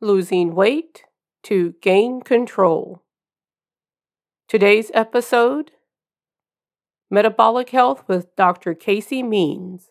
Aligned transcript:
losing 0.00 0.54
weight 0.54 1.04
to 1.44 1.74
gain 1.82 2.20
control. 2.20 3.02
Today's 4.48 4.90
episode 4.94 5.72
Metabolic 7.10 7.70
Health 7.70 8.04
with 8.06 8.34
Dr. 8.36 8.74
Casey 8.74 9.22
Means. 9.22 9.90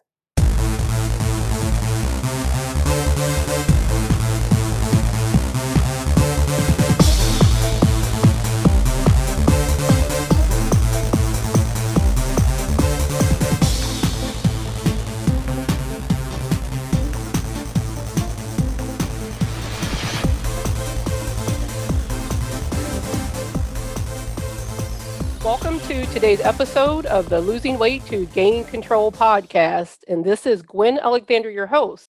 Welcome 25.47 25.79
to 25.79 26.05
today's 26.07 26.41
episode 26.41 27.05
of 27.05 27.29
the 27.29 27.39
Losing 27.39 27.79
Weight 27.79 28.05
to 28.07 28.25
Gain 28.25 28.65
Control 28.65 29.13
podcast. 29.13 29.99
And 30.09 30.25
this 30.25 30.45
is 30.45 30.61
Gwen 30.61 30.99
Alexander, 30.99 31.49
your 31.49 31.67
host. 31.67 32.09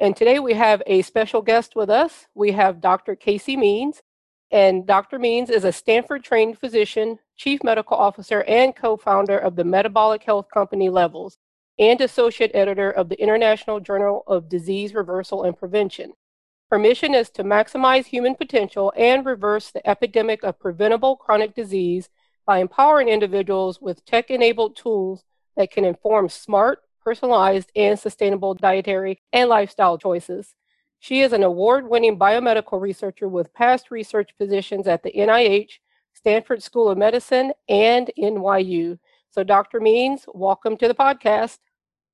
And 0.00 0.16
today 0.16 0.38
we 0.38 0.54
have 0.54 0.82
a 0.86 1.02
special 1.02 1.42
guest 1.42 1.76
with 1.76 1.90
us. 1.90 2.28
We 2.34 2.52
have 2.52 2.80
Dr. 2.80 3.14
Casey 3.14 3.58
Means. 3.58 4.00
And 4.50 4.86
Dr. 4.86 5.18
Means 5.18 5.50
is 5.50 5.64
a 5.64 5.70
Stanford 5.70 6.24
trained 6.24 6.58
physician, 6.58 7.18
chief 7.36 7.62
medical 7.62 7.94
officer, 7.94 8.42
and 8.44 8.74
co 8.74 8.96
founder 8.96 9.36
of 9.36 9.56
the 9.56 9.64
metabolic 9.64 10.22
health 10.22 10.46
company 10.50 10.88
Levels, 10.88 11.36
and 11.78 12.00
associate 12.00 12.52
editor 12.54 12.90
of 12.90 13.10
the 13.10 13.20
International 13.20 13.80
Journal 13.80 14.24
of 14.26 14.48
Disease 14.48 14.94
Reversal 14.94 15.44
and 15.44 15.58
Prevention. 15.58 16.14
Her 16.70 16.78
mission 16.78 17.14
is 17.14 17.28
to 17.32 17.44
maximize 17.44 18.06
human 18.06 18.34
potential 18.34 18.94
and 18.96 19.26
reverse 19.26 19.70
the 19.70 19.86
epidemic 19.86 20.42
of 20.42 20.58
preventable 20.58 21.16
chronic 21.16 21.54
disease 21.54 22.08
by 22.48 22.60
empowering 22.60 23.10
individuals 23.10 23.78
with 23.78 24.02
tech 24.06 24.30
enabled 24.30 24.74
tools 24.74 25.22
that 25.54 25.70
can 25.70 25.84
inform 25.84 26.30
smart, 26.30 26.80
personalized, 27.04 27.70
and 27.76 27.98
sustainable 27.98 28.54
dietary 28.54 29.20
and 29.34 29.50
lifestyle 29.50 29.98
choices. 29.98 30.54
She 30.98 31.20
is 31.20 31.34
an 31.34 31.42
award 31.42 31.90
winning 31.90 32.18
biomedical 32.18 32.80
researcher 32.80 33.28
with 33.28 33.52
past 33.52 33.90
research 33.90 34.30
positions 34.38 34.88
at 34.88 35.02
the 35.02 35.12
NIH, 35.12 35.72
Stanford 36.14 36.62
School 36.62 36.88
of 36.88 36.96
Medicine, 36.96 37.52
and 37.68 38.10
NYU. 38.18 38.98
So, 39.28 39.44
Dr. 39.44 39.78
Means, 39.78 40.24
welcome 40.32 40.78
to 40.78 40.88
the 40.88 40.94
podcast. 40.94 41.58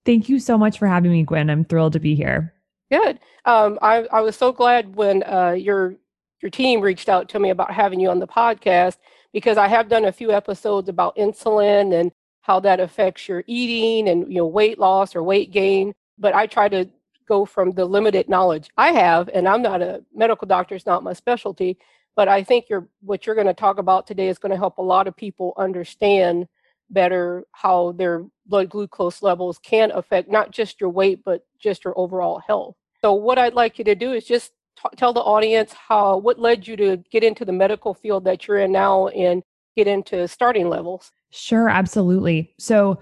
Thank 0.05 0.29
you 0.29 0.41
so 0.41 0.59
much 0.59 0.81
for 0.81 0.89
having 0.89 1.13
me, 1.13 1.23
Gwen. 1.23 1.49
I'm 1.49 1.65
thrilled 1.65 1.93
to 1.93 2.01
be 2.01 2.17
here. 2.17 2.53
Good. 2.91 3.21
Um, 3.45 3.79
I, 3.81 3.99
I, 4.13 4.21
was 4.21 4.35
so 4.35 4.51
glad 4.51 4.97
when 4.97 5.23
uh, 5.23 5.53
your 5.53 5.95
your 6.43 6.51
team 6.51 6.81
reached 6.81 7.09
out 7.09 7.29
to 7.31 7.39
me 7.39 7.51
about 7.51 7.71
having 7.71 8.01
you 8.01 8.11
on 8.11 8.19
the 8.19 8.27
podcast 8.27 8.97
because 9.35 9.59
I 9.59 9.69
have 9.69 9.89
done 9.89 10.07
a 10.07 10.13
few 10.13 10.31
episodes 10.31 10.89
about 10.89 11.17
insulin 11.17 12.01
and 12.01 12.13
how 12.41 12.61
that 12.61 12.81
affects 12.81 13.29
your 13.29 13.43
eating 13.47 14.09
and 14.09 14.33
you 14.33 14.39
know 14.39 14.47
weight 14.47 14.79
loss 14.79 15.15
or 15.15 15.23
weight 15.23 15.51
gain. 15.51 15.93
But 16.19 16.35
I 16.35 16.47
try 16.47 16.69
to 16.71 16.89
go 17.29 17.45
from 17.45 17.73
the 17.73 17.85
limited 17.85 18.29
knowledge 18.29 18.71
I 18.79 18.93
have, 18.93 19.29
and 19.35 19.47
I'm 19.47 19.61
not 19.61 19.83
a 19.83 20.03
medical 20.15 20.47
doctor; 20.47 20.75
it's 20.75 20.87
not 20.87 21.03
my 21.03 21.13
specialty. 21.13 21.77
But 22.17 22.29
I 22.29 22.45
think 22.45 22.67
you're, 22.71 22.87
what 23.01 23.27
you're 23.27 23.35
going 23.35 23.49
to 23.49 23.55
talk 23.55 23.79
about 23.79 24.07
today 24.07 24.29
is 24.29 24.39
going 24.39 24.53
to 24.53 24.57
help 24.57 24.79
a 24.79 24.83
lot 24.83 25.09
of 25.09 25.17
people 25.17 25.53
understand 25.57 26.47
better 26.91 27.43
how 27.51 27.91
their 27.93 28.25
blood 28.47 28.71
glucose 28.71 29.21
levels 29.21 29.59
can 29.59 29.91
affect 29.91 30.31
not 30.31 30.53
just 30.53 30.81
your 30.81 30.91
weight, 30.91 31.23
but 31.25 31.45
just 31.59 31.85
your 31.85 31.99
overall 31.99 32.39
health. 32.47 32.77
So, 33.01 33.15
what 33.15 33.39
I'd 33.39 33.55
like 33.55 33.79
you 33.79 33.85
to 33.87 33.97
do 33.97 34.13
is 34.13 34.25
just 34.25 34.53
t- 34.77 34.97
tell 34.97 35.13
the 35.13 35.21
audience 35.21 35.73
how 35.73 36.17
what 36.19 36.39
led 36.39 36.67
you 36.67 36.77
to 36.77 36.97
get 37.11 37.25
into 37.25 37.45
the 37.45 37.53
medical 37.53 37.95
field 37.95 38.25
that 38.25 38.47
you're 38.47 38.59
in 38.59 38.73
now 38.73 39.09
and 39.09 39.43
get 39.77 39.87
into 39.87 40.27
starting 40.29 40.69
levels. 40.69 41.11
Sure, 41.31 41.69
absolutely. 41.69 42.55
So, 42.59 43.01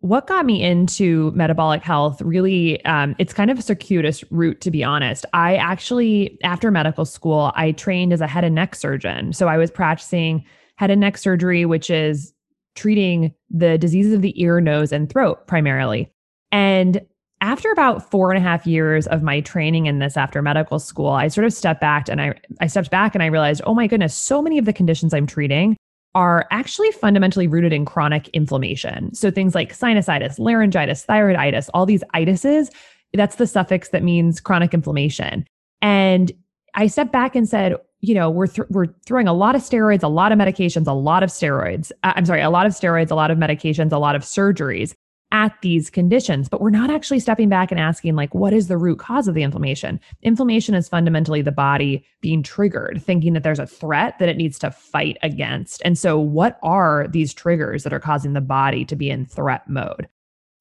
what 0.00 0.26
got 0.26 0.44
me 0.44 0.62
into 0.62 1.32
metabolic 1.32 1.82
health 1.82 2.20
really 2.20 2.84
um, 2.84 3.16
it's 3.18 3.32
kind 3.32 3.50
of 3.50 3.58
a 3.58 3.62
circuitous 3.62 4.22
route 4.30 4.60
to 4.60 4.70
be 4.70 4.84
honest 4.84 5.24
i 5.32 5.56
actually 5.56 6.38
after 6.44 6.70
medical 6.70 7.04
school 7.04 7.50
i 7.56 7.72
trained 7.72 8.12
as 8.12 8.20
a 8.20 8.26
head 8.26 8.44
and 8.44 8.54
neck 8.54 8.74
surgeon 8.74 9.32
so 9.32 9.48
i 9.48 9.56
was 9.56 9.70
practicing 9.70 10.44
head 10.76 10.90
and 10.90 11.00
neck 11.00 11.16
surgery 11.16 11.64
which 11.64 11.88
is 11.88 12.34
treating 12.74 13.32
the 13.50 13.78
diseases 13.78 14.12
of 14.12 14.20
the 14.20 14.40
ear 14.40 14.60
nose 14.60 14.92
and 14.92 15.10
throat 15.10 15.46
primarily 15.46 16.12
and 16.52 17.00
after 17.40 17.70
about 17.70 18.10
four 18.10 18.30
and 18.30 18.38
a 18.38 18.40
half 18.40 18.66
years 18.66 19.06
of 19.06 19.22
my 19.22 19.40
training 19.40 19.86
in 19.86 19.98
this 19.98 20.16
after 20.16 20.40
medical 20.40 20.78
school, 20.78 21.10
I 21.10 21.28
sort 21.28 21.44
of 21.44 21.52
stepped 21.52 21.80
back 21.80 22.08
and 22.08 22.20
I, 22.20 22.34
I 22.60 22.66
stepped 22.66 22.90
back 22.90 23.14
and 23.14 23.22
I 23.22 23.26
realized, 23.26 23.60
oh 23.66 23.74
my 23.74 23.86
goodness, 23.86 24.14
so 24.14 24.40
many 24.40 24.58
of 24.58 24.64
the 24.64 24.72
conditions 24.72 25.12
I'm 25.12 25.26
treating 25.26 25.76
are 26.14 26.46
actually 26.50 26.90
fundamentally 26.92 27.46
rooted 27.46 27.74
in 27.74 27.84
chronic 27.84 28.28
inflammation. 28.28 29.14
So 29.14 29.30
things 29.30 29.54
like 29.54 29.76
sinusitis, 29.76 30.38
laryngitis, 30.38 31.04
thyroiditis, 31.04 31.68
all 31.74 31.84
these 31.84 32.02
itises, 32.14 32.70
that's 33.12 33.36
the 33.36 33.46
suffix 33.46 33.90
that 33.90 34.02
means 34.02 34.40
chronic 34.40 34.72
inflammation. 34.72 35.46
And 35.82 36.32
I 36.74 36.86
stepped 36.86 37.12
back 37.12 37.36
and 37.36 37.46
said, 37.46 37.76
you 38.00 38.14
know, 38.14 38.30
we're 38.30 38.46
th- 38.46 38.68
we're 38.70 38.86
throwing 39.04 39.28
a 39.28 39.32
lot 39.34 39.54
of 39.54 39.60
steroids, 39.62 40.02
a 40.02 40.08
lot 40.08 40.32
of 40.32 40.38
medications, 40.38 40.86
a 40.86 40.92
lot 40.92 41.22
of 41.22 41.30
steroids. 41.30 41.92
Uh, 42.02 42.12
I'm 42.16 42.24
sorry, 42.24 42.40
a 42.40 42.50
lot 42.50 42.66
of 42.66 42.72
steroids, 42.72 43.10
a 43.10 43.14
lot 43.14 43.30
of 43.30 43.38
medications, 43.38 43.92
a 43.92 43.98
lot 43.98 44.16
of 44.16 44.22
surgeries 44.22 44.94
at 45.32 45.60
these 45.60 45.90
conditions, 45.90 46.48
but 46.48 46.60
we're 46.60 46.70
not 46.70 46.90
actually 46.90 47.18
stepping 47.18 47.48
back 47.48 47.70
and 47.70 47.80
asking, 47.80 48.14
like, 48.14 48.34
what 48.34 48.52
is 48.52 48.68
the 48.68 48.78
root 48.78 48.98
cause 48.98 49.26
of 49.26 49.34
the 49.34 49.42
inflammation? 49.42 49.98
Inflammation 50.22 50.74
is 50.74 50.88
fundamentally 50.88 51.42
the 51.42 51.52
body 51.52 52.04
being 52.20 52.42
triggered, 52.42 53.02
thinking 53.02 53.32
that 53.32 53.42
there's 53.42 53.58
a 53.58 53.66
threat 53.66 54.18
that 54.18 54.28
it 54.28 54.36
needs 54.36 54.58
to 54.58 54.70
fight 54.70 55.16
against. 55.22 55.82
And 55.84 55.98
so, 55.98 56.18
what 56.18 56.58
are 56.62 57.06
these 57.08 57.34
triggers 57.34 57.82
that 57.82 57.92
are 57.92 58.00
causing 58.00 58.34
the 58.34 58.40
body 58.40 58.84
to 58.84 58.96
be 58.96 59.10
in 59.10 59.26
threat 59.26 59.68
mode? 59.68 60.08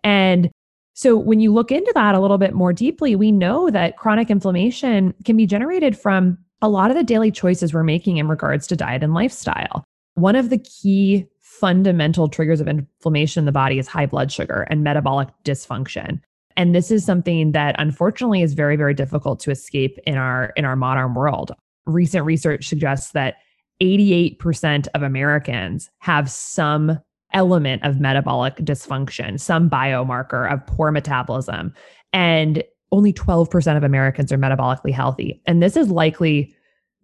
And 0.04 0.50
so, 0.94 1.16
when 1.16 1.40
you 1.40 1.54
look 1.54 1.72
into 1.72 1.92
that 1.94 2.16
a 2.16 2.20
little 2.20 2.38
bit 2.38 2.54
more 2.54 2.74
deeply, 2.74 3.16
we 3.16 3.32
know 3.32 3.70
that 3.70 3.98
chronic 3.98 4.30
inflammation 4.30 5.14
can 5.26 5.38
be 5.38 5.46
generated 5.46 5.98
from 5.98 6.38
a 6.62 6.70
lot 6.70 6.90
of 6.90 6.98
the 6.98 7.04
daily 7.04 7.32
choices 7.32 7.74
we're 7.74 7.84
making 7.84 8.18
in 8.18 8.28
regards 8.28 8.66
to 8.68 8.76
diet 8.76 9.04
and 9.04 9.14
lifestyle. 9.14 9.84
One 10.16 10.36
of 10.36 10.50
the 10.50 10.58
key 10.58 11.28
fundamental 11.60 12.28
triggers 12.28 12.62
of 12.62 12.68
inflammation 12.68 13.42
in 13.42 13.46
the 13.46 13.52
body 13.52 13.80
is 13.80 13.88
high 13.88 14.06
blood 14.06 14.32
sugar 14.32 14.68
and 14.70 14.84
metabolic 14.84 15.30
dysfunction. 15.44 16.20
And 16.58 16.74
this 16.74 16.92
is 16.92 17.06
something 17.06 17.52
that 17.52 17.76
unfortunately 17.80 18.42
is 18.42 18.54
very, 18.54 18.76
very 18.76 18.94
difficult 18.94 19.40
to 19.42 19.52
escape 19.52 19.98
in 20.06 20.18
our 20.18 20.54
in 20.56 20.66
our 20.66 20.76
modern 20.76 21.14
world. 21.14 21.52
Recent 21.86 22.26
research 22.26 22.68
suggests 22.68 23.12
that 23.12 23.36
88% 23.82 24.88
of 24.94 25.04
Americans 25.04 25.90
have 26.00 26.30
some 26.30 27.00
element 27.34 27.84
of 27.84 28.00
metabolic 28.00 28.56
dysfunction, 28.58 29.40
some 29.40 29.70
biomarker 29.70 30.52
of 30.52 30.66
poor 30.66 30.92
metabolism. 30.92 31.74
And 32.14 32.64
only 32.92 33.12
12% 33.12 33.76
of 33.76 33.84
Americans 33.84 34.32
are 34.32 34.38
metabolically 34.38 34.94
healthy. 34.94 35.42
And 35.46 35.62
this 35.62 35.76
is 35.76 35.90
likely 35.90 36.55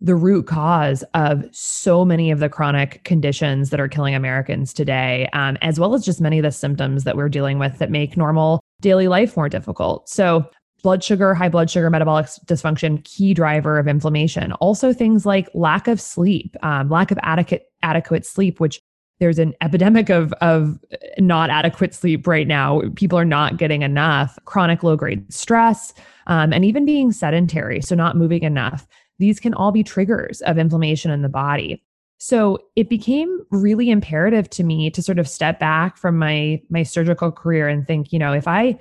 the 0.02 0.16
root 0.16 0.48
cause 0.48 1.04
of 1.14 1.46
so 1.52 2.04
many 2.04 2.32
of 2.32 2.40
the 2.40 2.50
chronic 2.50 3.04
conditions 3.04 3.70
that 3.70 3.80
are 3.80 3.88
killing 3.88 4.16
Americans 4.16 4.74
today, 4.74 5.30
um, 5.34 5.58
as 5.62 5.80
well 5.80 5.94
as 5.94 6.04
just 6.04 6.20
many 6.20 6.40
of 6.40 6.44
the 6.44 6.52
symptoms 6.52 7.04
that 7.04 7.16
we're 7.16 7.30
dealing 7.30 7.60
with 7.60 7.78
that 7.78 7.92
make 7.92 8.18
normal 8.18 8.60
daily 8.82 9.08
life 9.08 9.38
more 9.38 9.48
difficult. 9.48 10.10
So, 10.10 10.50
blood 10.82 11.04
sugar, 11.04 11.36
high 11.36 11.50
blood 11.50 11.70
sugar, 11.70 11.92
metabolic 11.92 12.26
dysfunction, 12.48 13.04
key 13.04 13.36
driver 13.36 13.78
of 13.78 13.88
inflammation. 13.88 14.52
Also, 14.54 14.92
things 14.92 15.28
like 15.28 15.48
lack 15.54 15.88
of 15.88 16.02
sleep, 16.02 16.56
um, 16.64 16.90
lack 16.90 17.12
of 17.12 17.20
adequate 17.22 17.66
adequate 17.84 18.26
sleep, 18.26 18.60
which 18.60 18.82
there's 19.22 19.40
an 19.40 19.54
epidemic 19.62 20.10
of 20.10 20.34
of 20.42 20.78
not 21.18 21.50
adequate 21.50 21.94
sleep 21.94 22.28
right 22.28 22.48
now. 22.48 22.82
People 22.96 23.18
are 23.18 23.24
not 23.24 23.56
getting 23.56 23.82
enough. 23.82 24.38
Chronic 24.44 24.84
low 24.84 24.98
grade 24.98 25.32
stress, 25.32 25.94
um, 26.28 26.52
and 26.52 26.66
even 26.66 26.86
being 26.86 27.14
sedentary, 27.14 27.80
so 27.82 27.96
not 27.96 28.18
moving 28.18 28.44
enough 28.44 28.86
these 29.22 29.40
can 29.40 29.54
all 29.54 29.72
be 29.72 29.84
triggers 29.84 30.42
of 30.42 30.58
inflammation 30.58 31.12
in 31.12 31.22
the 31.22 31.30
body. 31.30 31.82
So 32.18 32.60
it 32.76 32.90
became 32.90 33.40
really 33.52 33.90
imperative 33.90 34.50
to 34.52 34.64
me 34.64 34.90
to 34.92 35.02
sort 35.02 35.20
of 35.20 35.28
step 35.28 35.60
back 35.60 35.96
from 35.96 36.18
my 36.18 36.62
my 36.70 36.84
surgical 36.84 37.32
career 37.32 37.68
and 37.68 37.88
think, 37.88 38.12
you 38.12 38.20
know, 38.20 38.34
if 38.34 38.48
I 38.48 38.78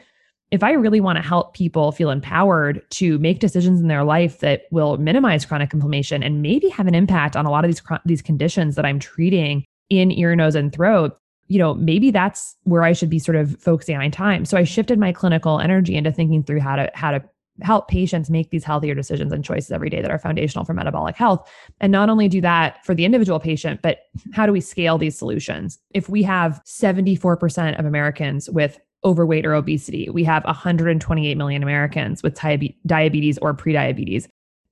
if 0.50 0.64
I 0.64 0.72
really 0.72 1.00
want 1.00 1.16
to 1.16 1.22
help 1.22 1.54
people 1.54 1.92
feel 1.92 2.10
empowered 2.10 2.82
to 2.90 3.18
make 3.18 3.38
decisions 3.38 3.80
in 3.80 3.86
their 3.86 4.02
life 4.02 4.40
that 4.40 4.62
will 4.72 4.96
minimize 4.96 5.44
chronic 5.44 5.72
inflammation 5.72 6.22
and 6.22 6.42
maybe 6.42 6.68
have 6.70 6.88
an 6.88 6.94
impact 6.94 7.36
on 7.36 7.46
a 7.46 7.50
lot 7.50 7.64
of 7.64 7.70
these 7.70 7.82
these 8.04 8.22
conditions 8.22 8.74
that 8.76 8.84
I'm 8.84 8.98
treating 8.98 9.64
in 9.90 10.10
ear, 10.12 10.34
nose, 10.34 10.54
and 10.54 10.72
throat, 10.72 11.16
you 11.48 11.58
know, 11.58 11.74
maybe 11.74 12.10
that's 12.10 12.56
where 12.62 12.84
I 12.84 12.92
should 12.92 13.10
be 13.10 13.18
sort 13.18 13.36
of 13.36 13.60
focusing 13.60 13.98
my 13.98 14.08
time. 14.08 14.44
So 14.44 14.56
I 14.56 14.64
shifted 14.64 14.98
my 14.98 15.12
clinical 15.12 15.58
energy 15.58 15.96
into 15.96 16.12
thinking 16.12 16.44
through 16.44 16.60
how 16.60 16.76
to 16.76 16.90
how 16.94 17.10
to 17.10 17.22
help 17.62 17.88
patients 17.88 18.30
make 18.30 18.50
these 18.50 18.64
healthier 18.64 18.94
decisions 18.94 19.32
and 19.32 19.44
choices 19.44 19.70
every 19.70 19.90
day 19.90 20.00
that 20.00 20.10
are 20.10 20.18
foundational 20.18 20.64
for 20.64 20.72
metabolic 20.72 21.16
health. 21.16 21.50
And 21.80 21.92
not 21.92 22.08
only 22.08 22.28
do 22.28 22.40
that 22.40 22.84
for 22.86 22.94
the 22.94 23.04
individual 23.04 23.40
patient, 23.40 23.82
but 23.82 23.98
how 24.32 24.46
do 24.46 24.52
we 24.52 24.60
scale 24.60 24.96
these 24.96 25.18
solutions? 25.18 25.78
If 25.92 26.08
we 26.08 26.22
have 26.22 26.62
74% 26.64 27.78
of 27.78 27.84
Americans 27.84 28.48
with 28.48 28.78
overweight 29.04 29.44
or 29.44 29.54
obesity, 29.54 30.08
we 30.10 30.24
have 30.24 30.44
128 30.44 31.36
million 31.36 31.62
Americans 31.62 32.22
with 32.22 32.34
diabetes 32.86 33.38
or 33.38 33.54
prediabetes. 33.54 34.28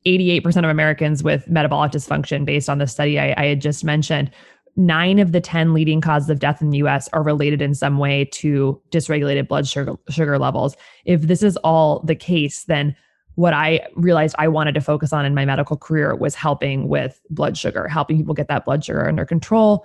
88% 0.06 0.59
of 0.59 0.71
Americans 0.71 1.23
with 1.23 1.49
metabolic 1.49 1.91
dysfunction, 1.93 2.44
based 2.44 2.71
on 2.71 2.79
the 2.79 2.87
study 2.87 3.19
I, 3.19 3.35
I 3.37 3.47
had 3.47 3.61
just 3.61 3.85
mentioned, 3.85 4.31
nine 4.79 5.19
of 5.19 5.33
the 5.33 5.41
10 5.41 5.75
leading 5.75 6.01
causes 6.01 6.31
of 6.31 6.39
death 6.39 6.63
in 6.63 6.71
the 6.71 6.79
US 6.79 7.09
are 7.13 7.23
related 7.23 7.61
in 7.61 7.75
some 7.75 7.99
way 7.99 8.25
to 8.27 8.81
dysregulated 8.91 9.49
blood 9.49 9.67
sugar, 9.67 9.97
sugar 10.09 10.39
levels. 10.39 10.77
If 11.05 11.23
this 11.23 11.43
is 11.43 11.57
all 11.59 12.01
the 12.05 12.15
case, 12.15 12.65
then 12.65 12.97
what 13.35 13.53
I 13.53 13.87
realized 13.97 14.37
I 14.39 14.49
wanted 14.49 14.75
to 14.77 14.81
focus 14.81 15.13
on 15.13 15.27
in 15.27 15.35
my 15.35 15.45
medical 15.45 15.77
career 15.77 16.15
was 16.15 16.35
helping 16.35 16.89
with 16.89 17.21
blood 17.29 17.59
sugar, 17.59 17.89
helping 17.89 18.17
people 18.17 18.35
get 18.35 18.49
that 18.49 18.65
blood 18.65 18.85
sugar 18.85 19.07
under 19.07 19.25
control 19.25 19.85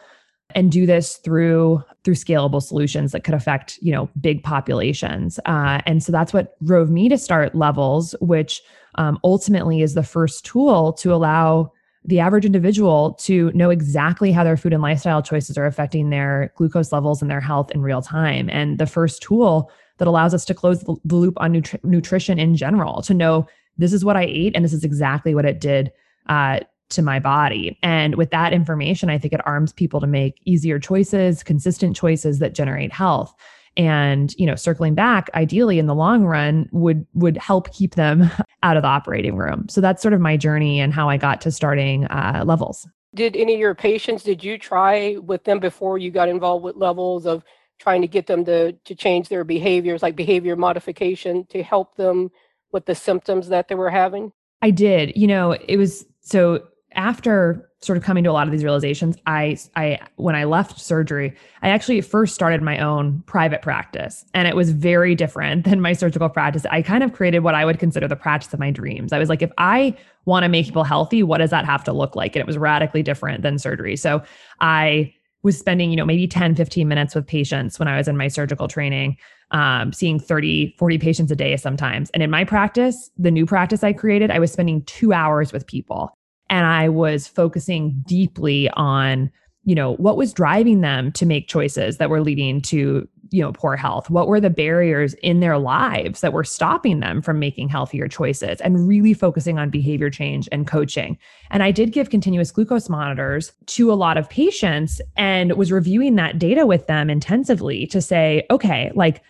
and 0.55 0.71
do 0.71 0.85
this 0.85 1.17
through 1.17 1.83
through 2.03 2.13
scalable 2.13 2.61
solutions 2.61 3.11
that 3.11 3.23
could 3.23 3.33
affect 3.33 3.79
you 3.81 3.91
know 3.91 4.09
big 4.21 4.43
populations 4.43 5.39
uh, 5.45 5.81
and 5.87 6.03
so 6.03 6.11
that's 6.11 6.33
what 6.33 6.55
drove 6.63 6.91
me 6.91 7.09
to 7.09 7.17
start 7.17 7.55
levels 7.55 8.13
which 8.19 8.61
um, 8.95 9.17
ultimately 9.23 9.81
is 9.81 9.95
the 9.95 10.03
first 10.03 10.45
tool 10.45 10.93
to 10.93 11.11
allow 11.13 11.71
the 12.05 12.19
average 12.19 12.45
individual 12.45 13.13
to 13.13 13.51
know 13.53 13.69
exactly 13.69 14.31
how 14.31 14.43
their 14.43 14.57
food 14.57 14.73
and 14.73 14.81
lifestyle 14.81 15.21
choices 15.21 15.57
are 15.57 15.65
affecting 15.65 16.09
their 16.09 16.51
glucose 16.55 16.91
levels 16.91 17.21
and 17.21 17.31
their 17.31 17.41
health 17.41 17.71
in 17.71 17.81
real 17.81 18.01
time 18.01 18.49
and 18.49 18.77
the 18.77 18.85
first 18.85 19.21
tool 19.21 19.71
that 19.99 20.07
allows 20.07 20.33
us 20.33 20.43
to 20.45 20.53
close 20.53 20.81
the 20.81 21.15
loop 21.15 21.35
on 21.37 21.53
nutri- 21.53 21.83
nutrition 21.83 22.39
in 22.39 22.55
general 22.55 23.01
to 23.01 23.13
know 23.13 23.47
this 23.77 23.93
is 23.93 24.03
what 24.03 24.17
i 24.17 24.23
ate 24.23 24.55
and 24.55 24.65
this 24.65 24.73
is 24.73 24.83
exactly 24.83 25.33
what 25.33 25.45
it 25.45 25.59
did 25.59 25.91
uh, 26.27 26.59
to 26.93 27.01
my 27.01 27.19
body. 27.19 27.77
And 27.83 28.15
with 28.15 28.31
that 28.31 28.53
information, 28.53 29.09
I 29.09 29.17
think 29.17 29.33
it 29.33 29.45
arms 29.45 29.73
people 29.73 29.99
to 29.99 30.07
make 30.07 30.39
easier 30.45 30.79
choices, 30.79 31.43
consistent 31.43 31.95
choices 31.95 32.39
that 32.39 32.53
generate 32.53 32.93
health. 32.93 33.33
And, 33.75 34.33
you 34.37 34.45
know, 34.45 34.55
circling 34.55 34.93
back, 34.93 35.29
ideally 35.33 35.79
in 35.79 35.87
the 35.87 35.95
long 35.95 36.25
run 36.25 36.69
would 36.71 37.07
would 37.13 37.37
help 37.37 37.73
keep 37.73 37.95
them 37.95 38.29
out 38.63 38.77
of 38.77 38.83
the 38.83 38.89
operating 38.89 39.35
room. 39.35 39.67
So 39.69 39.81
that's 39.81 40.01
sort 40.01 40.13
of 40.13 40.21
my 40.21 40.37
journey 40.37 40.79
and 40.79 40.93
how 40.93 41.09
I 41.09 41.17
got 41.17 41.41
to 41.41 41.51
starting 41.51 42.05
uh, 42.05 42.43
levels. 42.45 42.87
Did 43.15 43.35
any 43.35 43.53
of 43.53 43.59
your 43.59 43.75
patients, 43.75 44.23
did 44.23 44.43
you 44.43 44.57
try 44.57 45.17
with 45.17 45.43
them 45.43 45.59
before 45.59 45.97
you 45.97 46.11
got 46.11 46.29
involved 46.29 46.63
with 46.63 46.75
levels 46.75 47.25
of 47.25 47.43
trying 47.79 48.01
to 48.01 48.07
get 48.07 48.27
them 48.27 48.45
to 48.45 48.73
to 48.73 48.95
change 48.95 49.29
their 49.29 49.43
behaviors, 49.43 50.03
like 50.03 50.15
behavior 50.15 50.55
modification 50.55 51.45
to 51.47 51.63
help 51.63 51.95
them 51.95 52.31
with 52.71 52.85
the 52.85 52.95
symptoms 52.95 53.49
that 53.49 53.67
they 53.67 53.75
were 53.75 53.89
having? 53.89 54.31
I 54.61 54.71
did. 54.71 55.15
You 55.15 55.27
know, 55.27 55.51
it 55.51 55.77
was 55.77 56.05
so 56.21 56.63
after 56.95 57.69
sort 57.81 57.97
of 57.97 58.03
coming 58.03 58.23
to 58.23 58.29
a 58.29 58.33
lot 58.33 58.47
of 58.47 58.51
these 58.51 58.63
realizations, 58.63 59.17
I 59.25 59.57
I 59.75 59.99
when 60.15 60.35
I 60.35 60.45
left 60.45 60.79
surgery, 60.79 61.35
I 61.61 61.69
actually 61.69 62.01
first 62.01 62.33
started 62.33 62.61
my 62.61 62.79
own 62.79 63.23
private 63.25 63.61
practice 63.61 64.25
and 64.33 64.47
it 64.47 64.55
was 64.55 64.71
very 64.71 65.15
different 65.15 65.65
than 65.65 65.81
my 65.81 65.93
surgical 65.93 66.29
practice. 66.29 66.65
I 66.71 66.81
kind 66.81 67.03
of 67.03 67.13
created 67.13 67.39
what 67.39 67.55
I 67.55 67.65
would 67.65 67.79
consider 67.79 68.07
the 68.07 68.15
practice 68.15 68.53
of 68.53 68.59
my 68.59 68.71
dreams. 68.71 69.13
I 69.13 69.19
was 69.19 69.29
like 69.29 69.41
if 69.41 69.51
I 69.57 69.95
want 70.25 70.43
to 70.43 70.49
make 70.49 70.65
people 70.65 70.83
healthy, 70.83 71.23
what 71.23 71.39
does 71.39 71.49
that 71.49 71.65
have 71.65 71.83
to 71.85 71.93
look 71.93 72.15
like? 72.15 72.35
And 72.35 72.41
it 72.41 72.47
was 72.47 72.57
radically 72.57 73.03
different 73.03 73.43
than 73.43 73.59
surgery. 73.59 73.95
So 73.95 74.23
I 74.61 75.13
was 75.43 75.59
spending, 75.59 75.91
you 75.91 75.97
know, 75.97 76.05
maybe 76.05 76.25
10, 76.25 76.55
15 76.55 76.87
minutes 76.87 77.13
with 77.13 77.27
patients 77.27 77.77
when 77.77 77.89
I 77.89 77.97
was 77.97 78.07
in 78.07 78.15
my 78.15 78.29
surgical 78.29 78.69
training, 78.69 79.17
um, 79.51 79.91
seeing 79.91 80.17
30, 80.17 80.75
40 80.79 80.97
patients 80.97 81.31
a 81.31 81.35
day 81.35 81.55
sometimes. 81.57 82.09
And 82.11 82.23
in 82.23 82.31
my 82.31 82.45
practice, 82.45 83.11
the 83.17 83.29
new 83.29 83.45
practice 83.45 83.83
I 83.83 83.91
created, 83.91 84.31
I 84.31 84.39
was 84.39 84.53
spending 84.53 84.83
two 84.83 85.11
hours 85.11 85.51
with 85.51 85.67
people 85.67 86.17
and 86.53 86.67
I 86.67 86.87
was 86.87 87.27
focusing 87.27 88.03
deeply 88.05 88.69
on, 88.75 89.31
you 89.63 89.73
know, 89.73 89.95
what 89.95 90.17
was 90.17 90.31
driving 90.31 90.81
them 90.81 91.11
to 91.13 91.25
make 91.25 91.47
choices 91.47 91.97
that 91.97 92.11
were 92.11 92.21
leading 92.21 92.61
to, 92.61 93.09
you 93.31 93.41
know, 93.41 93.51
poor 93.51 93.75
health? 93.75 94.11
What 94.11 94.27
were 94.27 94.39
the 94.39 94.51
barriers 94.51 95.15
in 95.23 95.39
their 95.39 95.57
lives 95.57 96.21
that 96.21 96.31
were 96.31 96.43
stopping 96.43 96.99
them 96.99 97.23
from 97.23 97.39
making 97.39 97.69
healthier 97.69 98.07
choices 98.07 98.61
and 98.61 98.87
really 98.87 99.15
focusing 99.15 99.57
on 99.57 99.71
behavior 99.71 100.11
change 100.11 100.47
and 100.51 100.67
coaching? 100.67 101.17
And 101.49 101.63
I 101.63 101.71
did 101.71 101.91
give 101.91 102.11
continuous 102.11 102.51
glucose 102.51 102.87
monitors 102.87 103.51
to 103.65 103.91
a 103.91 103.95
lot 103.95 104.19
of 104.19 104.29
patients 104.29 105.01
and 105.17 105.53
was 105.53 105.71
reviewing 105.71 106.17
that 106.17 106.37
data 106.37 106.67
with 106.67 106.85
them 106.85 107.09
intensively 107.09 107.87
to 107.87 107.99
say, 107.99 108.45
okay, 108.51 108.91
like, 108.93 109.23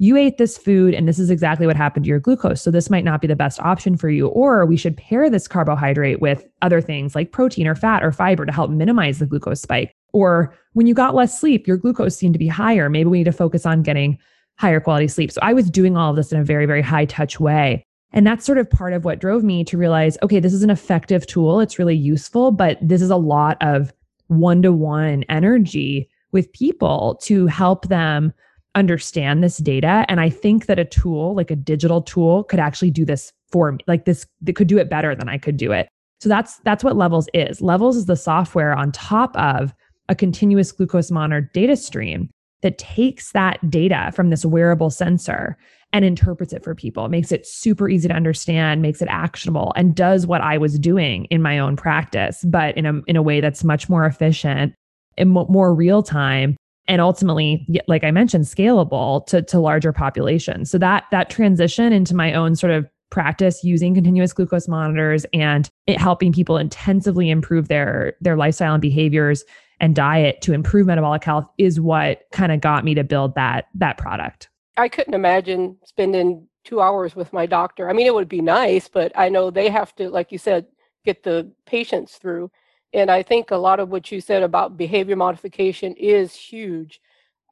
you 0.00 0.16
ate 0.16 0.38
this 0.38 0.56
food 0.56 0.94
and 0.94 1.06
this 1.06 1.18
is 1.18 1.28
exactly 1.28 1.66
what 1.66 1.76
happened 1.76 2.04
to 2.04 2.08
your 2.08 2.18
glucose. 2.18 2.62
So 2.62 2.70
this 2.70 2.88
might 2.88 3.04
not 3.04 3.20
be 3.20 3.26
the 3.26 3.36
best 3.36 3.60
option 3.60 3.98
for 3.98 4.08
you. 4.08 4.28
Or 4.28 4.64
we 4.64 4.78
should 4.78 4.96
pair 4.96 5.28
this 5.28 5.46
carbohydrate 5.46 6.22
with 6.22 6.48
other 6.62 6.80
things 6.80 7.14
like 7.14 7.32
protein 7.32 7.66
or 7.66 7.74
fat 7.74 8.02
or 8.02 8.10
fiber 8.10 8.46
to 8.46 8.52
help 8.52 8.70
minimize 8.70 9.18
the 9.18 9.26
glucose 9.26 9.60
spike. 9.60 9.94
Or 10.14 10.56
when 10.72 10.86
you 10.86 10.94
got 10.94 11.14
less 11.14 11.38
sleep, 11.38 11.66
your 11.66 11.76
glucose 11.76 12.16
seemed 12.16 12.32
to 12.32 12.38
be 12.38 12.46
higher. 12.48 12.88
Maybe 12.88 13.10
we 13.10 13.18
need 13.18 13.24
to 13.24 13.32
focus 13.32 13.66
on 13.66 13.82
getting 13.82 14.16
higher 14.56 14.80
quality 14.80 15.06
sleep. 15.06 15.30
So 15.30 15.40
I 15.42 15.52
was 15.52 15.70
doing 15.70 15.98
all 15.98 16.08
of 16.08 16.16
this 16.16 16.32
in 16.32 16.40
a 16.40 16.44
very, 16.44 16.64
very 16.64 16.82
high 16.82 17.04
touch 17.04 17.38
way. 17.38 17.84
And 18.14 18.26
that's 18.26 18.46
sort 18.46 18.56
of 18.56 18.70
part 18.70 18.94
of 18.94 19.04
what 19.04 19.20
drove 19.20 19.44
me 19.44 19.64
to 19.64 19.76
realize 19.76 20.16
okay, 20.22 20.40
this 20.40 20.54
is 20.54 20.62
an 20.62 20.70
effective 20.70 21.26
tool. 21.26 21.60
It's 21.60 21.78
really 21.78 21.94
useful, 21.94 22.52
but 22.52 22.78
this 22.80 23.02
is 23.02 23.10
a 23.10 23.16
lot 23.16 23.58
of 23.60 23.92
one 24.28 24.62
to 24.62 24.72
one 24.72 25.24
energy 25.28 26.08
with 26.32 26.50
people 26.54 27.20
to 27.24 27.46
help 27.48 27.88
them 27.88 28.32
understand 28.74 29.42
this 29.42 29.58
data. 29.58 30.04
And 30.08 30.20
I 30.20 30.30
think 30.30 30.66
that 30.66 30.78
a 30.78 30.84
tool, 30.84 31.34
like 31.34 31.50
a 31.50 31.56
digital 31.56 32.02
tool, 32.02 32.44
could 32.44 32.60
actually 32.60 32.90
do 32.90 33.04
this 33.04 33.32
for 33.50 33.72
me. 33.72 33.78
Like 33.86 34.04
this, 34.04 34.26
that 34.42 34.54
could 34.54 34.68
do 34.68 34.78
it 34.78 34.90
better 34.90 35.14
than 35.14 35.28
I 35.28 35.38
could 35.38 35.56
do 35.56 35.72
it. 35.72 35.88
So 36.20 36.28
that's 36.28 36.58
that's 36.58 36.84
what 36.84 36.96
Levels 36.96 37.28
is. 37.32 37.60
Levels 37.60 37.96
is 37.96 38.06
the 38.06 38.16
software 38.16 38.74
on 38.74 38.92
top 38.92 39.34
of 39.36 39.74
a 40.08 40.14
continuous 40.14 40.70
glucose 40.70 41.10
monitor 41.10 41.50
data 41.54 41.76
stream 41.76 42.28
that 42.62 42.76
takes 42.76 43.32
that 43.32 43.70
data 43.70 44.12
from 44.14 44.28
this 44.28 44.44
wearable 44.44 44.90
sensor 44.90 45.56
and 45.92 46.04
interprets 46.04 46.52
it 46.52 46.62
for 46.62 46.74
people. 46.74 47.08
Makes 47.08 47.32
it 47.32 47.46
super 47.46 47.88
easy 47.88 48.08
to 48.08 48.14
understand, 48.14 48.82
makes 48.82 49.00
it 49.00 49.08
actionable, 49.10 49.72
and 49.76 49.94
does 49.94 50.26
what 50.26 50.42
I 50.42 50.58
was 50.58 50.78
doing 50.78 51.24
in 51.26 51.40
my 51.40 51.58
own 51.58 51.74
practice, 51.74 52.44
but 52.44 52.76
in 52.76 52.84
a 52.84 53.00
in 53.06 53.16
a 53.16 53.22
way 53.22 53.40
that's 53.40 53.64
much 53.64 53.88
more 53.88 54.04
efficient 54.04 54.74
and 55.16 55.30
more 55.30 55.74
real 55.74 56.02
time 56.02 56.56
and 56.90 57.00
ultimately 57.00 57.64
like 57.86 58.02
i 58.02 58.10
mentioned 58.10 58.44
scalable 58.44 59.24
to, 59.26 59.40
to 59.40 59.60
larger 59.60 59.92
populations. 59.92 60.70
So 60.70 60.76
that 60.78 61.04
that 61.12 61.30
transition 61.30 61.92
into 61.92 62.14
my 62.14 62.34
own 62.34 62.56
sort 62.56 62.72
of 62.72 62.86
practice 63.10 63.64
using 63.64 63.94
continuous 63.94 64.32
glucose 64.32 64.68
monitors 64.68 65.24
and 65.32 65.68
helping 65.88 66.32
people 66.32 66.56
intensively 66.58 67.30
improve 67.30 67.68
their 67.68 68.14
their 68.20 68.36
lifestyle 68.36 68.74
and 68.74 68.82
behaviors 68.82 69.44
and 69.78 69.94
diet 69.94 70.42
to 70.42 70.52
improve 70.52 70.86
metabolic 70.86 71.24
health 71.24 71.46
is 71.56 71.80
what 71.80 72.22
kind 72.32 72.52
of 72.52 72.60
got 72.60 72.84
me 72.84 72.94
to 72.94 73.04
build 73.04 73.34
that 73.36 73.68
that 73.74 73.96
product. 73.96 74.48
I 74.76 74.88
couldn't 74.88 75.14
imagine 75.14 75.78
spending 75.84 76.46
two 76.64 76.80
hours 76.80 77.14
with 77.14 77.32
my 77.32 77.46
doctor. 77.46 77.88
I 77.88 77.92
mean 77.92 78.06
it 78.06 78.14
would 78.14 78.28
be 78.28 78.42
nice 78.42 78.88
but 78.88 79.12
i 79.14 79.28
know 79.28 79.50
they 79.50 79.70
have 79.70 79.94
to 79.94 80.10
like 80.10 80.32
you 80.32 80.38
said 80.38 80.66
get 81.04 81.22
the 81.22 81.50
patients 81.66 82.16
through 82.16 82.50
and 82.92 83.10
I 83.10 83.22
think 83.22 83.50
a 83.50 83.56
lot 83.56 83.80
of 83.80 83.90
what 83.90 84.10
you 84.10 84.20
said 84.20 84.42
about 84.42 84.76
behavior 84.76 85.16
modification 85.16 85.94
is 85.94 86.34
huge. 86.34 87.00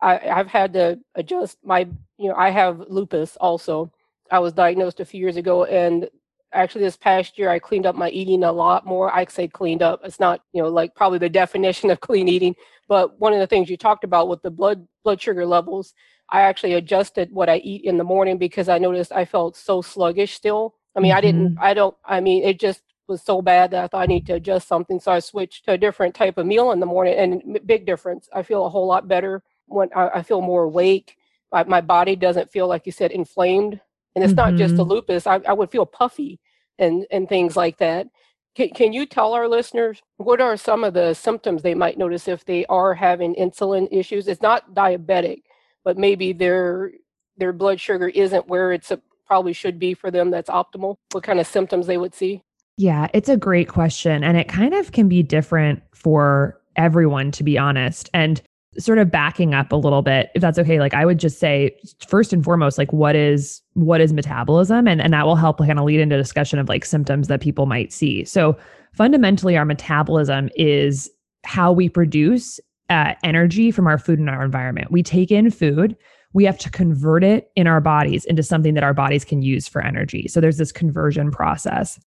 I, 0.03 0.19
I've 0.19 0.49
had 0.49 0.73
to 0.75 0.99
adjust 1.15 1.59
my, 1.65 1.81
you 2.19 2.29
know, 2.29 2.35
I 2.35 2.51
have 2.51 2.85
lupus 2.89 3.37
also. 3.37 3.93
I 4.31 4.39
was 4.41 4.53
diagnosed 4.53 5.01
a 5.01 5.05
few 5.05 5.21
years 5.21 5.37
ago, 5.37 5.65
and 5.65 6.09
actually 6.53 6.85
this 6.85 6.97
past 6.97 7.39
year 7.39 7.51
I 7.51 7.59
cleaned 7.59 7.87
up 7.87 7.95
my 7.95 8.11
eating 8.11 8.45
a 8.45 8.53
lot 8.53 8.87
more. 8.87 9.15
I 9.15 9.25
say 9.27 9.49
cleaned 9.49 9.83
up. 9.83 10.01
It's 10.05 10.21
not, 10.21 10.43
you 10.53 10.63
know, 10.63 10.69
like 10.69 10.95
probably 10.95 11.19
the 11.19 11.29
definition 11.43 11.91
of 11.91 12.01
clean 12.01 12.29
eating, 12.29 12.55
but 12.89 13.19
one 13.21 13.33
of 13.33 13.41
the 13.41 13.47
things 13.47 13.71
you 13.71 13.77
talked 13.77 14.05
about 14.05 14.29
with 14.29 14.43
the 14.43 14.51
blood 14.51 14.87
blood 15.05 15.21
sugar 15.21 15.47
levels, 15.47 15.95
I 16.31 16.43
actually 16.43 16.75
adjusted 16.75 17.33
what 17.33 17.49
I 17.49 17.57
eat 17.59 17.85
in 17.85 17.97
the 17.97 18.05
morning 18.05 18.39
because 18.39 18.69
I 18.69 18.79
noticed 18.79 19.13
I 19.13 19.25
felt 19.25 19.57
so 19.57 19.83
sluggish 19.83 20.35
still. 20.35 20.75
I 20.97 21.01
mean, 21.01 21.11
mm-hmm. 21.11 21.19
I 21.19 21.21
didn't, 21.21 21.49
mm-hmm. 21.51 21.65
I 21.65 21.75
don't, 21.75 21.97
I 22.05 22.21
mean, 22.21 22.43
it 22.45 22.61
just 22.61 22.83
was 23.09 23.23
so 23.23 23.43
bad 23.43 23.71
that 23.71 23.85
I 23.85 23.87
thought 23.89 24.03
I 24.03 24.07
need 24.07 24.27
to 24.27 24.35
adjust 24.35 24.69
something. 24.69 25.01
So 25.01 25.13
I 25.13 25.19
switched 25.21 25.65
to 25.65 25.73
a 25.73 25.79
different 25.79 26.15
type 26.15 26.39
of 26.39 26.47
meal 26.47 26.73
in 26.73 26.81
the 26.81 26.87
morning, 26.87 27.15
and 27.15 27.61
big 27.67 27.87
difference. 27.87 28.29
I 28.33 28.43
feel 28.43 28.67
a 28.67 28.71
whole 28.71 28.87
lot 28.87 29.09
better 29.09 29.43
when 29.67 29.89
I, 29.95 30.09
I 30.09 30.23
feel 30.23 30.41
more 30.41 30.65
awake. 30.65 31.17
I, 31.53 31.65
my 31.65 31.81
body 31.81 32.17
doesn't 32.17 32.51
feel 32.51 32.69
like 32.69 32.87
you 32.87 32.93
said 32.93 33.11
inflamed, 33.11 33.81
and 34.15 34.23
it's 34.23 34.33
mm-hmm. 34.33 34.53
not 34.53 34.59
just 34.59 34.77
the 34.77 34.83
mm-hmm. 34.83 34.93
lupus. 34.93 35.27
I, 35.27 35.41
I 35.49 35.53
would 35.53 35.71
feel 35.71 35.87
puffy 35.87 36.41
and 36.79 37.07
and 37.11 37.29
things 37.29 37.57
like 37.57 37.79
that. 37.79 38.07
Can, 38.55 38.71
can 38.71 38.93
you 38.93 39.07
tell 39.07 39.35
our 39.35 39.49
listeners 39.49 40.03
what 40.17 40.41
are 40.41 40.57
some 40.57 40.83
of 40.85 40.95
the 40.95 41.15
symptoms 41.15 41.63
they 41.63 41.75
might 41.75 41.99
notice 41.99 42.27
if 42.29 42.45
they 42.45 42.67
are 42.67 42.93
having 42.95 43.35
insulin 43.37 43.89
issues? 43.91 44.27
It's 44.29 44.43
not 44.43 44.75
diabetic, 44.75 45.43
but 45.85 45.97
maybe 45.97 46.33
their 46.33 46.93
their 47.37 47.53
blood 47.53 47.81
sugar 47.81 48.09
isn't 48.09 48.49
where 48.49 48.73
it's 48.73 48.91
a, 48.91 49.01
probably 49.27 49.53
should 49.53 49.79
be 49.79 49.95
for 49.95 50.11
them. 50.11 50.31
That's 50.31 50.51
optimal. 50.51 50.97
What 51.13 51.23
kind 51.23 51.39
of 51.39 51.47
symptoms 51.47 51.87
they 51.87 51.99
would 51.99 52.15
see? 52.15 52.43
Yeah, 52.79 53.09
it's 53.13 53.29
a 53.29 53.37
great 53.37 53.69
question. 53.69 54.23
And 54.23 54.37
it 54.37 54.49
kind 54.49 54.73
of 54.73 54.93
can 54.93 55.09
be 55.09 55.23
different 55.23 55.83
for 55.95 56.59
everyone, 56.77 57.33
to 57.33 57.43
be 57.43 57.59
honest. 57.59 58.09
And 58.15 58.41
sort 58.79 58.99
of 58.99 59.11
backing 59.11 59.55
up 59.55 59.73
a 59.73 59.77
little 59.77 60.03
bit 60.03 60.31
if 60.37 60.43
that's 60.43 60.59
okay 60.59 60.79
like 60.79 60.95
i 60.95 61.05
would 61.05 61.19
just 61.19 61.41
say 61.41 61.75
first 62.07 62.33
and 62.33 62.45
foremost 62.45 62.79
like 62.79 62.93
what 62.93 63.17
is 63.17 63.61
what 63.73 64.01
is 64.01 64.13
metabolism 64.13 64.87
and 64.87 65.01
and 65.01 65.13
that 65.13 65.27
will 65.27 65.35
help 65.35 65.59
kind 65.59 65.81
of 65.81 65.85
lead 65.85 65.99
into 65.99 66.17
discussion 66.17 66.61
of 66.61 66.69
like 66.69 66.85
symptoms 66.85 67.27
that 67.27 67.41
people 67.41 67.67
might 67.67 67.93
see 67.93 68.25
so 68.25 68.57
fundamentally 68.93 69.57
our 69.57 69.65
metabolism 69.65 70.49
is 70.55 71.11
how 71.45 71.73
we 71.73 71.89
produce 71.89 72.61
uh, 72.91 73.15
energy 73.25 73.73
from 73.73 73.89
our 73.89 73.99
food 73.99 74.21
and 74.21 74.31
our 74.31 74.45
environment 74.45 74.93
we 74.93 75.03
take 75.03 75.33
in 75.33 75.51
food 75.51 75.97
we 76.35 76.45
have 76.45 76.59
to 76.59 76.71
convert 76.71 77.25
it 77.25 77.51
in 77.57 77.67
our 77.67 77.81
bodies 77.81 78.25
into 78.27 78.45
something 78.45 78.75
that 78.75 78.85
our 78.85 78.95
bodies 78.95 79.25
can 79.25 79.43
use 79.43 79.67
for 79.67 79.83
energy 79.83 80.29
so 80.29 80.41
there's 80.41 80.59
this 80.59 80.71
conversion 80.71 81.33
process 81.33 81.99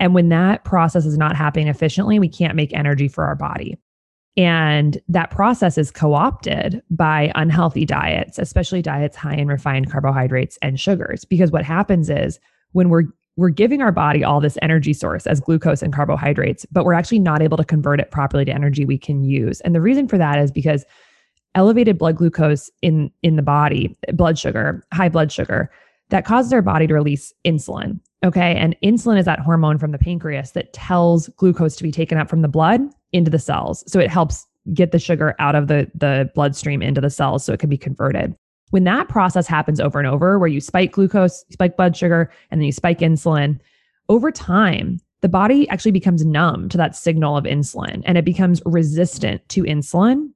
And 0.00 0.14
when 0.14 0.28
that 0.28 0.64
process 0.64 1.06
is 1.06 1.16
not 1.16 1.36
happening 1.36 1.68
efficiently, 1.68 2.18
we 2.18 2.28
can't 2.28 2.56
make 2.56 2.72
energy 2.72 3.08
for 3.08 3.24
our 3.24 3.34
body. 3.34 3.78
And 4.36 5.00
that 5.08 5.30
process 5.30 5.78
is 5.78 5.90
co 5.90 6.12
opted 6.12 6.82
by 6.90 7.32
unhealthy 7.34 7.86
diets, 7.86 8.38
especially 8.38 8.82
diets 8.82 9.16
high 9.16 9.36
in 9.36 9.48
refined 9.48 9.90
carbohydrates 9.90 10.58
and 10.60 10.78
sugars. 10.78 11.24
Because 11.24 11.50
what 11.50 11.64
happens 11.64 12.10
is 12.10 12.38
when 12.72 12.90
we're 12.90 13.04
we're 13.38 13.50
giving 13.50 13.82
our 13.82 13.92
body 13.92 14.24
all 14.24 14.40
this 14.40 14.56
energy 14.62 14.94
source 14.94 15.26
as 15.26 15.40
glucose 15.40 15.82
and 15.82 15.92
carbohydrates, 15.92 16.64
but 16.72 16.86
we're 16.86 16.94
actually 16.94 17.18
not 17.18 17.42
able 17.42 17.58
to 17.58 17.64
convert 17.64 18.00
it 18.00 18.10
properly 18.10 18.46
to 18.46 18.52
energy 18.52 18.86
we 18.86 18.96
can 18.96 19.24
use. 19.24 19.60
And 19.60 19.74
the 19.74 19.80
reason 19.80 20.08
for 20.08 20.16
that 20.16 20.38
is 20.38 20.50
because 20.50 20.86
elevated 21.54 21.98
blood 21.98 22.16
glucose 22.16 22.70
in 22.82 23.10
in 23.22 23.36
the 23.36 23.42
body, 23.42 23.96
blood 24.12 24.38
sugar, 24.38 24.84
high 24.92 25.08
blood 25.08 25.32
sugar, 25.32 25.70
that 26.10 26.24
causes 26.24 26.52
our 26.52 26.62
body 26.62 26.86
to 26.86 26.94
release 26.94 27.32
insulin. 27.44 28.00
Okay. 28.24 28.56
And 28.56 28.76
insulin 28.82 29.18
is 29.18 29.24
that 29.26 29.40
hormone 29.40 29.78
from 29.78 29.92
the 29.92 29.98
pancreas 29.98 30.52
that 30.52 30.72
tells 30.72 31.28
glucose 31.30 31.76
to 31.76 31.82
be 31.82 31.92
taken 31.92 32.18
up 32.18 32.28
from 32.28 32.42
the 32.42 32.48
blood 32.48 32.80
into 33.12 33.30
the 33.30 33.38
cells. 33.38 33.84
So 33.90 34.00
it 34.00 34.10
helps 34.10 34.46
get 34.74 34.90
the 34.90 34.98
sugar 34.98 35.34
out 35.38 35.54
of 35.54 35.68
the, 35.68 35.90
the 35.94 36.30
bloodstream 36.34 36.82
into 36.82 37.00
the 37.00 37.10
cells 37.10 37.44
so 37.44 37.52
it 37.52 37.60
can 37.60 37.70
be 37.70 37.78
converted. 37.78 38.34
When 38.70 38.84
that 38.84 39.08
process 39.08 39.46
happens 39.46 39.80
over 39.80 39.98
and 39.98 40.08
over, 40.08 40.38
where 40.38 40.48
you 40.48 40.60
spike 40.60 40.92
glucose, 40.92 41.44
spike 41.50 41.76
blood 41.76 41.96
sugar, 41.96 42.32
and 42.50 42.60
then 42.60 42.66
you 42.66 42.72
spike 42.72 42.98
insulin, 42.98 43.60
over 44.08 44.32
time, 44.32 44.98
the 45.20 45.28
body 45.28 45.68
actually 45.68 45.92
becomes 45.92 46.24
numb 46.24 46.68
to 46.70 46.76
that 46.76 46.96
signal 46.96 47.36
of 47.36 47.44
insulin 47.44 48.02
and 48.06 48.18
it 48.18 48.24
becomes 48.24 48.60
resistant 48.64 49.46
to 49.50 49.62
insulin 49.62 50.30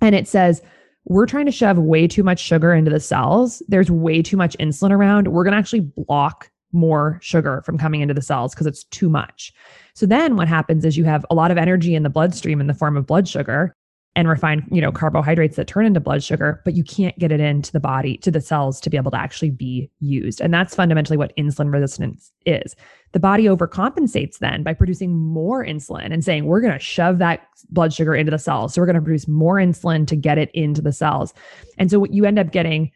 and 0.00 0.14
it 0.14 0.28
says, 0.28 0.62
we're 1.04 1.26
trying 1.26 1.46
to 1.46 1.52
shove 1.52 1.78
way 1.78 2.06
too 2.06 2.22
much 2.22 2.38
sugar 2.38 2.74
into 2.74 2.90
the 2.90 3.00
cells. 3.00 3.62
There's 3.68 3.90
way 3.90 4.22
too 4.22 4.36
much 4.36 4.56
insulin 4.58 4.90
around. 4.90 5.28
We're 5.28 5.44
going 5.44 5.52
to 5.52 5.58
actually 5.58 5.80
block 5.80 6.50
more 6.72 7.18
sugar 7.22 7.62
from 7.64 7.78
coming 7.78 8.00
into 8.00 8.14
the 8.14 8.22
cells 8.22 8.54
because 8.54 8.66
it's 8.66 8.84
too 8.84 9.08
much. 9.08 9.52
So 9.94 10.06
then 10.06 10.36
what 10.36 10.48
happens 10.48 10.84
is 10.84 10.96
you 10.96 11.04
have 11.04 11.24
a 11.30 11.34
lot 11.34 11.50
of 11.50 11.58
energy 11.58 11.94
in 11.94 12.02
the 12.02 12.10
bloodstream 12.10 12.60
in 12.60 12.66
the 12.66 12.74
form 12.74 12.96
of 12.96 13.06
blood 13.06 13.26
sugar 13.26 13.74
and 14.18 14.28
refined, 14.28 14.64
you 14.72 14.80
know, 14.80 14.90
carbohydrates 14.90 15.54
that 15.54 15.68
turn 15.68 15.86
into 15.86 16.00
blood 16.00 16.24
sugar, 16.24 16.60
but 16.64 16.74
you 16.74 16.82
can't 16.82 17.16
get 17.20 17.30
it 17.30 17.38
into 17.38 17.70
the 17.70 17.78
body, 17.78 18.16
to 18.16 18.32
the 18.32 18.40
cells 18.40 18.80
to 18.80 18.90
be 18.90 18.96
able 18.96 19.12
to 19.12 19.20
actually 19.20 19.50
be 19.50 19.88
used. 20.00 20.40
And 20.40 20.52
that's 20.52 20.74
fundamentally 20.74 21.16
what 21.16 21.36
insulin 21.36 21.72
resistance 21.72 22.32
is. 22.44 22.74
The 23.12 23.20
body 23.20 23.44
overcompensates 23.44 24.38
then 24.38 24.64
by 24.64 24.74
producing 24.74 25.16
more 25.16 25.64
insulin 25.64 26.12
and 26.12 26.24
saying, 26.24 26.46
we're 26.46 26.60
going 26.60 26.72
to 26.72 26.80
shove 26.80 27.18
that 27.18 27.46
blood 27.70 27.92
sugar 27.92 28.12
into 28.12 28.32
the 28.32 28.40
cells. 28.40 28.74
So 28.74 28.80
we're 28.80 28.86
going 28.86 28.96
to 28.96 29.02
produce 29.02 29.28
more 29.28 29.54
insulin 29.54 30.04
to 30.08 30.16
get 30.16 30.36
it 30.36 30.50
into 30.52 30.82
the 30.82 30.92
cells. 30.92 31.32
And 31.78 31.88
so 31.88 32.00
what 32.00 32.12
you 32.12 32.24
end 32.24 32.40
up 32.40 32.50
getting 32.50 32.90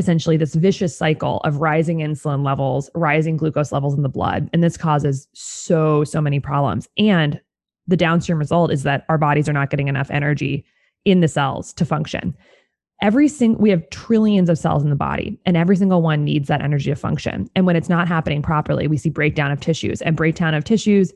essentially 0.00 0.36
this 0.36 0.56
vicious 0.56 0.96
cycle 0.96 1.38
of 1.44 1.58
rising 1.58 1.98
insulin 1.98 2.44
levels, 2.44 2.90
rising 2.94 3.36
glucose 3.36 3.70
levels 3.70 3.94
in 3.94 4.02
the 4.02 4.08
blood. 4.08 4.50
And 4.52 4.64
this 4.64 4.76
causes 4.76 5.28
so, 5.34 6.02
so 6.02 6.20
many 6.20 6.40
problems. 6.40 6.88
And 6.98 7.40
the 7.86 7.96
downstream 7.96 8.38
result 8.38 8.72
is 8.72 8.82
that 8.82 9.04
our 9.08 9.18
bodies 9.18 9.48
are 9.48 9.52
not 9.52 9.70
getting 9.70 9.88
enough 9.88 10.10
energy 10.10 10.64
in 11.04 11.20
the 11.20 11.28
cells 11.28 11.72
to 11.74 11.84
function. 11.84 12.34
Every 13.02 13.28
single 13.28 13.60
we 13.60 13.70
have 13.70 13.88
trillions 13.90 14.50
of 14.50 14.58
cells 14.58 14.82
in 14.82 14.90
the 14.90 14.96
body 14.96 15.38
and 15.46 15.56
every 15.56 15.76
single 15.76 16.02
one 16.02 16.24
needs 16.24 16.48
that 16.48 16.62
energy 16.62 16.90
to 16.90 16.96
function. 16.96 17.48
And 17.54 17.66
when 17.66 17.76
it's 17.76 17.88
not 17.88 18.08
happening 18.08 18.42
properly, 18.42 18.88
we 18.88 18.96
see 18.96 19.10
breakdown 19.10 19.50
of 19.50 19.60
tissues 19.60 20.02
and 20.02 20.16
breakdown 20.16 20.54
of 20.54 20.64
tissues 20.64 21.12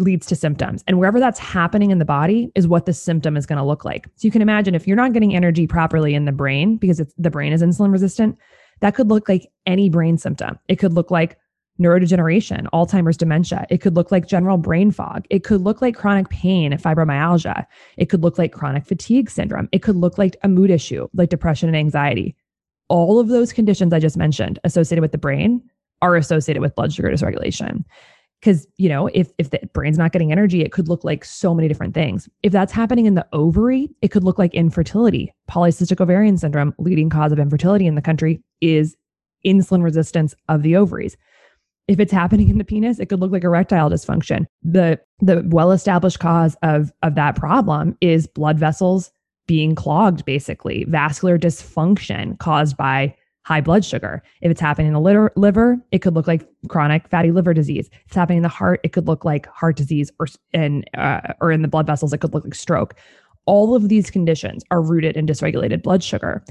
leads 0.00 0.26
to 0.26 0.36
symptoms. 0.36 0.82
And 0.86 0.98
wherever 0.98 1.20
that's 1.20 1.38
happening 1.38 1.90
in 1.90 1.98
the 1.98 2.04
body 2.04 2.50
is 2.54 2.66
what 2.66 2.86
the 2.86 2.92
symptom 2.92 3.36
is 3.36 3.46
going 3.46 3.58
to 3.58 3.64
look 3.64 3.84
like. 3.84 4.06
So 4.16 4.26
you 4.26 4.30
can 4.30 4.42
imagine 4.42 4.74
if 4.74 4.86
you're 4.86 4.96
not 4.96 5.12
getting 5.12 5.34
energy 5.34 5.66
properly 5.66 6.14
in 6.14 6.24
the 6.24 6.32
brain 6.32 6.76
because 6.76 7.02
the 7.18 7.30
brain 7.30 7.52
is 7.52 7.62
insulin 7.62 7.92
resistant, 7.92 8.36
that 8.80 8.94
could 8.94 9.08
look 9.08 9.28
like 9.28 9.50
any 9.66 9.88
brain 9.88 10.18
symptom. 10.18 10.58
It 10.68 10.76
could 10.76 10.94
look 10.94 11.10
like 11.10 11.38
neurodegeneration, 11.80 12.66
Alzheimer's 12.72 13.16
dementia. 13.16 13.66
It 13.70 13.78
could 13.78 13.96
look 13.96 14.12
like 14.12 14.26
general 14.26 14.58
brain 14.58 14.90
fog. 14.90 15.26
It 15.30 15.44
could 15.44 15.62
look 15.62 15.80
like 15.80 15.96
chronic 15.96 16.28
pain, 16.28 16.72
fibromyalgia. 16.72 17.66
It 17.96 18.06
could 18.06 18.22
look 18.22 18.38
like 18.38 18.52
chronic 18.52 18.86
fatigue 18.86 19.30
syndrome. 19.30 19.68
It 19.72 19.82
could 19.82 19.96
look 19.96 20.18
like 20.18 20.36
a 20.42 20.48
mood 20.48 20.70
issue, 20.70 21.08
like 21.14 21.30
depression 21.30 21.68
and 21.68 21.76
anxiety. 21.76 22.36
All 22.88 23.18
of 23.18 23.28
those 23.28 23.52
conditions 23.52 23.92
I 23.92 23.98
just 23.98 24.16
mentioned 24.16 24.58
associated 24.64 25.00
with 25.00 25.12
the 25.12 25.18
brain 25.18 25.62
are 26.02 26.16
associated 26.16 26.60
with 26.60 26.74
blood 26.74 26.92
sugar 26.92 27.10
dysregulation. 27.10 27.84
Because, 28.40 28.66
you 28.78 28.88
know, 28.88 29.08
if, 29.12 29.30
if 29.36 29.50
the 29.50 29.60
brain's 29.74 29.98
not 29.98 30.12
getting 30.12 30.32
energy, 30.32 30.62
it 30.62 30.72
could 30.72 30.88
look 30.88 31.04
like 31.04 31.24
so 31.26 31.54
many 31.54 31.68
different 31.68 31.92
things. 31.92 32.28
If 32.42 32.52
that's 32.52 32.72
happening 32.72 33.04
in 33.04 33.14
the 33.14 33.26
ovary, 33.34 33.90
it 34.00 34.08
could 34.08 34.24
look 34.24 34.38
like 34.38 34.54
infertility. 34.54 35.32
Polycystic 35.50 36.00
ovarian 36.00 36.38
syndrome, 36.38 36.74
leading 36.78 37.10
cause 37.10 37.32
of 37.32 37.38
infertility 37.38 37.86
in 37.86 37.96
the 37.96 38.02
country, 38.02 38.42
is 38.62 38.96
insulin 39.44 39.82
resistance 39.82 40.34
of 40.48 40.62
the 40.62 40.74
ovaries. 40.74 41.18
If 41.86 42.00
it's 42.00 42.12
happening 42.12 42.48
in 42.48 42.58
the 42.58 42.64
penis, 42.64 42.98
it 42.98 43.06
could 43.06 43.20
look 43.20 43.32
like 43.32 43.44
erectile 43.44 43.90
dysfunction. 43.90 44.46
The 44.62 45.00
the 45.18 45.42
well-established 45.48 46.20
cause 46.20 46.56
of 46.62 46.92
of 47.02 47.16
that 47.16 47.36
problem 47.36 47.96
is 48.00 48.26
blood 48.26 48.58
vessels 48.58 49.10
being 49.46 49.74
clogged 49.74 50.24
basically, 50.24 50.84
vascular 50.84 51.36
dysfunction 51.36 52.38
caused 52.38 52.76
by 52.76 53.14
high 53.42 53.60
blood 53.60 53.84
sugar. 53.84 54.22
If 54.42 54.50
it's 54.50 54.60
happening 54.60 54.88
in 54.88 54.92
the 54.92 55.00
liver, 55.00 55.32
liver, 55.36 55.78
it 55.92 56.00
could 56.00 56.14
look 56.14 56.26
like 56.26 56.46
chronic 56.68 57.08
fatty 57.08 57.30
liver 57.30 57.54
disease. 57.54 57.88
If 57.92 58.06
it's 58.06 58.16
happening 58.16 58.38
in 58.38 58.42
the 58.42 58.48
heart, 58.48 58.80
it 58.84 58.92
could 58.92 59.06
look 59.06 59.24
like 59.24 59.46
heart 59.46 59.76
disease 59.76 60.10
or 60.18 60.26
in 60.52 60.84
uh, 60.96 61.34
or 61.40 61.50
in 61.50 61.62
the 61.62 61.68
blood 61.68 61.86
vessels, 61.86 62.12
it 62.12 62.18
could 62.18 62.34
look 62.34 62.44
like 62.44 62.54
stroke. 62.54 62.94
All 63.46 63.74
of 63.74 63.88
these 63.88 64.10
conditions 64.10 64.62
are 64.70 64.82
rooted 64.82 65.16
in 65.16 65.26
dysregulated 65.26 65.82
blood 65.82 66.04
sugar. 66.04 66.44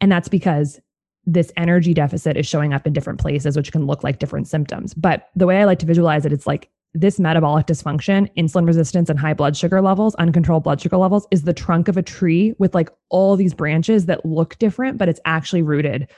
And 0.00 0.10
that's 0.10 0.28
because 0.28 0.80
this 1.24 1.52
energy 1.56 1.94
deficit 1.94 2.36
is 2.36 2.46
showing 2.46 2.72
up 2.72 2.86
in 2.86 2.92
different 2.92 3.20
places, 3.20 3.56
which 3.56 3.70
can 3.70 3.86
look 3.86 4.02
like 4.02 4.18
different 4.18 4.48
symptoms. 4.48 4.94
But 4.94 5.28
the 5.36 5.46
way 5.46 5.60
I 5.60 5.64
like 5.64 5.78
to 5.80 5.86
visualize 5.86 6.26
it, 6.26 6.32
it's 6.32 6.46
like 6.46 6.68
this 6.94 7.18
metabolic 7.18 7.66
dysfunction, 7.66 8.28
insulin 8.36 8.66
resistance, 8.66 9.08
and 9.08 9.18
high 9.18 9.32
blood 9.32 9.56
sugar 9.56 9.80
levels, 9.80 10.14
uncontrolled 10.16 10.64
blood 10.64 10.80
sugar 10.80 10.98
levels, 10.98 11.26
is 11.30 11.42
the 11.42 11.54
trunk 11.54 11.88
of 11.88 11.96
a 11.96 12.02
tree 12.02 12.54
with 12.58 12.74
like 12.74 12.90
all 13.08 13.34
these 13.36 13.54
branches 13.54 14.06
that 14.06 14.26
look 14.26 14.58
different, 14.58 14.98
but 14.98 15.08
it's 15.08 15.20
actually 15.24 15.62
rooted 15.62 16.08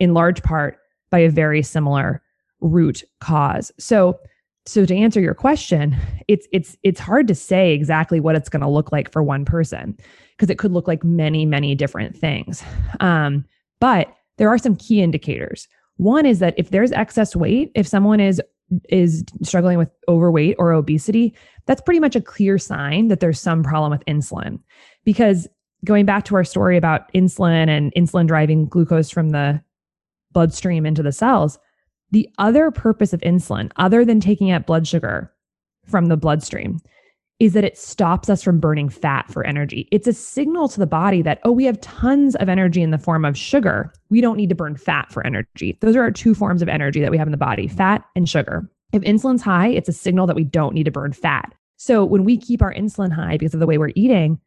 in 0.00 0.14
large 0.14 0.42
part 0.42 0.78
by 1.10 1.18
a 1.18 1.30
very 1.30 1.62
similar 1.62 2.22
root 2.60 3.04
cause. 3.20 3.70
So, 3.78 4.18
so 4.64 4.86
to 4.86 4.96
answer 4.96 5.20
your 5.20 5.34
question, 5.34 5.96
it's 6.28 6.46
it's 6.52 6.76
it's 6.82 7.00
hard 7.00 7.28
to 7.28 7.34
say 7.34 7.72
exactly 7.72 8.20
what 8.20 8.36
it's 8.36 8.48
going 8.48 8.62
to 8.62 8.68
look 8.68 8.92
like 8.92 9.12
for 9.12 9.22
one 9.22 9.44
person 9.44 9.98
because 10.36 10.48
it 10.48 10.58
could 10.58 10.72
look 10.72 10.88
like 10.88 11.04
many 11.04 11.44
many 11.44 11.74
different 11.74 12.16
things. 12.16 12.62
Um, 13.00 13.44
but 13.80 14.14
there 14.38 14.48
are 14.48 14.58
some 14.58 14.76
key 14.76 15.02
indicators. 15.02 15.68
One 15.96 16.24
is 16.24 16.38
that 16.38 16.54
if 16.56 16.70
there's 16.70 16.92
excess 16.92 17.36
weight, 17.36 17.70
if 17.74 17.86
someone 17.86 18.20
is 18.20 18.40
is 18.88 19.24
struggling 19.42 19.78
with 19.78 19.90
overweight 20.08 20.56
or 20.58 20.72
obesity, 20.72 21.34
that's 21.66 21.80
pretty 21.80 22.00
much 22.00 22.16
a 22.16 22.20
clear 22.20 22.58
sign 22.58 23.08
that 23.08 23.20
there's 23.20 23.40
some 23.40 23.62
problem 23.62 23.90
with 23.90 24.04
insulin. 24.06 24.58
Because 25.04 25.48
going 25.84 26.06
back 26.06 26.24
to 26.24 26.36
our 26.36 26.44
story 26.44 26.76
about 26.76 27.12
insulin 27.12 27.68
and 27.68 27.92
insulin 27.94 28.26
driving 28.26 28.66
glucose 28.66 29.10
from 29.10 29.30
the 29.30 29.62
bloodstream 30.32 30.86
into 30.86 31.02
the 31.02 31.12
cells, 31.12 31.58
the 32.10 32.28
other 32.38 32.70
purpose 32.70 33.12
of 33.12 33.20
insulin, 33.20 33.70
other 33.76 34.04
than 34.04 34.20
taking 34.20 34.50
out 34.50 34.66
blood 34.66 34.86
sugar 34.86 35.32
from 35.86 36.06
the 36.06 36.16
bloodstream, 36.16 36.78
is 37.42 37.54
that 37.54 37.64
it 37.64 37.76
stops 37.76 38.30
us 38.30 38.40
from 38.40 38.60
burning 38.60 38.88
fat 38.88 39.28
for 39.28 39.44
energy. 39.44 39.88
It's 39.90 40.06
a 40.06 40.12
signal 40.12 40.68
to 40.68 40.78
the 40.78 40.86
body 40.86 41.22
that, 41.22 41.40
oh, 41.42 41.50
we 41.50 41.64
have 41.64 41.80
tons 41.80 42.36
of 42.36 42.48
energy 42.48 42.80
in 42.80 42.92
the 42.92 42.98
form 42.98 43.24
of 43.24 43.36
sugar. 43.36 43.92
We 44.10 44.20
don't 44.20 44.36
need 44.36 44.48
to 44.50 44.54
burn 44.54 44.76
fat 44.76 45.10
for 45.10 45.26
energy. 45.26 45.76
Those 45.80 45.96
are 45.96 46.02
our 46.02 46.12
two 46.12 46.36
forms 46.36 46.62
of 46.62 46.68
energy 46.68 47.00
that 47.00 47.10
we 47.10 47.18
have 47.18 47.26
in 47.26 47.32
the 47.32 47.36
body 47.36 47.66
fat 47.66 48.04
and 48.14 48.28
sugar. 48.28 48.70
If 48.92 49.02
insulin's 49.02 49.42
high, 49.42 49.70
it's 49.70 49.88
a 49.88 49.92
signal 49.92 50.28
that 50.28 50.36
we 50.36 50.44
don't 50.44 50.72
need 50.72 50.84
to 50.84 50.92
burn 50.92 51.12
fat. 51.12 51.52
So 51.78 52.04
when 52.04 52.22
we 52.22 52.36
keep 52.36 52.62
our 52.62 52.72
insulin 52.72 53.10
high 53.10 53.38
because 53.38 53.54
of 53.54 53.58
the 53.58 53.66
way 53.66 53.76
we're 53.76 53.90
eating, 53.96 54.38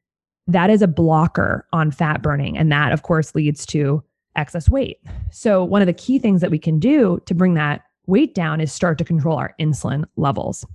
that 0.47 0.69
is 0.69 0.81
a 0.81 0.87
blocker 0.87 1.67
on 1.73 1.91
fat 1.91 2.21
burning. 2.21 2.57
And 2.57 2.71
that, 2.71 2.93
of 2.93 3.03
course, 3.03 3.35
leads 3.35 3.65
to 3.67 4.05
excess 4.37 4.69
weight. 4.69 5.01
So, 5.31 5.65
one 5.65 5.81
of 5.81 5.87
the 5.87 5.93
key 5.93 6.17
things 6.17 6.39
that 6.39 6.51
we 6.51 6.59
can 6.59 6.79
do 6.79 7.19
to 7.25 7.33
bring 7.33 7.55
that 7.55 7.81
weight 8.07 8.35
down 8.35 8.61
is 8.61 8.71
start 8.71 8.97
to 8.99 9.03
control 9.03 9.37
our 9.37 9.53
insulin 9.59 10.05
levels. 10.15 10.65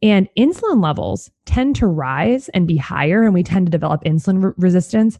And 0.00 0.28
insulin 0.38 0.82
levels 0.82 1.30
tend 1.44 1.76
to 1.76 1.86
rise 1.86 2.48
and 2.50 2.68
be 2.68 2.76
higher, 2.76 3.24
and 3.24 3.34
we 3.34 3.42
tend 3.42 3.66
to 3.66 3.70
develop 3.70 4.04
insulin 4.04 4.42
re- 4.42 4.52
resistance 4.56 5.18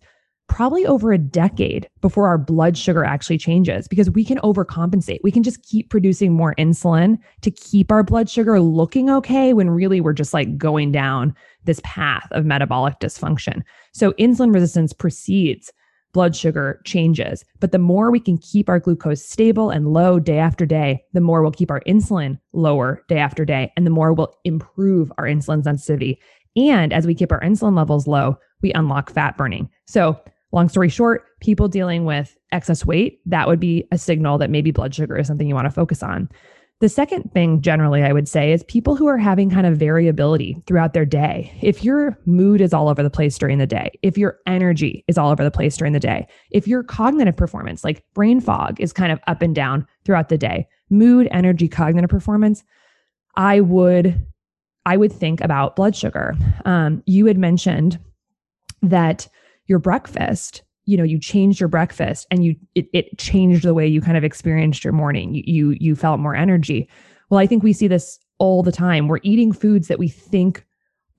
probably 0.49 0.87
over 0.87 1.12
a 1.12 1.18
decade 1.18 1.88
before 2.00 2.26
our 2.26 2.38
blood 2.38 2.76
sugar 2.76 3.04
actually 3.04 3.38
changes 3.38 3.87
because 3.87 4.11
we 4.11 4.25
can 4.25 4.38
overcompensate. 4.38 5.18
We 5.23 5.30
can 5.30 5.42
just 5.42 5.62
keep 5.62 5.90
producing 5.90 6.32
more 6.32 6.54
insulin 6.56 7.18
to 7.42 7.50
keep 7.50 7.92
our 7.92 8.02
blood 8.02 8.30
sugar 8.30 8.58
looking 8.58 9.11
okay 9.11 9.52
when 9.52 9.68
really 9.68 10.00
we're 10.00 10.14
just 10.14 10.32
like 10.32 10.56
going 10.56 10.90
down 10.90 11.35
this 11.64 11.80
path 11.85 12.26
of 12.30 12.47
metabolic 12.47 12.99
dysfunction. 12.99 13.62
So, 13.92 14.12
insulin 14.12 14.54
resistance 14.54 14.92
precedes 14.92 15.70
blood 16.12 16.35
sugar 16.35 16.81
changes. 16.85 17.45
But 17.61 17.73
the 17.73 17.79
more 17.79 18.11
we 18.11 18.21
can 18.21 18.38
keep 18.38 18.69
our 18.69 18.81
glucose 18.81 19.25
stable 19.25 19.71
and 19.71 19.93
low 19.93 20.19
day 20.19 20.38
after 20.38 20.67
day, 20.67 21.05
the 21.12 21.21
more 21.21 21.43
we'll 21.43 21.53
keep 21.53 21.71
our 21.71 21.83
insulin 21.87 22.38
lower 22.53 23.05
day 23.09 23.19
after 23.19 23.45
day, 23.45 23.73
and 23.77 23.87
the 23.87 23.91
more 23.91 24.12
we'll 24.12 24.35
improve 24.45 25.12
our 25.19 25.25
insulin 25.25 25.62
sensitivity. 25.62 26.21
And 26.57 26.93
as 26.93 27.07
we 27.07 27.15
keep 27.15 27.33
our 27.33 27.41
insulin 27.41 27.77
levels 27.77 28.07
low, 28.07 28.37
we 28.62 28.73
unlock 28.73 29.11
fat 29.11 29.37
burning. 29.37 29.69
So, 29.87 30.19
long 30.50 30.69
story 30.69 30.88
short, 30.88 31.25
people 31.41 31.69
dealing 31.69 32.05
with 32.05 32.37
excess 32.53 32.85
weight, 32.85 33.21
that 33.27 33.47
would 33.47 33.61
be 33.61 33.87
a 33.93 33.99
signal 33.99 34.38
that 34.38 34.50
maybe 34.50 34.71
blood 34.71 34.95
sugar 34.95 35.17
is 35.17 35.27
something 35.27 35.47
you 35.47 35.55
want 35.55 35.67
to 35.67 35.71
focus 35.71 36.03
on. 36.03 36.29
The 36.80 36.88
second 36.88 37.32
thing, 37.32 37.61
generally, 37.61 38.04
I 38.04 38.12
would 38.12 38.28
say, 38.28 38.52
is 38.52 38.62
people 38.62 38.94
who 38.94 39.08
are 39.08 39.18
having 39.18 39.50
kind 39.50 39.66
of 39.66 39.76
variability 39.76 40.62
throughout 40.66 40.94
their 40.94 41.04
day. 41.04 41.52
If 41.61 41.82
your 41.82 42.16
mood 42.25 42.61
is 42.61 42.73
all 42.73 42.88
over 42.88 43.02
the 43.02 43.11
place 43.11 43.37
during 43.37 43.58
the 43.58 43.66
day, 43.66 43.90
if 44.02 44.16
your 44.16 44.38
energy 44.47 45.04
is 45.08 45.18
all 45.18 45.30
over 45.30 45.42
the 45.42 45.50
place 45.50 45.76
during 45.76 45.92
the 45.92 45.99
day, 45.99 46.28
if 46.52 46.68
your 46.68 46.85
cognitive 46.85 47.37
performance, 47.37 47.82
like 47.82 48.04
brain 48.14 48.40
fog, 48.40 48.80
is 48.80 48.92
kind 48.92 49.11
of 49.11 49.18
up 49.26 49.42
and 49.42 49.56
down 49.56 49.88
throughout 50.04 50.28
the 50.28 50.38
day, 50.38 50.68
mood, 50.88 51.26
energy, 51.32 51.66
cognitive 51.66 52.11
performance, 52.11 52.62
I 53.35 53.61
would 53.61 54.25
I 54.87 54.97
would 54.97 55.12
think 55.12 55.40
about 55.40 55.76
blood 55.76 55.94
sugar. 55.94 56.35
Um, 56.64 57.02
you 57.06 57.26
had 57.26 57.37
mentioned 57.37 57.99
that 58.82 59.28
your 59.66 59.78
breakfast 59.80 60.62
you 60.88 60.97
know 60.97 61.04
you 61.04 61.21
changed 61.21 61.61
your 61.61 61.68
breakfast 61.68 62.26
and 62.30 62.42
you 62.42 62.57
it, 62.75 62.88
it 62.95 63.18
changed 63.18 63.62
the 63.62 63.75
way 63.75 63.87
you 63.87 64.00
kind 64.00 64.16
of 64.16 64.25
experienced 64.25 64.83
your 64.83 64.95
morning. 64.95 65.35
You, 65.35 65.42
you 65.47 65.76
you 65.78 65.95
felt 65.95 66.18
more 66.18 66.35
energy. 66.35 66.88
Well 67.28 67.38
i 67.38 67.47
think 67.47 67.62
we 67.62 67.75
see 67.75 67.88
this 67.88 68.18
all 68.38 68.62
the 68.62 68.73
time. 68.73 69.09
We're 69.09 69.21
eating 69.23 69.52
foods 69.52 69.88
that 69.88 69.99
we 69.99 70.09
think 70.09 70.64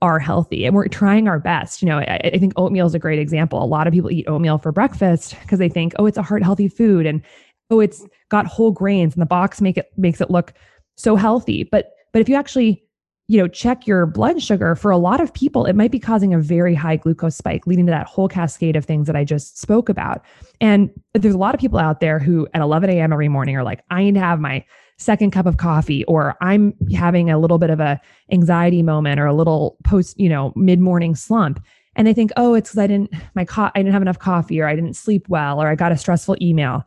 are 0.02 0.18
healthy 0.18 0.64
and 0.64 0.74
we're 0.74 0.88
trying 0.88 1.28
our 1.28 1.38
best. 1.38 1.82
You 1.82 1.86
know 1.86 1.98
I, 1.98 2.20
I 2.24 2.38
think 2.38 2.52
oatmeal 2.56 2.86
is 2.86 2.96
a 2.96 2.98
great 2.98 3.20
example. 3.20 3.62
A 3.62 3.64
lot 3.64 3.86
of 3.86 3.92
people 3.92 4.10
eat 4.10 4.26
oatmeal 4.26 4.58
for 4.58 4.72
breakfast 4.72 5.36
because 5.42 5.60
they 5.60 5.68
think 5.68 5.94
oh 6.00 6.06
it's 6.06 6.18
a 6.18 6.22
heart 6.22 6.42
healthy 6.42 6.66
food 6.66 7.06
and 7.06 7.22
oh 7.70 7.78
it's 7.78 8.04
got 8.28 8.46
whole 8.46 8.72
grains 8.72 9.14
and 9.14 9.22
the 9.22 9.26
box 9.26 9.60
make 9.60 9.78
it 9.78 9.86
makes 9.96 10.20
it 10.20 10.32
look 10.32 10.52
so 10.96 11.14
healthy. 11.14 11.62
But 11.62 11.92
but 12.12 12.20
if 12.20 12.28
you 12.28 12.34
actually 12.34 12.82
you 13.30 13.38
know, 13.38 13.46
check 13.46 13.86
your 13.86 14.06
blood 14.06 14.42
sugar, 14.42 14.74
for 14.74 14.90
a 14.90 14.98
lot 14.98 15.20
of 15.20 15.32
people, 15.32 15.64
it 15.64 15.76
might 15.76 15.92
be 15.92 16.00
causing 16.00 16.34
a 16.34 16.38
very 16.40 16.74
high 16.74 16.96
glucose 16.96 17.36
spike, 17.36 17.64
leading 17.64 17.86
to 17.86 17.92
that 17.92 18.08
whole 18.08 18.26
cascade 18.26 18.74
of 18.74 18.84
things 18.84 19.06
that 19.06 19.14
I 19.14 19.22
just 19.22 19.56
spoke 19.56 19.88
about. 19.88 20.24
And 20.60 20.90
there's 21.14 21.36
a 21.36 21.38
lot 21.38 21.54
of 21.54 21.60
people 21.60 21.78
out 21.78 22.00
there 22.00 22.18
who 22.18 22.48
at 22.54 22.60
11 22.60 22.90
a.m. 22.90 23.12
every 23.12 23.28
morning 23.28 23.54
are 23.54 23.62
like, 23.62 23.84
I 23.88 24.02
need 24.02 24.14
to 24.14 24.20
have 24.20 24.40
my 24.40 24.64
second 24.98 25.30
cup 25.30 25.46
of 25.46 25.58
coffee, 25.58 26.04
or 26.06 26.36
I'm 26.40 26.74
having 26.92 27.30
a 27.30 27.38
little 27.38 27.58
bit 27.58 27.70
of 27.70 27.78
a 27.78 28.00
anxiety 28.32 28.82
moment 28.82 29.20
or 29.20 29.26
a 29.26 29.32
little 29.32 29.76
post, 29.84 30.18
you 30.18 30.28
know, 30.28 30.52
mid 30.56 30.80
morning 30.80 31.14
slump. 31.14 31.62
And 31.94 32.08
they 32.08 32.14
think, 32.14 32.32
oh, 32.36 32.54
it's 32.54 32.70
because 32.70 32.80
I 32.80 32.88
didn't 32.88 33.14
my 33.36 33.44
co- 33.44 33.70
I 33.76 33.78
didn't 33.78 33.92
have 33.92 34.02
enough 34.02 34.18
coffee, 34.18 34.60
or 34.60 34.66
I 34.66 34.74
didn't 34.74 34.94
sleep 34.94 35.28
well, 35.28 35.62
or 35.62 35.68
I 35.68 35.76
got 35.76 35.92
a 35.92 35.96
stressful 35.96 36.36
email. 36.42 36.82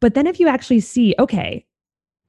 But 0.00 0.14
then 0.14 0.26
if 0.26 0.40
you 0.40 0.48
actually 0.48 0.80
see, 0.80 1.14
okay, 1.18 1.66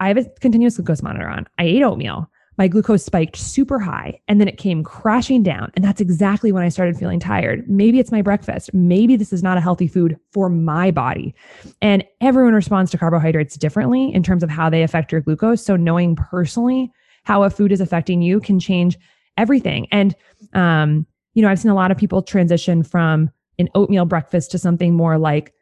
I 0.01 0.09
have 0.09 0.17
a 0.17 0.25
continuous 0.41 0.75
glucose 0.75 1.01
monitor 1.01 1.29
on, 1.29 1.47
I 1.57 1.63
ate 1.63 1.83
oatmeal 1.83 2.29
my 2.57 2.67
glucose 2.67 3.05
spiked 3.05 3.35
super 3.35 3.79
high 3.79 4.19
and 4.27 4.41
then 4.41 4.47
it 4.47 4.57
came 4.57 4.83
crashing 4.83 5.43
down. 5.43 5.71
And 5.75 5.85
that's 5.85 6.01
exactly 6.01 6.51
when 6.51 6.63
I 6.63 6.69
started 6.69 6.97
feeling 6.97 7.19
tired. 7.19 7.69
Maybe 7.69 7.99
it's 7.99 8.11
my 8.11 8.21
breakfast. 8.21 8.73
Maybe 8.73 9.15
this 9.15 9.31
is 9.31 9.43
not 9.43 9.57
a 9.57 9.61
healthy 9.61 9.87
food 9.87 10.17
for 10.31 10.49
my 10.49 10.89
body. 10.89 11.35
And 11.81 12.03
everyone 12.19 12.53
responds 12.53 12.89
to 12.91 12.97
carbohydrates 12.97 13.57
differently 13.57 14.13
in 14.13 14.23
terms 14.23 14.43
of 14.43 14.49
how 14.49 14.69
they 14.69 14.83
affect 14.83 15.11
your 15.11 15.21
glucose. 15.21 15.63
So 15.63 15.75
knowing 15.75 16.15
personally 16.15 16.91
how 17.23 17.43
a 17.43 17.49
food 17.49 17.71
is 17.71 17.81
affecting 17.81 18.21
you 18.21 18.39
can 18.39 18.59
change 18.59 18.97
everything. 19.37 19.87
And, 19.91 20.15
um, 20.53 21.05
you 21.35 21.43
know, 21.43 21.49
I've 21.49 21.59
seen 21.59 21.71
a 21.71 21.75
lot 21.75 21.91
of 21.91 21.97
people 21.97 22.23
transition 22.23 22.81
from 22.81 23.29
an 23.59 23.69
oatmeal 23.75 24.05
breakfast 24.05 24.51
to 24.51 24.57
something 24.57 24.95
more 24.95 25.17
like 25.17 25.53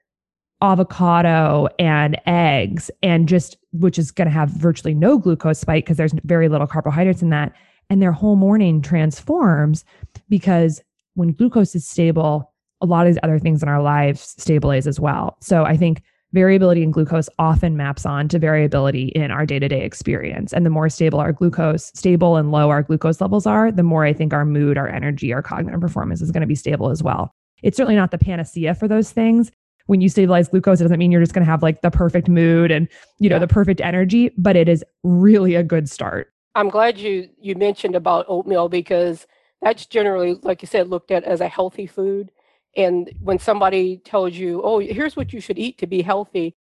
avocado 0.72 1.68
and 1.80 2.20
eggs 2.26 2.92
and 3.04 3.28
just 3.28 3.58
which 3.72 4.00
is 4.00 4.12
going 4.12 4.28
to 4.28 4.34
have 4.34 4.50
virtually 4.50 4.94
no 4.94 5.18
glucose 5.18 5.60
spike 5.60 5.86
because 5.86 5.98
there's 5.98 6.14
very 6.24 6.48
little 6.50 6.68
carbohydrates 6.68 7.22
in 7.22 7.30
that. 7.30 7.54
And 7.90 8.02
their 8.02 8.12
whole 8.12 8.36
morning 8.36 8.82
transforms 8.82 9.86
because 10.30 10.82
when 11.14 11.34
glucose 11.34 11.76
is 11.76 11.88
stable 11.88 12.52
a 12.82 12.86
lot 12.86 13.08
of 13.08 13.14
these 13.14 13.20
other 13.24 13.40
things 13.40 13.64
in 13.64 13.70
our 13.70 13.82
lives 13.82 14.36
stabilize 14.38 14.86
as 14.88 15.00
well. 15.00 15.38
So 15.42 15.64
i 15.64 15.78
think 15.78 16.02
variability 16.34 16.84
in 16.84 16.92
glucose 16.92 17.30
often 17.40 17.78
maps 17.78 18.06
on 18.06 18.28
to 18.28 18.38
variability 18.40 19.08
in 19.10 19.32
our 19.32 19.46
day-to-day 19.46 19.82
experience. 19.82 20.52
And 20.52 20.66
the 20.66 20.70
more 20.70 20.90
stable 20.90 21.20
our 21.20 21.32
glucose 21.32 21.92
stable 21.96 22.36
and 22.36 22.52
low 22.52 22.70
our 22.70 22.84
glucose 22.84 23.22
levels 23.22 23.46
are 23.46 23.72
the 23.72 23.84
more 23.84 24.06
i 24.06 24.14
think 24.14 24.34
our 24.34 24.46
mood 24.46 24.78
our 24.78 24.88
energy 24.88 25.32
our 25.32 25.42
cognitive 25.42 25.82
performance 25.82 26.22
is 26.22 26.32
going 26.32 26.42
to 26.42 26.48
be 26.48 26.56
stable 26.56 26.90
as 26.90 27.02
well. 27.02 27.32
It's 27.64 27.78
certainly 27.78 27.96
not 27.96 28.12
the 28.12 28.18
panacea 28.18 28.76
for 28.76 28.88
those 28.88 29.12
things 29.12 29.52
when 29.88 30.02
you 30.02 30.10
stabilize 30.10 30.48
glucose, 30.50 30.80
it 30.80 30.84
doesn't 30.84 31.00
mean 31.00 31.12
you're 31.12 31.22
just 31.22 31.34
going 31.34 31.46
to 31.46 31.52
have 31.52 31.62
like 31.62 31.82
the 31.82 31.92
perfect 31.92 32.28
mood 32.28 32.72
and, 32.72 32.88
you 33.20 33.30
know, 33.30 33.36
yeah. 33.36 33.40
the 33.40 33.48
perfect 33.48 33.82
energy, 33.82 34.32
but 34.38 34.56
it 34.56 34.68
is 34.68 34.84
really 35.04 35.56
a 35.56 35.64
good 35.64 35.90
start. 35.90 36.32
I'm 36.56 36.70
glad 36.70 36.98
you 36.98 37.30
you 37.40 37.56
mentioned 37.56 37.96
about 37.96 38.26
oatmeal 38.28 38.70
because 38.70 39.28
that's 39.62 39.86
generally, 39.86 40.36
like 40.42 40.62
you 40.62 40.68
said, 40.68 40.90
looked 40.90 41.12
at 41.12 41.24
as 41.24 41.42
a 41.42 41.48
healthy 41.48 41.86
food. 41.88 42.32
And 42.78 43.12
when 43.22 43.40
somebody 43.40 43.98
tells 43.98 44.34
you, 44.34 44.62
oh, 44.64 44.80
here's 44.80 45.16
what 45.16 45.34
you 45.34 45.40
should 45.40 45.58
eat 45.58 45.78
to 45.80 45.88
be 45.88 46.02
healthy, 46.02 46.56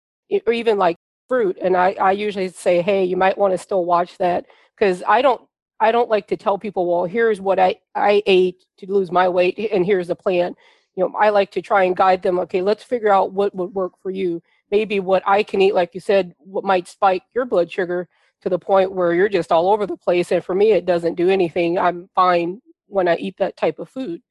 or 0.45 0.53
even 0.53 0.77
like 0.77 0.97
fruit, 1.27 1.57
and 1.61 1.77
I, 1.77 1.93
I 1.93 2.11
usually 2.11 2.49
say, 2.49 2.81
hey, 2.81 3.05
you 3.05 3.15
might 3.15 3.37
want 3.37 3.53
to 3.53 3.57
still 3.57 3.85
watch 3.85 4.17
that 4.17 4.45
because 4.75 5.03
I 5.07 5.21
don't 5.21 5.41
I 5.79 5.91
don't 5.91 6.09
like 6.09 6.27
to 6.27 6.37
tell 6.37 6.57
people, 6.57 6.85
well, 6.85 7.05
here's 7.05 7.41
what 7.41 7.59
I, 7.59 7.77
I 7.95 8.21
ate 8.27 8.63
to 8.77 8.91
lose 8.91 9.11
my 9.11 9.27
weight, 9.27 9.57
and 9.71 9.85
here's 9.85 10.07
the 10.07 10.15
plan 10.15 10.55
you 10.95 11.03
know, 11.03 11.13
I 11.19 11.29
like 11.29 11.51
to 11.51 11.61
try 11.61 11.83
and 11.83 11.95
guide 11.95 12.21
them. 12.21 12.39
Okay, 12.39 12.61
let's 12.61 12.83
figure 12.83 13.13
out 13.13 13.33
what 13.33 13.55
would 13.55 13.73
work 13.73 13.93
for 14.01 14.11
you. 14.11 14.41
Maybe 14.69 14.99
what 14.99 15.23
I 15.25 15.43
can 15.43 15.61
eat, 15.61 15.75
like 15.75 15.93
you 15.93 16.01
said, 16.01 16.35
what 16.37 16.63
might 16.63 16.87
spike 16.87 17.23
your 17.33 17.45
blood 17.45 17.71
sugar 17.71 18.07
to 18.41 18.49
the 18.49 18.59
point 18.59 18.91
where 18.91 19.13
you're 19.13 19.29
just 19.29 19.51
all 19.51 19.71
over 19.71 19.85
the 19.85 19.97
place. 19.97 20.31
And 20.31 20.43
for 20.43 20.55
me, 20.55 20.71
it 20.71 20.85
doesn't 20.85 21.15
do 21.15 21.29
anything. 21.29 21.77
I'm 21.77 22.09
fine 22.15 22.61
when 22.87 23.07
I 23.07 23.15
eat 23.17 23.37
that 23.37 23.55
type 23.55 23.79
of 23.79 23.89
food. 23.89 24.21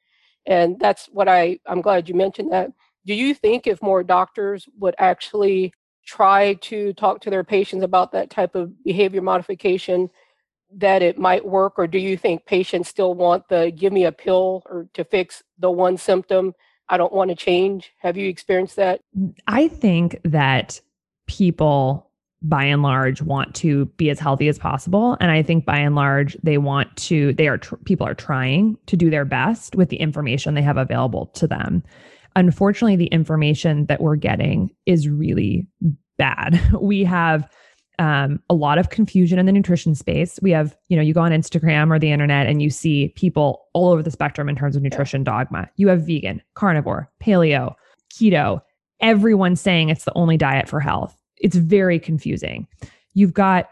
And 0.46 0.79
that's 0.79 1.07
what 1.07 1.29
I, 1.29 1.61
I'm 1.66 1.81
glad 1.81 2.09
you 2.09 2.14
mentioned 2.14 2.53
that. 2.53 2.70
Do 3.07 3.14
you 3.14 3.35
think 3.35 3.66
if 3.66 3.81
more 3.81 4.03
doctors 4.03 4.68
would 4.79 4.94
actually 4.99 5.73
try 6.05 6.55
to 6.55 6.92
talk 6.94 7.20
to 7.20 7.31
their 7.31 7.44
patients 7.44 7.85
about 7.85 8.12
that 8.12 8.31
type 8.31 8.55
of 8.55 8.83
behavior 8.85 9.23
modification, 9.23 10.11
that 10.77 11.03
it 11.03 11.19
might 11.19 11.45
work, 11.45 11.75
or 11.79 11.87
do 11.87 11.99
you 11.99 12.17
think 12.17 12.47
patients 12.47 12.89
still 12.89 13.15
want 13.15 13.49
the 13.49 13.73
give 13.75 13.93
me 13.93 14.05
a 14.05 14.13
pill 14.13 14.63
or 14.67 14.89
to 14.95 15.05
fix 15.05 15.43
the 15.59 15.71
one 15.71 15.97
symptom? 15.97 16.55
I 16.89 16.97
don't 16.97 17.13
want 17.13 17.31
to 17.31 17.37
change. 17.37 17.93
Have 18.01 18.17
you 18.17 18.29
experienced 18.29 18.77
that? 18.77 19.01
Mm, 19.17 19.35
I 19.47 19.69
think 19.69 20.21
that 20.25 20.81
people 21.27 22.11
by 22.43 22.65
and 22.65 22.83
large 22.83 23.23
want 23.23 23.55
to 23.55 23.85
be 23.97 24.11
as 24.11 24.19
healthy 24.19 24.49
as 24.49 24.59
possible 24.59 25.17
and 25.21 25.31
i 25.31 25.43
think 25.43 25.67
by 25.67 25.77
and 25.77 25.95
large 25.95 26.37
they 26.43 26.57
want 26.57 26.95
to 26.97 27.35
they 27.35 27.47
are 27.49 27.59
tr- 27.59 27.77
people 27.85 28.07
are 28.07 28.15
trying 28.15 28.79
to 28.87 28.97
do 28.97 29.11
their 29.11 29.27
best 29.27 29.77
with 29.77 29.91
the 29.91 29.99
information 29.99 30.55
they 30.55 30.63
have 30.63 30.79
available 30.79 31.27
to 31.27 31.47
them 31.47 31.83
unfortunately 32.37 32.97
the 32.97 33.07
information 33.07 33.85
that 33.87 34.01
we're 34.01 34.17
getting 34.17 34.71
is 34.87 35.09
really 35.09 35.67
bad 36.17 36.59
we 36.81 37.05
have 37.05 37.47
um, 38.01 38.43
a 38.49 38.55
lot 38.55 38.79
of 38.79 38.89
confusion 38.89 39.39
in 39.39 39.45
the 39.45 39.53
nutrition 39.53 39.95
space. 39.95 40.41
We 40.41 40.51
have, 40.53 40.75
you 40.89 40.97
know, 40.97 41.03
you 41.03 41.13
go 41.13 41.21
on 41.21 41.33
Instagram 41.33 41.95
or 41.95 41.99
the 41.99 42.11
internet 42.11 42.47
and 42.47 42.63
you 42.63 42.71
see 42.71 43.09
people 43.15 43.67
all 43.75 43.93
over 43.93 44.03
the 44.03 44.11
spectrum 44.11 44.49
in 44.49 44.57
terms 44.57 44.75
of 44.75 44.83
nutrition 44.83 45.23
dogma. 45.23 45.69
You 45.77 45.89
have 45.89 46.07
vegan, 46.07 46.43
carnivore, 46.55 47.11
paleo, 47.23 47.75
keto, 48.11 48.63
everyone 49.01 49.55
saying 49.55 49.91
it's 49.91 50.05
the 50.05 50.17
only 50.17 50.39
diet 50.39 50.67
for 50.67 50.81
health. 50.81 51.15
It's 51.37 51.57
very 51.57 51.99
confusing. 51.99 52.67
You've 53.13 53.35
got, 53.35 53.69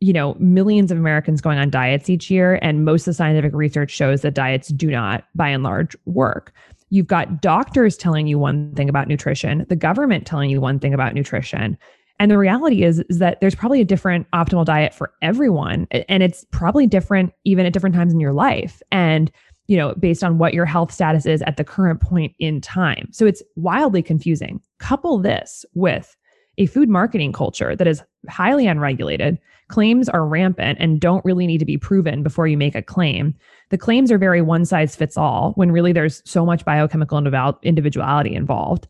you 0.00 0.12
know, 0.12 0.34
millions 0.40 0.90
of 0.90 0.98
Americans 0.98 1.40
going 1.40 1.58
on 1.58 1.70
diets 1.70 2.10
each 2.10 2.28
year, 2.28 2.58
and 2.62 2.84
most 2.84 3.02
of 3.02 3.06
the 3.06 3.14
scientific 3.14 3.54
research 3.54 3.92
shows 3.92 4.22
that 4.22 4.34
diets 4.34 4.68
do 4.68 4.90
not, 4.90 5.24
by 5.36 5.48
and 5.48 5.62
large, 5.62 5.96
work. 6.06 6.52
You've 6.88 7.06
got 7.06 7.40
doctors 7.40 7.96
telling 7.96 8.26
you 8.26 8.36
one 8.36 8.74
thing 8.74 8.88
about 8.88 9.06
nutrition, 9.06 9.64
the 9.68 9.76
government 9.76 10.26
telling 10.26 10.50
you 10.50 10.60
one 10.60 10.80
thing 10.80 10.92
about 10.92 11.14
nutrition, 11.14 11.78
and 12.20 12.30
the 12.30 12.36
reality 12.36 12.84
is, 12.84 13.00
is 13.08 13.18
that 13.18 13.40
there's 13.40 13.54
probably 13.54 13.80
a 13.80 13.84
different 13.84 14.30
optimal 14.32 14.66
diet 14.66 14.94
for 14.94 15.10
everyone. 15.22 15.88
And 15.90 16.22
it's 16.22 16.44
probably 16.52 16.86
different 16.86 17.32
even 17.44 17.64
at 17.64 17.72
different 17.72 17.96
times 17.96 18.12
in 18.12 18.20
your 18.20 18.34
life. 18.34 18.82
And, 18.92 19.32
you 19.68 19.76
know, 19.78 19.94
based 19.94 20.22
on 20.22 20.36
what 20.36 20.52
your 20.52 20.66
health 20.66 20.92
status 20.92 21.24
is 21.24 21.40
at 21.42 21.56
the 21.56 21.64
current 21.64 22.02
point 22.02 22.34
in 22.38 22.60
time. 22.60 23.08
So 23.10 23.24
it's 23.24 23.42
wildly 23.56 24.02
confusing. 24.02 24.60
Couple 24.78 25.18
this 25.18 25.64
with 25.72 26.14
a 26.58 26.66
food 26.66 26.90
marketing 26.90 27.32
culture 27.32 27.74
that 27.74 27.86
is 27.86 28.02
highly 28.28 28.66
unregulated. 28.66 29.38
Claims 29.68 30.06
are 30.10 30.26
rampant 30.26 30.76
and 30.78 31.00
don't 31.00 31.24
really 31.24 31.46
need 31.46 31.58
to 31.58 31.64
be 31.64 31.78
proven 31.78 32.22
before 32.22 32.46
you 32.46 32.58
make 32.58 32.74
a 32.74 32.82
claim. 32.82 33.34
The 33.70 33.78
claims 33.78 34.12
are 34.12 34.18
very 34.18 34.42
one 34.42 34.66
size 34.66 34.94
fits 34.94 35.16
all 35.16 35.52
when 35.54 35.72
really 35.72 35.92
there's 35.92 36.22
so 36.26 36.44
much 36.44 36.66
biochemical 36.66 37.16
individuality 37.62 38.34
involved. 38.34 38.88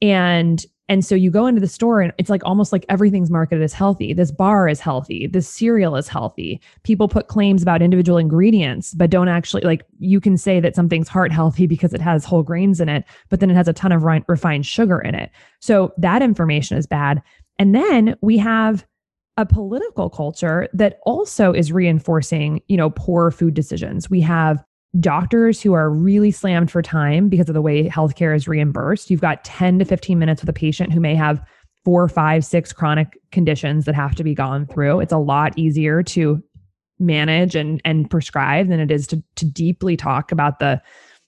And 0.00 0.64
and 0.88 1.04
so 1.04 1.14
you 1.14 1.30
go 1.30 1.46
into 1.46 1.60
the 1.60 1.68
store 1.68 2.00
and 2.00 2.12
it's 2.18 2.30
like 2.30 2.42
almost 2.44 2.72
like 2.72 2.86
everything's 2.88 3.30
marketed 3.30 3.62
as 3.62 3.72
healthy. 3.72 4.14
This 4.14 4.30
bar 4.30 4.68
is 4.68 4.80
healthy. 4.80 5.26
This 5.26 5.48
cereal 5.48 5.96
is 5.96 6.08
healthy. 6.08 6.60
People 6.82 7.08
put 7.08 7.28
claims 7.28 7.62
about 7.62 7.82
individual 7.82 8.16
ingredients, 8.16 8.94
but 8.94 9.10
don't 9.10 9.28
actually 9.28 9.62
like 9.62 9.84
you 9.98 10.20
can 10.20 10.38
say 10.38 10.60
that 10.60 10.74
something's 10.74 11.08
heart 11.08 11.30
healthy 11.30 11.66
because 11.66 11.92
it 11.92 12.00
has 12.00 12.24
whole 12.24 12.42
grains 12.42 12.80
in 12.80 12.88
it, 12.88 13.04
but 13.28 13.40
then 13.40 13.50
it 13.50 13.54
has 13.54 13.68
a 13.68 13.72
ton 13.72 13.92
of 13.92 14.02
re- 14.02 14.24
refined 14.28 14.64
sugar 14.64 14.98
in 14.98 15.14
it. 15.14 15.30
So 15.60 15.92
that 15.98 16.22
information 16.22 16.78
is 16.78 16.86
bad. 16.86 17.22
And 17.58 17.74
then 17.74 18.16
we 18.22 18.38
have 18.38 18.86
a 19.36 19.46
political 19.46 20.10
culture 20.10 20.68
that 20.72 20.98
also 21.04 21.52
is 21.52 21.70
reinforcing, 21.70 22.60
you 22.66 22.76
know, 22.76 22.90
poor 22.90 23.30
food 23.30 23.54
decisions. 23.54 24.10
We 24.10 24.20
have 24.22 24.64
doctors 24.98 25.60
who 25.60 25.74
are 25.74 25.90
really 25.90 26.30
slammed 26.30 26.70
for 26.70 26.82
time 26.82 27.28
because 27.28 27.48
of 27.48 27.54
the 27.54 27.62
way 27.62 27.88
healthcare 27.88 28.34
is 28.34 28.48
reimbursed. 28.48 29.10
You've 29.10 29.20
got 29.20 29.44
10 29.44 29.78
to 29.80 29.84
15 29.84 30.18
minutes 30.18 30.42
with 30.42 30.48
a 30.48 30.54
patient 30.54 30.92
who 30.92 31.00
may 31.00 31.14
have 31.14 31.44
four, 31.84 32.08
five, 32.08 32.44
six 32.44 32.72
chronic 32.72 33.18
conditions 33.30 33.84
that 33.84 33.94
have 33.94 34.14
to 34.14 34.24
be 34.24 34.34
gone 34.34 34.66
through. 34.66 35.00
It's 35.00 35.12
a 35.12 35.18
lot 35.18 35.58
easier 35.58 36.02
to 36.02 36.42
manage 37.00 37.54
and 37.54 37.80
and 37.84 38.10
prescribe 38.10 38.68
than 38.68 38.80
it 38.80 38.90
is 38.90 39.06
to 39.06 39.22
to 39.36 39.44
deeply 39.44 39.96
talk 39.96 40.32
about 40.32 40.58
the 40.58 40.82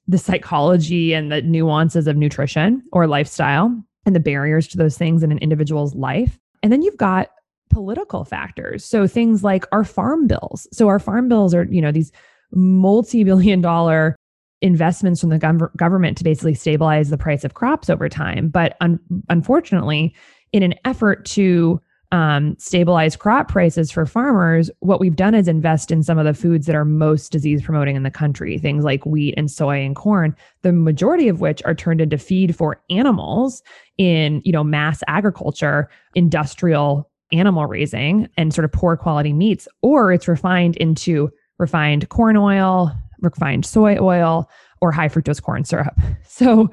the 0.08 0.18
psychology 0.18 1.12
and 1.12 1.30
the 1.30 1.42
nuances 1.42 2.08
of 2.08 2.16
nutrition 2.16 2.82
or 2.92 3.06
lifestyle 3.06 3.72
and 4.04 4.16
the 4.16 4.20
barriers 4.20 4.66
to 4.66 4.76
those 4.76 4.98
things 4.98 5.22
in 5.22 5.30
an 5.30 5.38
individual's 5.38 5.94
life. 5.94 6.38
And 6.62 6.72
then 6.72 6.82
you've 6.82 6.96
got 6.96 7.28
political 7.70 8.24
factors. 8.24 8.84
So 8.84 9.06
things 9.06 9.44
like 9.44 9.64
our 9.70 9.84
farm 9.84 10.26
bills. 10.26 10.66
So 10.72 10.88
our 10.88 10.98
farm 10.98 11.28
bills 11.28 11.54
are, 11.54 11.64
you 11.70 11.80
know, 11.80 11.92
these 11.92 12.10
multi-billion 12.52 13.60
dollar 13.60 14.16
investments 14.62 15.20
from 15.20 15.30
the 15.30 15.38
gov- 15.38 15.74
government 15.76 16.18
to 16.18 16.24
basically 16.24 16.54
stabilize 16.54 17.10
the 17.10 17.18
price 17.18 17.44
of 17.44 17.54
crops 17.54 17.88
over 17.88 18.08
time. 18.08 18.48
But 18.48 18.76
un- 18.80 19.00
unfortunately, 19.28 20.14
in 20.52 20.62
an 20.62 20.74
effort 20.84 21.24
to 21.26 21.80
um, 22.12 22.56
stabilize 22.58 23.14
crop 23.14 23.48
prices 23.48 23.90
for 23.90 24.04
farmers, 24.04 24.68
what 24.80 24.98
we've 24.98 25.14
done 25.14 25.34
is 25.34 25.46
invest 25.46 25.92
in 25.92 26.02
some 26.02 26.18
of 26.18 26.24
the 26.24 26.34
foods 26.34 26.66
that 26.66 26.74
are 26.74 26.84
most 26.84 27.30
disease 27.30 27.62
promoting 27.62 27.94
in 27.94 28.02
the 28.02 28.10
country, 28.10 28.58
things 28.58 28.84
like 28.84 29.06
wheat 29.06 29.34
and 29.36 29.50
soy 29.50 29.84
and 29.84 29.94
corn, 29.94 30.34
the 30.62 30.72
majority 30.72 31.28
of 31.28 31.40
which 31.40 31.62
are 31.64 31.74
turned 31.74 32.00
into 32.00 32.18
feed 32.18 32.56
for 32.56 32.82
animals 32.90 33.62
in, 33.96 34.42
you 34.44 34.50
know, 34.50 34.64
mass 34.64 35.02
agriculture, 35.06 35.88
industrial 36.16 37.08
animal 37.32 37.66
raising 37.66 38.28
and 38.36 38.52
sort 38.52 38.64
of 38.64 38.72
poor 38.72 38.96
quality 38.96 39.32
meats, 39.32 39.68
or 39.82 40.12
it's 40.12 40.26
refined 40.26 40.76
into 40.78 41.30
refined 41.60 42.08
corn 42.08 42.36
oil, 42.36 42.90
refined 43.20 43.64
soy 43.64 43.96
oil, 44.00 44.50
or 44.80 44.90
high 44.90 45.08
fructose 45.08 45.42
corn 45.42 45.64
syrup. 45.64 45.94
So 46.24 46.70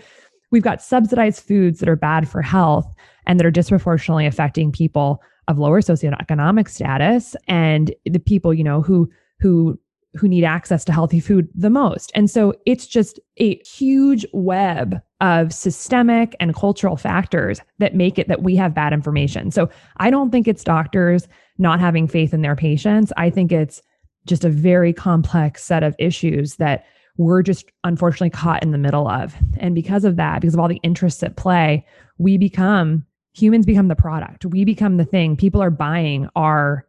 we've 0.52 0.64
got 0.64 0.82
subsidized 0.82 1.44
foods 1.44 1.80
that 1.80 1.90
are 1.90 1.98
bad 1.98 2.30
for 2.30 2.42
health 2.42 2.88
and 3.26 3.38
that 3.38 3.46
are 3.46 3.52
disproportionately 3.52 4.26
affecting 4.26 4.72
people 4.72 5.22
of 5.50 5.60
lower 5.60 5.82
socioeconomic 5.82 6.70
status 6.70 7.36
and 7.48 7.94
the 8.06 8.20
people, 8.20 8.54
you 8.54 8.64
know, 8.64 8.82
who 8.82 9.10
who 9.40 9.78
who 10.16 10.28
need 10.28 10.44
access 10.44 10.86
to 10.86 10.94
healthy 10.94 11.20
food 11.20 11.50
the 11.54 11.70
most. 11.70 12.12
And 12.16 12.30
so 12.30 12.54
it's 12.66 12.88
just 12.88 13.20
a 13.38 13.58
huge 13.60 14.26
web 14.32 15.02
of 15.20 15.54
systemic 15.54 16.36
and 16.40 16.56
cultural 16.56 16.96
factors 16.96 17.60
that 17.80 17.96
make 17.96 18.18
it 18.18 18.28
that 18.28 18.44
we 18.44 18.56
have 18.56 18.74
bad 18.74 18.94
information. 18.94 19.52
So 19.52 19.70
I 19.98 20.10
don't 20.10 20.32
think 20.32 20.48
it's 20.48 20.64
doctors 20.64 21.28
not 21.58 21.80
having 21.80 22.08
faith 22.08 22.34
in 22.34 22.42
their 22.42 22.56
patients. 22.56 23.12
I 23.18 23.30
think 23.30 23.52
it's 23.52 23.82
just 24.28 24.46
a 24.46 24.50
very 24.50 24.94
complex 24.94 25.64
set 25.64 25.84
of 25.84 25.96
issues 26.00 26.56
that 26.58 26.86
we're 27.18 27.42
just 27.42 27.66
unfortunately 27.84 28.30
caught 28.30 28.64
in 28.64 28.72
the 28.72 28.78
middle 28.78 29.08
of. 29.08 29.36
And 29.58 29.74
because 29.74 30.06
of 30.06 30.16
that, 30.18 30.42
because 30.42 30.54
of 30.54 30.60
all 30.60 30.68
the 30.68 30.80
interests 30.84 31.24
at 31.24 31.36
play, 31.36 31.86
we 32.18 32.38
become 32.38 33.06
humans 33.34 33.66
become 33.66 33.88
the 33.88 33.96
product. 33.96 34.46
We 34.46 34.66
become 34.66 34.98
the 34.98 35.06
thing. 35.06 35.36
People 35.36 35.62
are 35.62 35.70
buying 35.70 36.28
our, 36.36 36.86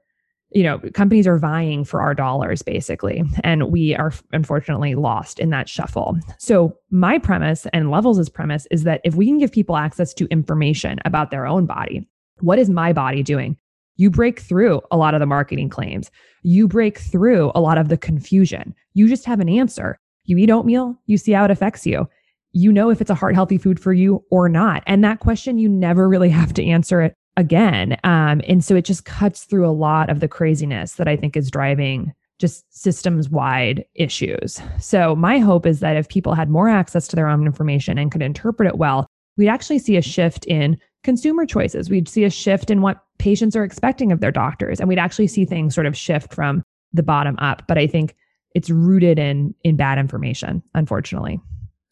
you 0.51 0.63
know, 0.63 0.79
companies 0.95 1.27
are 1.27 1.39
vying 1.39 1.85
for 1.85 2.01
our 2.01 2.15
dollars 2.15 2.63
basically. 2.63 3.23
And 3.45 3.71
we 3.71 3.95
are 3.95 4.13
unfortunately 4.33 4.95
lost 4.95 5.39
in 5.39 5.51
that 5.51 5.69
shuffle. 5.69 6.19
So, 6.39 6.77
my 6.91 7.19
premise 7.19 7.67
and 7.73 7.91
Levels' 7.91 8.29
premise 8.29 8.67
is 8.71 8.85
that 8.85 9.01
if 9.05 9.15
we 9.15 9.27
can 9.27 9.39
give 9.39 9.53
people 9.53 9.77
access 9.77 10.15
to 10.15 10.27
information 10.27 10.99
about 11.05 11.31
their 11.31 11.47
own 11.47 11.67
body, 11.67 12.09
what 12.41 12.59
is 12.59 12.71
my 12.71 12.93
body 12.93 13.23
doing? 13.23 13.57
You 13.99 14.11
break 14.11 14.41
through 14.41 14.81
a 14.91 14.97
lot 14.97 15.13
of 15.13 15.21
the 15.21 15.27
marketing 15.27 15.69
claims. 15.69 16.11
You 16.43 16.67
break 16.67 16.99
through 16.99 17.53
a 17.55 17.61
lot 17.61 17.79
of 17.79 17.89
the 17.89 17.99
confusion. 17.99 18.75
You 18.95 19.09
just 19.09 19.27
have 19.27 19.41
an 19.41 19.49
answer. 19.49 19.99
You 20.25 20.39
eat 20.39 20.51
oatmeal, 20.51 20.99
you 21.07 21.19
see 21.19 21.33
how 21.33 21.45
it 21.45 21.51
affects 21.51 21.85
you. 21.85 22.09
You 22.53 22.73
know 22.73 22.91
if 22.91 23.01
it's 23.01 23.11
a 23.11 23.15
heart 23.15 23.35
healthy 23.35 23.59
food 23.59 23.81
for 23.81 23.93
you 23.93 24.25
or 24.31 24.49
not. 24.49 24.83
And 24.87 25.03
that 25.05 25.21
question, 25.21 25.59
you 25.59 25.69
never 25.69 26.09
really 26.09 26.29
have 26.41 26.55
to 26.55 26.65
answer 26.65 27.03
it 27.03 27.15
again. 27.37 27.99
Um, 28.05 28.41
and 28.49 28.65
so 28.65 28.75
it 28.77 28.85
just 28.85 29.05
cuts 29.05 29.45
through 29.45 29.69
a 29.69 29.71
lot 29.73 30.11
of 30.11 30.21
the 30.21 30.29
craziness 30.29 30.95
that 30.95 31.09
I 31.09 31.17
think 31.17 31.37
is 31.37 31.51
driving 31.51 32.13
just 32.39 32.65
systems 32.71 33.29
wide 33.29 33.85
issues. 33.95 34.61
So, 34.79 35.17
my 35.17 35.39
hope 35.39 35.67
is 35.67 35.81
that 35.81 35.97
if 35.97 36.09
people 36.09 36.35
had 36.35 36.49
more 36.49 36.69
access 36.69 37.09
to 37.09 37.17
their 37.17 37.27
own 37.27 37.47
information 37.47 37.99
and 37.99 38.13
could 38.13 38.23
interpret 38.23 38.69
it 38.69 38.79
well, 38.79 39.09
we'd 39.37 39.49
actually 39.49 39.81
see 39.81 39.97
a 39.97 40.03
shift 40.03 40.45
in 40.47 40.79
consumer 41.05 41.47
choices. 41.47 41.91
We'd 41.91 42.09
see 42.09 42.25
a 42.25 42.31
shift 42.31 42.71
in 42.71 42.83
what 42.83 43.03
patients 43.19 43.57
are 43.57 43.65
expecting 43.65 44.13
of 44.13 44.21
their 44.21 44.33
doctors, 44.33 44.81
and 44.81 44.89
we'd 44.89 44.99
actually 44.99 45.27
see 45.27 45.45
things 45.45 45.75
sort 45.75 45.87
of 45.87 45.97
shift 45.97 46.35
from 46.35 46.63
the 46.93 47.03
bottom 47.03 47.37
up. 47.39 47.63
But 47.69 47.79
I 47.79 47.87
think 47.87 48.15
it's 48.55 48.71
rooted 48.71 49.19
in 49.19 49.55
in 49.65 49.77
bad 49.77 49.99
information, 49.99 50.63
unfortunately. 50.75 51.41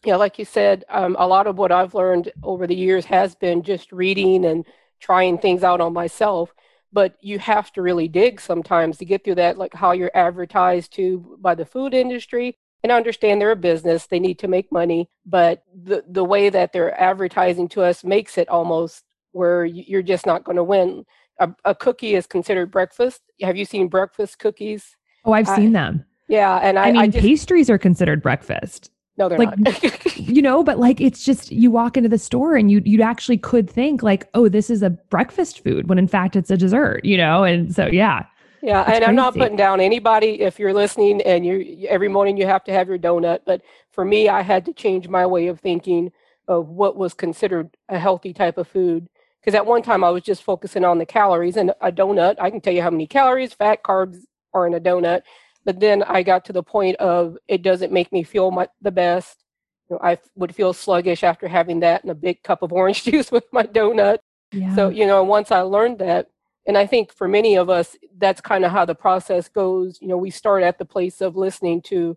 Yeah, 0.04 0.16
like 0.16 0.38
you 0.38 0.44
said, 0.44 0.84
um, 0.88 1.16
a 1.18 1.26
lot 1.26 1.46
of 1.46 1.58
what 1.58 1.72
I've 1.72 1.94
learned 1.94 2.30
over 2.42 2.66
the 2.66 2.76
years 2.76 3.04
has 3.06 3.34
been 3.34 3.62
just 3.62 3.90
reading 3.90 4.44
and 4.44 4.64
trying 5.00 5.38
things 5.38 5.64
out 5.64 5.80
on 5.80 5.92
myself. 5.92 6.54
But 6.92 7.16
you 7.20 7.38
have 7.40 7.72
to 7.72 7.82
really 7.82 8.08
dig 8.08 8.40
sometimes 8.40 8.98
to 8.98 9.04
get 9.04 9.24
through 9.24 9.34
that, 9.36 9.58
like 9.58 9.74
how 9.74 9.92
you're 9.92 10.12
advertised 10.14 10.94
to 10.94 11.36
by 11.40 11.54
the 11.54 11.66
food 11.66 11.92
industry. 11.92 12.56
And 12.86 12.92
I 12.92 12.96
understand 12.98 13.40
they're 13.40 13.50
a 13.50 13.56
business; 13.56 14.06
they 14.06 14.20
need 14.20 14.38
to 14.38 14.46
make 14.46 14.70
money. 14.70 15.10
But 15.24 15.64
the 15.74 16.04
the 16.08 16.22
way 16.22 16.50
that 16.50 16.72
they're 16.72 16.96
advertising 17.00 17.66
to 17.70 17.82
us 17.82 18.04
makes 18.04 18.38
it 18.38 18.48
almost 18.48 19.02
where 19.32 19.64
you're 19.64 20.02
just 20.02 20.24
not 20.24 20.44
going 20.44 20.54
to 20.54 20.62
win. 20.62 21.04
A, 21.40 21.52
a, 21.64 21.74
cookie 21.74 22.14
is 22.14 22.28
considered 22.28 22.70
breakfast. 22.70 23.22
Have 23.42 23.56
you 23.56 23.64
seen 23.64 23.88
breakfast 23.88 24.38
cookies? 24.38 24.94
Oh, 25.24 25.32
I've 25.32 25.48
I, 25.48 25.56
seen 25.56 25.72
them. 25.72 26.04
Yeah, 26.28 26.60
and 26.62 26.78
I, 26.78 26.84
I 26.84 26.92
mean, 26.92 27.00
I 27.00 27.08
just, 27.08 27.26
pastries 27.26 27.68
are 27.68 27.76
considered 27.76 28.22
breakfast. 28.22 28.92
No, 29.18 29.28
they're 29.28 29.38
like, 29.38 29.58
not. 29.58 30.16
you 30.16 30.40
know, 30.40 30.62
but 30.62 30.78
like 30.78 31.00
it's 31.00 31.24
just 31.24 31.50
you 31.50 31.72
walk 31.72 31.96
into 31.96 32.08
the 32.08 32.18
store 32.18 32.54
and 32.54 32.70
you 32.70 32.82
you 32.84 33.02
actually 33.02 33.38
could 33.38 33.68
think 33.68 34.04
like, 34.04 34.28
oh, 34.34 34.48
this 34.48 34.70
is 34.70 34.84
a 34.84 34.90
breakfast 34.90 35.64
food 35.64 35.88
when 35.88 35.98
in 35.98 36.06
fact 36.06 36.36
it's 36.36 36.52
a 36.52 36.56
dessert, 36.56 37.04
you 37.04 37.16
know? 37.16 37.42
And 37.42 37.74
so 37.74 37.86
yeah. 37.86 38.26
Yeah, 38.62 38.80
and 38.80 38.88
crazy. 38.88 39.04
I'm 39.04 39.14
not 39.14 39.34
putting 39.34 39.56
down 39.56 39.80
anybody 39.80 40.40
if 40.40 40.58
you're 40.58 40.74
listening 40.74 41.22
and 41.22 41.44
you 41.44 41.86
every 41.88 42.08
morning 42.08 42.36
you 42.36 42.46
have 42.46 42.64
to 42.64 42.72
have 42.72 42.88
your 42.88 42.98
donut, 42.98 43.40
but 43.46 43.62
for 43.90 44.04
me 44.04 44.28
I 44.28 44.42
had 44.42 44.64
to 44.66 44.72
change 44.72 45.08
my 45.08 45.26
way 45.26 45.48
of 45.48 45.60
thinking 45.60 46.12
of 46.48 46.68
what 46.68 46.96
was 46.96 47.14
considered 47.14 47.76
a 47.88 47.98
healthy 47.98 48.32
type 48.32 48.56
of 48.58 48.68
food 48.68 49.08
because 49.40 49.54
at 49.54 49.66
one 49.66 49.82
time 49.82 50.02
I 50.02 50.10
was 50.10 50.22
just 50.22 50.42
focusing 50.42 50.84
on 50.84 50.98
the 50.98 51.06
calories 51.06 51.56
and 51.56 51.72
a 51.80 51.92
donut, 51.92 52.36
I 52.40 52.50
can 52.50 52.60
tell 52.60 52.72
you 52.72 52.82
how 52.82 52.90
many 52.90 53.06
calories, 53.06 53.52
fat, 53.52 53.82
carbs 53.82 54.18
are 54.52 54.66
in 54.66 54.74
a 54.74 54.80
donut 54.80 55.22
but 55.66 55.80
then 55.80 56.04
I 56.04 56.22
got 56.22 56.44
to 56.46 56.52
the 56.52 56.62
point 56.62 56.96
of 56.96 57.36
it 57.48 57.60
doesn't 57.60 57.92
make 57.92 58.12
me 58.12 58.22
feel 58.22 58.52
my, 58.52 58.68
the 58.80 58.92
best. 58.92 59.44
You 59.90 59.96
know, 59.96 60.00
I 60.02 60.16
would 60.36 60.54
feel 60.54 60.72
sluggish 60.72 61.24
after 61.24 61.48
having 61.48 61.80
that 61.80 62.02
and 62.02 62.10
a 62.10 62.14
big 62.14 62.42
cup 62.44 62.62
of 62.62 62.72
orange 62.72 63.02
juice 63.04 63.30
with 63.32 63.44
my 63.52 63.64
donut. 63.64 64.18
Yeah. 64.52 64.74
So, 64.76 64.88
you 64.88 65.06
know, 65.06 65.24
once 65.24 65.50
I 65.50 65.60
learned 65.62 65.98
that, 65.98 66.28
and 66.66 66.76
I 66.76 66.86
think 66.86 67.12
for 67.12 67.28
many 67.28 67.56
of 67.56 67.70
us, 67.70 67.96
that's 68.18 68.40
kind 68.40 68.64
of 68.64 68.72
how 68.72 68.84
the 68.84 68.94
process 68.94 69.48
goes. 69.48 69.98
You 70.00 70.08
know, 70.08 70.16
we 70.16 70.30
start 70.30 70.62
at 70.62 70.78
the 70.78 70.84
place 70.84 71.20
of 71.20 71.36
listening 71.36 71.82
to 71.82 72.16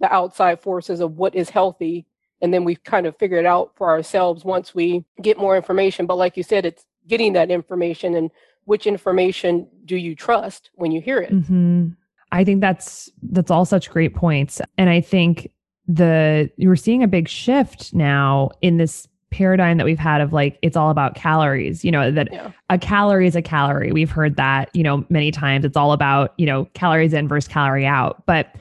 the 0.00 0.12
outside 0.12 0.60
forces 0.60 1.00
of 1.00 1.16
what 1.16 1.34
is 1.34 1.50
healthy, 1.50 2.06
and 2.40 2.54
then 2.54 2.64
we 2.64 2.76
kind 2.76 3.06
of 3.06 3.16
figure 3.16 3.38
it 3.38 3.46
out 3.46 3.72
for 3.76 3.90
ourselves 3.90 4.44
once 4.44 4.74
we 4.74 5.04
get 5.20 5.38
more 5.38 5.56
information. 5.56 6.06
But 6.06 6.18
like 6.18 6.36
you 6.36 6.42
said, 6.42 6.64
it's 6.64 6.84
getting 7.08 7.32
that 7.32 7.50
information 7.50 8.14
and 8.14 8.30
which 8.64 8.86
information 8.86 9.66
do 9.86 9.96
you 9.96 10.14
trust 10.14 10.70
when 10.74 10.92
you 10.92 11.00
hear 11.00 11.18
it? 11.18 11.32
Mm-hmm. 11.32 11.88
I 12.30 12.44
think 12.44 12.60
that's 12.60 13.10
that's 13.22 13.50
all 13.50 13.64
such 13.64 13.90
great 13.90 14.14
points. 14.14 14.60
And 14.76 14.90
I 14.90 15.00
think 15.00 15.50
the 15.86 16.50
you're 16.56 16.76
seeing 16.76 17.02
a 17.02 17.08
big 17.08 17.28
shift 17.28 17.94
now 17.94 18.50
in 18.60 18.76
this 18.76 19.08
paradigm 19.30 19.76
that 19.76 19.84
we've 19.84 19.98
had 19.98 20.20
of 20.20 20.32
like 20.32 20.58
it's 20.62 20.76
all 20.76 20.88
about 20.90 21.14
calories 21.14 21.84
you 21.84 21.90
know 21.90 22.10
that 22.10 22.32
yeah. 22.32 22.50
a 22.70 22.78
calorie 22.78 23.26
is 23.26 23.36
a 23.36 23.42
calorie. 23.42 23.92
We've 23.92 24.10
heard 24.10 24.36
that 24.36 24.70
you 24.74 24.82
know 24.82 25.04
many 25.10 25.30
times. 25.30 25.64
It's 25.64 25.76
all 25.76 25.92
about 25.92 26.34
you 26.38 26.46
know 26.46 26.64
calories 26.74 27.12
in 27.12 27.28
versus 27.28 27.48
calorie 27.48 27.86
out. 27.86 28.24
But 28.26 28.54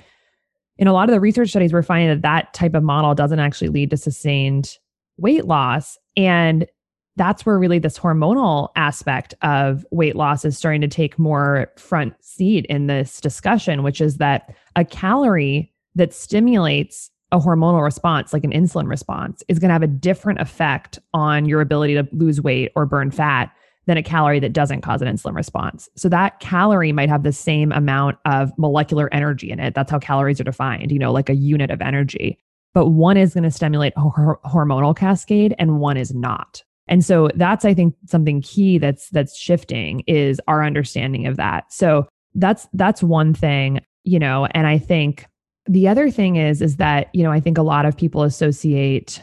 in 0.77 0.87
a 0.87 0.93
lot 0.93 1.09
of 1.09 1.13
the 1.13 1.19
research 1.19 1.49
studies 1.49 1.73
we're 1.73 1.83
finding 1.83 2.09
that 2.09 2.21
that 2.21 2.53
type 2.53 2.75
of 2.75 2.83
model 2.83 3.15
doesn't 3.15 3.39
actually 3.39 3.69
lead 3.69 3.89
to 3.91 3.97
sustained 3.97 4.77
weight 5.17 5.45
loss. 5.45 5.97
And 6.15 6.67
that's 7.15 7.45
where 7.45 7.57
really 7.57 7.79
this 7.79 7.97
hormonal 7.97 8.69
aspect 8.75 9.33
of 9.41 9.85
weight 9.91 10.15
loss 10.15 10.45
is 10.45 10.57
starting 10.57 10.81
to 10.81 10.87
take 10.87 11.17
more 11.17 11.71
front 11.77 12.13
seat 12.23 12.65
in 12.67 12.87
this 12.87 13.19
discussion, 13.19 13.81
which 13.81 13.99
is 13.99 14.17
that 14.17 14.53
a 14.75 14.85
calorie 14.85 15.73
that 15.95 16.13
stimulates 16.13 17.09
a 17.31 17.39
hormonal 17.39 17.83
response, 17.83 18.33
like 18.33 18.43
an 18.43 18.51
insulin 18.51 18.87
response, 18.87 19.43
is 19.47 19.59
going 19.59 19.69
to 19.69 19.73
have 19.73 19.83
a 19.83 19.87
different 19.87 20.39
effect 20.39 20.99
on 21.13 21.45
your 21.45 21.61
ability 21.61 21.93
to 21.95 22.07
lose 22.11 22.41
weight 22.41 22.71
or 22.75 22.85
burn 22.85 23.11
fat 23.11 23.51
than 23.85 23.97
a 23.97 24.03
calorie 24.03 24.39
that 24.39 24.53
doesn't 24.53 24.81
cause 24.81 25.01
an 25.01 25.07
insulin 25.07 25.33
response. 25.33 25.89
So 25.95 26.09
that 26.09 26.39
calorie 26.39 26.91
might 26.91 27.09
have 27.09 27.23
the 27.23 27.31
same 27.31 27.71
amount 27.71 28.17
of 28.25 28.51
molecular 28.57 29.11
energy 29.13 29.49
in 29.49 29.59
it. 29.59 29.73
That's 29.73 29.89
how 29.89 29.99
calories 29.99 30.39
are 30.39 30.45
defined, 30.45 30.91
you 30.91 30.99
know, 30.99 31.11
like 31.11 31.29
a 31.29 31.35
unit 31.35 31.71
of 31.71 31.81
energy. 31.81 32.37
But 32.73 32.89
one 32.89 33.17
is 33.17 33.33
going 33.33 33.45
to 33.45 33.51
stimulate 33.51 33.93
a 33.95 34.01
hormonal 34.01 34.95
cascade 34.95 35.55
and 35.57 35.79
one 35.79 35.97
is 35.97 36.13
not. 36.13 36.63
And 36.87 37.03
so 37.03 37.29
that's 37.35 37.65
I 37.65 37.73
think 37.73 37.95
something 38.05 38.41
key 38.41 38.77
that's 38.77 39.09
that's 39.09 39.37
shifting 39.37 40.01
is 40.07 40.39
our 40.47 40.63
understanding 40.63 41.27
of 41.27 41.37
that. 41.37 41.71
So 41.71 42.07
that's 42.35 42.67
that's 42.73 43.01
one 43.01 43.33
thing, 43.33 43.79
you 44.03 44.19
know, 44.19 44.47
and 44.51 44.67
I 44.67 44.77
think 44.77 45.27
the 45.67 45.87
other 45.87 46.09
thing 46.09 46.35
is 46.35 46.61
is 46.61 46.77
that, 46.77 47.09
you 47.13 47.23
know, 47.23 47.31
I 47.31 47.39
think 47.39 47.57
a 47.57 47.63
lot 47.63 47.85
of 47.85 47.97
people 47.97 48.23
associate 48.23 49.21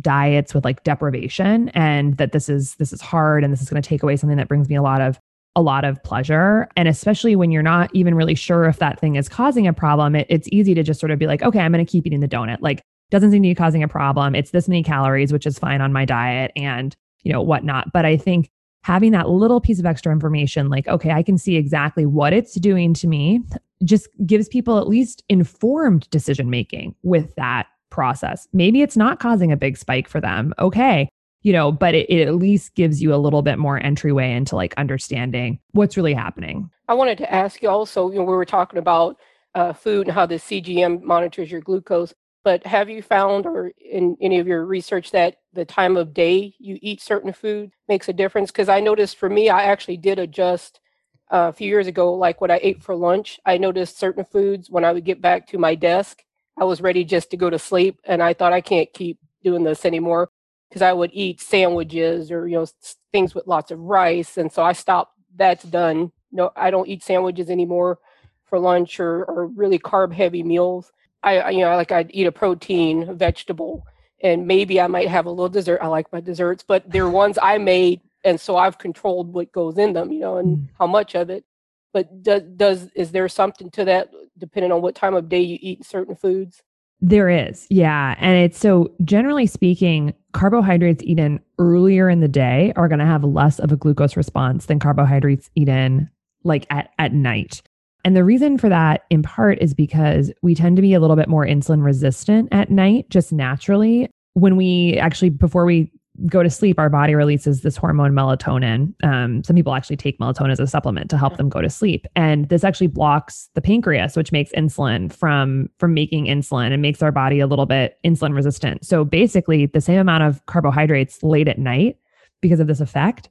diets 0.00 0.54
with 0.54 0.64
like 0.64 0.82
deprivation 0.82 1.68
and 1.70 2.16
that 2.16 2.32
this 2.32 2.48
is 2.48 2.74
this 2.76 2.92
is 2.92 3.00
hard 3.00 3.44
and 3.44 3.52
this 3.52 3.62
is 3.62 3.70
going 3.70 3.80
to 3.80 3.88
take 3.88 4.02
away 4.02 4.16
something 4.16 4.36
that 4.36 4.48
brings 4.48 4.68
me 4.68 4.74
a 4.74 4.82
lot 4.82 5.00
of 5.00 5.18
a 5.56 5.62
lot 5.62 5.84
of 5.84 6.02
pleasure. 6.02 6.68
And 6.76 6.88
especially 6.88 7.36
when 7.36 7.52
you're 7.52 7.62
not 7.62 7.88
even 7.94 8.16
really 8.16 8.34
sure 8.34 8.64
if 8.64 8.78
that 8.78 8.98
thing 8.98 9.14
is 9.14 9.28
causing 9.28 9.68
a 9.68 9.72
problem 9.72 10.16
it, 10.16 10.26
it's 10.28 10.48
easy 10.50 10.74
to 10.74 10.82
just 10.82 10.98
sort 10.98 11.12
of 11.12 11.18
be 11.18 11.26
like 11.26 11.42
okay 11.42 11.60
i'm 11.60 11.72
going 11.72 11.84
to 11.84 11.90
keep 11.90 12.06
eating 12.06 12.20
the 12.20 12.28
donut. 12.28 12.58
Like 12.60 12.82
doesn't 13.10 13.30
seem 13.30 13.42
to 13.42 13.48
be 13.48 13.54
causing 13.54 13.82
a 13.82 13.88
problem. 13.88 14.34
It's 14.34 14.50
this 14.50 14.68
many 14.68 14.82
calories 14.82 15.32
which 15.32 15.46
is 15.46 15.58
fine 15.58 15.80
on 15.80 15.92
my 15.92 16.04
diet 16.04 16.50
and 16.56 16.94
you 17.22 17.32
know 17.32 17.42
whatnot. 17.42 17.92
But 17.92 18.04
i 18.04 18.16
think 18.16 18.50
having 18.82 19.12
that 19.12 19.30
little 19.30 19.60
piece 19.60 19.78
of 19.78 19.86
extra 19.86 20.12
information 20.12 20.68
like 20.68 20.86
okay 20.88 21.10
i 21.10 21.22
can 21.22 21.38
see 21.38 21.56
exactly 21.56 22.04
what 22.04 22.32
it's 22.34 22.54
doing 22.54 22.92
to 22.92 23.06
me 23.06 23.40
just 23.84 24.08
gives 24.26 24.48
people 24.48 24.78
at 24.78 24.88
least 24.88 25.22
informed 25.28 26.08
decision 26.10 26.50
making 26.50 26.94
with 27.02 27.34
that 27.36 27.66
process. 27.90 28.48
Maybe 28.52 28.82
it's 28.82 28.96
not 28.96 29.20
causing 29.20 29.52
a 29.52 29.56
big 29.56 29.76
spike 29.76 30.08
for 30.08 30.20
them. 30.20 30.52
Okay. 30.58 31.08
You 31.42 31.52
know, 31.52 31.70
but 31.70 31.94
it, 31.94 32.10
it 32.10 32.26
at 32.26 32.34
least 32.34 32.74
gives 32.74 33.02
you 33.02 33.14
a 33.14 33.16
little 33.16 33.42
bit 33.42 33.58
more 33.58 33.80
entryway 33.82 34.32
into 34.32 34.56
like 34.56 34.74
understanding 34.76 35.60
what's 35.72 35.96
really 35.96 36.14
happening. 36.14 36.70
I 36.88 36.94
wanted 36.94 37.18
to 37.18 37.32
ask 37.32 37.62
you 37.62 37.68
also, 37.68 38.10
you 38.10 38.16
know, 38.16 38.24
we 38.24 38.34
were 38.34 38.44
talking 38.44 38.78
about 38.78 39.18
uh, 39.54 39.72
food 39.72 40.06
and 40.06 40.14
how 40.14 40.26
the 40.26 40.36
CGM 40.36 41.02
monitors 41.02 41.50
your 41.50 41.60
glucose, 41.60 42.14
but 42.44 42.66
have 42.66 42.90
you 42.90 43.02
found 43.02 43.46
or 43.46 43.72
in 43.78 44.16
any 44.20 44.38
of 44.38 44.46
your 44.46 44.66
research 44.66 45.10
that 45.12 45.36
the 45.52 45.64
time 45.64 45.96
of 45.96 46.12
day 46.12 46.54
you 46.58 46.78
eat 46.82 47.00
certain 47.00 47.32
food 47.32 47.70
makes 47.88 48.08
a 48.08 48.12
difference? 48.12 48.50
Because 48.50 48.68
I 48.68 48.80
noticed 48.80 49.16
for 49.16 49.30
me, 49.30 49.48
I 49.48 49.64
actually 49.64 49.96
did 49.96 50.18
adjust 50.18 50.80
a 51.30 51.52
few 51.52 51.68
years 51.68 51.86
ago, 51.86 52.14
like 52.14 52.40
what 52.40 52.50
I 52.50 52.60
ate 52.62 52.82
for 52.82 52.94
lunch. 52.94 53.40
I 53.44 53.58
noticed 53.58 53.98
certain 53.98 54.24
foods 54.24 54.70
when 54.70 54.84
I 54.84 54.92
would 54.92 55.04
get 55.04 55.20
back 55.20 55.46
to 55.48 55.58
my 55.58 55.74
desk, 55.74 56.22
I 56.56 56.64
was 56.64 56.80
ready 56.80 57.04
just 57.04 57.30
to 57.30 57.36
go 57.36 57.50
to 57.50 57.58
sleep, 57.58 58.00
and 58.04 58.22
I 58.22 58.32
thought 58.32 58.52
I 58.52 58.60
can't 58.60 58.92
keep 58.92 59.18
doing 59.42 59.64
this 59.64 59.84
anymore 59.84 60.30
because 60.68 60.82
I 60.82 60.92
would 60.92 61.10
eat 61.12 61.40
sandwiches 61.40 62.30
or 62.30 62.46
you 62.46 62.56
know 62.56 62.66
things 63.12 63.34
with 63.34 63.46
lots 63.46 63.70
of 63.70 63.80
rice, 63.80 64.36
and 64.36 64.50
so 64.52 64.62
I 64.62 64.72
stopped. 64.72 65.12
That's 65.36 65.64
done. 65.64 66.12
No, 66.30 66.52
I 66.56 66.70
don't 66.70 66.88
eat 66.88 67.02
sandwiches 67.02 67.50
anymore 67.50 67.98
for 68.44 68.58
lunch 68.58 69.00
or, 69.00 69.24
or 69.24 69.46
really 69.48 69.78
carb 69.80 70.12
heavy 70.12 70.42
meals. 70.44 70.92
I 71.22 71.50
you 71.50 71.60
know 71.60 71.74
like 71.76 71.92
I'd 71.92 72.10
eat 72.14 72.26
a 72.26 72.32
protein, 72.32 73.08
a 73.08 73.14
vegetable, 73.14 73.84
and 74.22 74.46
maybe 74.46 74.80
I 74.80 74.86
might 74.86 75.08
have 75.08 75.26
a 75.26 75.30
little 75.30 75.48
dessert. 75.48 75.80
I 75.82 75.88
like 75.88 76.12
my 76.12 76.20
desserts, 76.20 76.64
but 76.66 76.88
they're 76.88 77.10
ones 77.10 77.36
I 77.42 77.58
made, 77.58 78.00
and 78.24 78.40
so 78.40 78.56
I've 78.56 78.78
controlled 78.78 79.32
what 79.32 79.52
goes 79.52 79.78
in 79.78 79.92
them, 79.92 80.12
you 80.12 80.20
know, 80.20 80.38
and 80.38 80.58
mm. 80.58 80.68
how 80.78 80.86
much 80.86 81.14
of 81.14 81.30
it. 81.30 81.44
But 81.92 82.22
does 82.22 82.42
does 82.56 82.88
is 82.94 83.12
there 83.12 83.28
something 83.28 83.70
to 83.72 83.84
that 83.84 84.10
depending 84.36 84.72
on 84.72 84.82
what 84.82 84.94
time 84.94 85.14
of 85.14 85.28
day 85.28 85.40
you 85.40 85.58
eat 85.60 85.84
certain 85.84 86.16
foods? 86.16 86.62
There 87.00 87.28
is, 87.28 87.66
yeah. 87.70 88.14
And 88.18 88.36
it's 88.38 88.58
so 88.58 88.92
generally 89.04 89.46
speaking, 89.46 90.14
carbohydrates 90.32 91.02
eaten 91.04 91.38
earlier 91.58 92.08
in 92.08 92.20
the 92.20 92.28
day 92.28 92.72
are 92.76 92.88
going 92.88 92.98
to 92.98 93.04
have 93.04 93.24
less 93.24 93.58
of 93.58 93.70
a 93.70 93.76
glucose 93.76 94.16
response 94.16 94.66
than 94.66 94.78
carbohydrates 94.78 95.50
eaten 95.54 96.08
like 96.44 96.66
at, 96.70 96.90
at 96.98 97.12
night. 97.12 97.62
And 98.04 98.16
the 98.16 98.24
reason 98.24 98.58
for 98.58 98.68
that, 98.68 99.04
in 99.10 99.22
part, 99.22 99.58
is 99.60 99.74
because 99.74 100.32
we 100.42 100.54
tend 100.54 100.76
to 100.76 100.82
be 100.82 100.94
a 100.94 101.00
little 101.00 101.16
bit 101.16 101.28
more 101.28 101.46
insulin 101.46 101.82
resistant 101.82 102.48
at 102.52 102.70
night, 102.70 103.08
just 103.08 103.32
naturally. 103.32 104.08
When 104.34 104.56
we 104.56 104.98
actually, 104.98 105.30
before 105.30 105.64
we 105.64 105.90
go 106.26 106.42
to 106.42 106.50
sleep, 106.50 106.78
our 106.78 106.88
body 106.88 107.14
releases 107.14 107.62
this 107.62 107.76
hormone 107.76 108.12
melatonin. 108.12 108.94
Um, 109.04 109.42
some 109.42 109.56
people 109.56 109.74
actually 109.74 109.96
take 109.96 110.18
melatonin 110.18 110.52
as 110.52 110.60
a 110.60 110.66
supplement 110.66 111.10
to 111.10 111.18
help 111.18 111.36
them 111.36 111.48
go 111.48 111.60
to 111.60 111.70
sleep, 111.70 112.06
and 112.14 112.48
this 112.48 112.64
actually 112.64 112.86
blocks 112.86 113.48
the 113.54 113.60
pancreas, 113.60 114.16
which 114.16 114.32
makes 114.32 114.52
insulin 114.52 115.12
from 115.12 115.68
from 115.78 115.94
making 115.94 116.26
insulin 116.26 116.72
and 116.72 116.82
makes 116.82 117.02
our 117.02 117.12
body 117.12 117.40
a 117.40 117.46
little 117.46 117.66
bit 117.66 117.98
insulin 118.04 118.34
resistant. 118.34 118.84
So 118.84 119.04
basically, 119.04 119.66
the 119.66 119.80
same 119.80 119.98
amount 119.98 120.22
of 120.22 120.44
carbohydrates 120.46 121.22
late 121.22 121.48
at 121.48 121.58
night 121.58 121.98
because 122.40 122.60
of 122.60 122.66
this 122.66 122.80
effect 122.80 123.28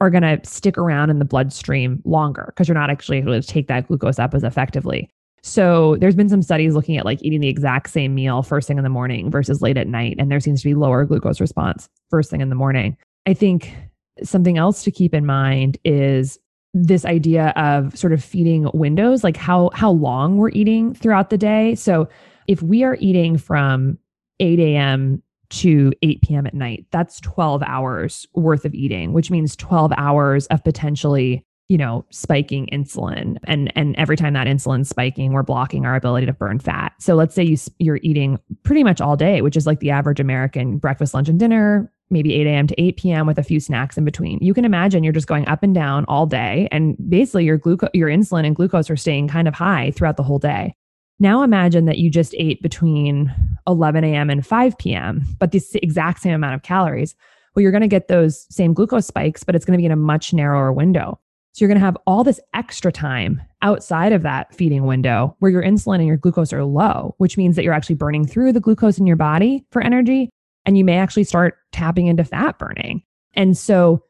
are 0.00 0.10
going 0.10 0.22
to 0.22 0.40
stick 0.44 0.76
around 0.76 1.10
in 1.10 1.18
the 1.18 1.24
bloodstream 1.24 2.02
longer 2.04 2.46
because 2.48 2.68
you're 2.68 2.74
not 2.74 2.90
actually 2.90 3.18
able 3.18 3.40
to 3.40 3.46
take 3.46 3.68
that 3.68 3.86
glucose 3.86 4.18
up 4.18 4.34
as 4.34 4.42
effectively. 4.42 5.08
So 5.44 5.96
there's 6.00 6.16
been 6.16 6.30
some 6.30 6.40
studies 6.40 6.74
looking 6.74 6.96
at 6.96 7.04
like 7.04 7.22
eating 7.22 7.40
the 7.40 7.48
exact 7.48 7.90
same 7.90 8.14
meal 8.14 8.42
first 8.42 8.66
thing 8.66 8.78
in 8.78 8.82
the 8.82 8.88
morning 8.88 9.30
versus 9.30 9.60
late 9.60 9.76
at 9.76 9.86
night. 9.86 10.16
And 10.18 10.30
there 10.30 10.40
seems 10.40 10.62
to 10.62 10.68
be 10.68 10.74
lower 10.74 11.04
glucose 11.04 11.38
response 11.38 11.86
first 12.14 12.30
thing 12.30 12.40
in 12.40 12.48
the 12.48 12.54
morning. 12.54 12.96
I 13.26 13.34
think 13.34 13.74
something 14.22 14.56
else 14.56 14.84
to 14.84 14.92
keep 14.92 15.14
in 15.14 15.26
mind 15.26 15.78
is 15.84 16.38
this 16.72 17.04
idea 17.04 17.48
of 17.56 17.98
sort 17.98 18.12
of 18.12 18.22
feeding 18.22 18.70
windows, 18.72 19.24
like 19.24 19.36
how 19.36 19.70
how 19.74 19.90
long 19.90 20.36
we're 20.36 20.50
eating 20.50 20.94
throughout 20.94 21.30
the 21.30 21.38
day. 21.38 21.74
So 21.74 22.08
if 22.46 22.62
we 22.62 22.84
are 22.84 22.96
eating 23.00 23.36
from 23.36 23.98
8 24.38 24.60
a.m. 24.60 25.24
to 25.50 25.92
8 26.02 26.22
p.m. 26.22 26.46
at 26.46 26.54
night, 26.54 26.86
that's 26.92 27.20
12 27.20 27.64
hours 27.64 28.28
worth 28.34 28.64
of 28.64 28.74
eating, 28.74 29.12
which 29.12 29.32
means 29.32 29.56
12 29.56 29.92
hours 29.96 30.46
of 30.46 30.62
potentially 30.62 31.44
you 31.68 31.78
know 31.78 32.04
spiking 32.10 32.68
insulin 32.72 33.38
and 33.44 33.72
and 33.74 33.96
every 33.96 34.16
time 34.16 34.34
that 34.34 34.46
insulin's 34.46 34.88
spiking 34.88 35.32
we're 35.32 35.42
blocking 35.42 35.86
our 35.86 35.94
ability 35.94 36.26
to 36.26 36.32
burn 36.32 36.58
fat 36.58 36.92
so 37.00 37.14
let's 37.14 37.34
say 37.34 37.42
you 37.42 37.56
you're 37.78 38.00
eating 38.02 38.38
pretty 38.64 38.84
much 38.84 39.00
all 39.00 39.16
day 39.16 39.40
which 39.40 39.56
is 39.56 39.66
like 39.66 39.80
the 39.80 39.90
average 39.90 40.20
american 40.20 40.76
breakfast 40.76 41.14
lunch 41.14 41.26
and 41.26 41.38
dinner 41.38 41.90
maybe 42.10 42.34
8 42.34 42.46
a.m 42.46 42.66
to 42.66 42.80
8 42.80 42.96
p.m 42.96 43.26
with 43.26 43.38
a 43.38 43.42
few 43.42 43.60
snacks 43.60 43.96
in 43.96 44.04
between. 44.04 44.38
You 44.40 44.54
can 44.54 44.64
imagine 44.64 45.04
you're 45.04 45.12
just 45.12 45.26
going 45.26 45.46
up 45.48 45.62
and 45.62 45.74
down 45.74 46.04
all 46.06 46.26
day 46.26 46.68
and 46.70 46.96
basically 47.08 47.44
your 47.44 47.58
glucose 47.58 47.90
your 47.94 48.08
insulin 48.08 48.46
and 48.46 48.56
glucose 48.56 48.90
are 48.90 48.96
staying 48.96 49.28
kind 49.28 49.48
of 49.48 49.54
high 49.54 49.90
throughout 49.92 50.16
the 50.16 50.22
whole 50.22 50.38
day. 50.38 50.74
Now 51.18 51.42
imagine 51.42 51.84
that 51.86 51.98
you 51.98 52.10
just 52.10 52.34
ate 52.38 52.60
between 52.62 53.34
11 53.66 54.04
a.m 54.04 54.30
and 54.30 54.46
5 54.46 54.78
p.m 54.78 55.24
but 55.38 55.52
the 55.52 55.62
exact 55.82 56.20
same 56.20 56.34
amount 56.34 56.54
of 56.54 56.62
calories. 56.62 57.14
Well 57.54 57.62
you're 57.62 57.72
going 57.72 57.82
to 57.82 57.88
get 57.88 58.08
those 58.08 58.46
same 58.54 58.74
glucose 58.74 59.06
spikes 59.06 59.42
but 59.42 59.54
it's 59.54 59.64
going 59.64 59.76
to 59.76 59.80
be 59.80 59.86
in 59.86 59.92
a 59.92 59.96
much 59.96 60.32
narrower 60.32 60.72
window. 60.72 61.18
So 61.52 61.64
you're 61.64 61.68
going 61.68 61.78
to 61.78 61.84
have 61.84 61.96
all 62.04 62.24
this 62.24 62.40
extra 62.52 62.90
time 62.90 63.40
outside 63.62 64.12
of 64.12 64.22
that 64.22 64.52
feeding 64.52 64.86
window 64.86 65.36
where 65.38 65.52
your 65.52 65.62
insulin 65.62 65.98
and 65.98 66.06
your 66.08 66.16
glucose 66.16 66.52
are 66.52 66.64
low, 66.64 67.14
which 67.18 67.36
means 67.36 67.54
that 67.54 67.62
you're 67.62 67.72
actually 67.72 67.94
burning 67.94 68.26
through 68.26 68.52
the 68.52 68.60
glucose 68.60 68.98
in 68.98 69.06
your 69.06 69.16
body 69.16 69.64
for 69.70 69.80
energy 69.80 70.30
and 70.66 70.78
you 70.78 70.84
may 70.84 70.96
actually 70.98 71.24
start 71.24 71.56
tapping 71.72 72.06
into 72.06 72.24
fat 72.24 72.58
burning. 72.58 73.02
And 73.34 73.56
so 73.56 74.02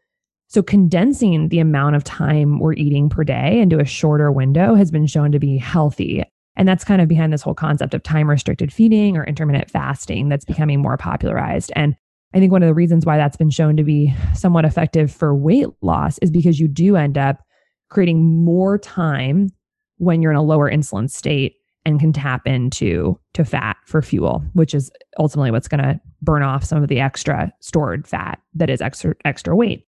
so 0.49 0.63
condensing 0.63 1.49
the 1.49 1.59
amount 1.59 1.97
of 1.97 2.05
time 2.05 2.61
we're 2.61 2.75
eating 2.75 3.09
per 3.09 3.25
day 3.25 3.59
into 3.59 3.81
a 3.81 3.85
shorter 3.85 4.31
window 4.31 4.75
has 4.75 4.91
been 4.91 5.07
shown 5.07 5.33
to 5.33 5.41
be 5.41 5.57
healthy. 5.57 6.23
And 6.57 6.69
that's 6.69 6.85
kind 6.85 7.03
of 7.03 7.09
behind 7.09 7.33
this 7.33 7.43
whole 7.43 7.55
concept 7.55 7.95
of 7.95 8.03
time 8.03 8.31
restricted 8.31 8.73
feeding 8.73 9.17
or 9.17 9.25
intermittent 9.25 9.71
fasting 9.71 10.29
that's 10.29 10.45
becoming 10.45 10.81
more 10.81 10.97
popularized. 10.97 11.73
And 11.75 11.97
I 12.35 12.39
think 12.39 12.53
one 12.53 12.63
of 12.63 12.69
the 12.69 12.75
reasons 12.75 13.07
why 13.07 13.17
that's 13.17 13.37
been 13.37 13.51
shown 13.51 13.77
to 13.77 13.85
be 13.85 14.15
somewhat 14.35 14.65
effective 14.65 15.11
for 15.11 15.35
weight 15.35 15.69
loss 15.83 16.19
is 16.19 16.31
because 16.31 16.61
you 16.61 16.69
do 16.69 16.97
end 16.97 17.19
up 17.19 17.43
creating 17.91 18.45
more 18.45 18.79
time 18.79 19.49
when 19.99 20.23
you're 20.23 20.33
in 20.33 20.37
a 20.37 20.43
lower 20.43 20.71
insulin 20.71 21.11
state 21.11 21.55
and 21.85 22.01
can 22.01 22.13
tap 22.13 22.47
into 22.47 23.19
to 23.35 23.45
fat 23.45 23.77
for 23.85 24.03
fuel, 24.03 24.43
which 24.55 24.75
is 24.75 24.91
ultimately 25.19 25.51
what's 25.51 25.69
going 25.69 25.83
to 25.83 26.01
burn 26.23 26.43
off 26.43 26.65
some 26.65 26.83
of 26.83 26.89
the 26.89 27.01
extra 27.01 27.53
stored 27.61 28.07
fat 28.07 28.41
that 28.55 28.71
is 28.71 28.81
extra 28.81 29.15
extra 29.25 29.55
weight. 29.55 29.87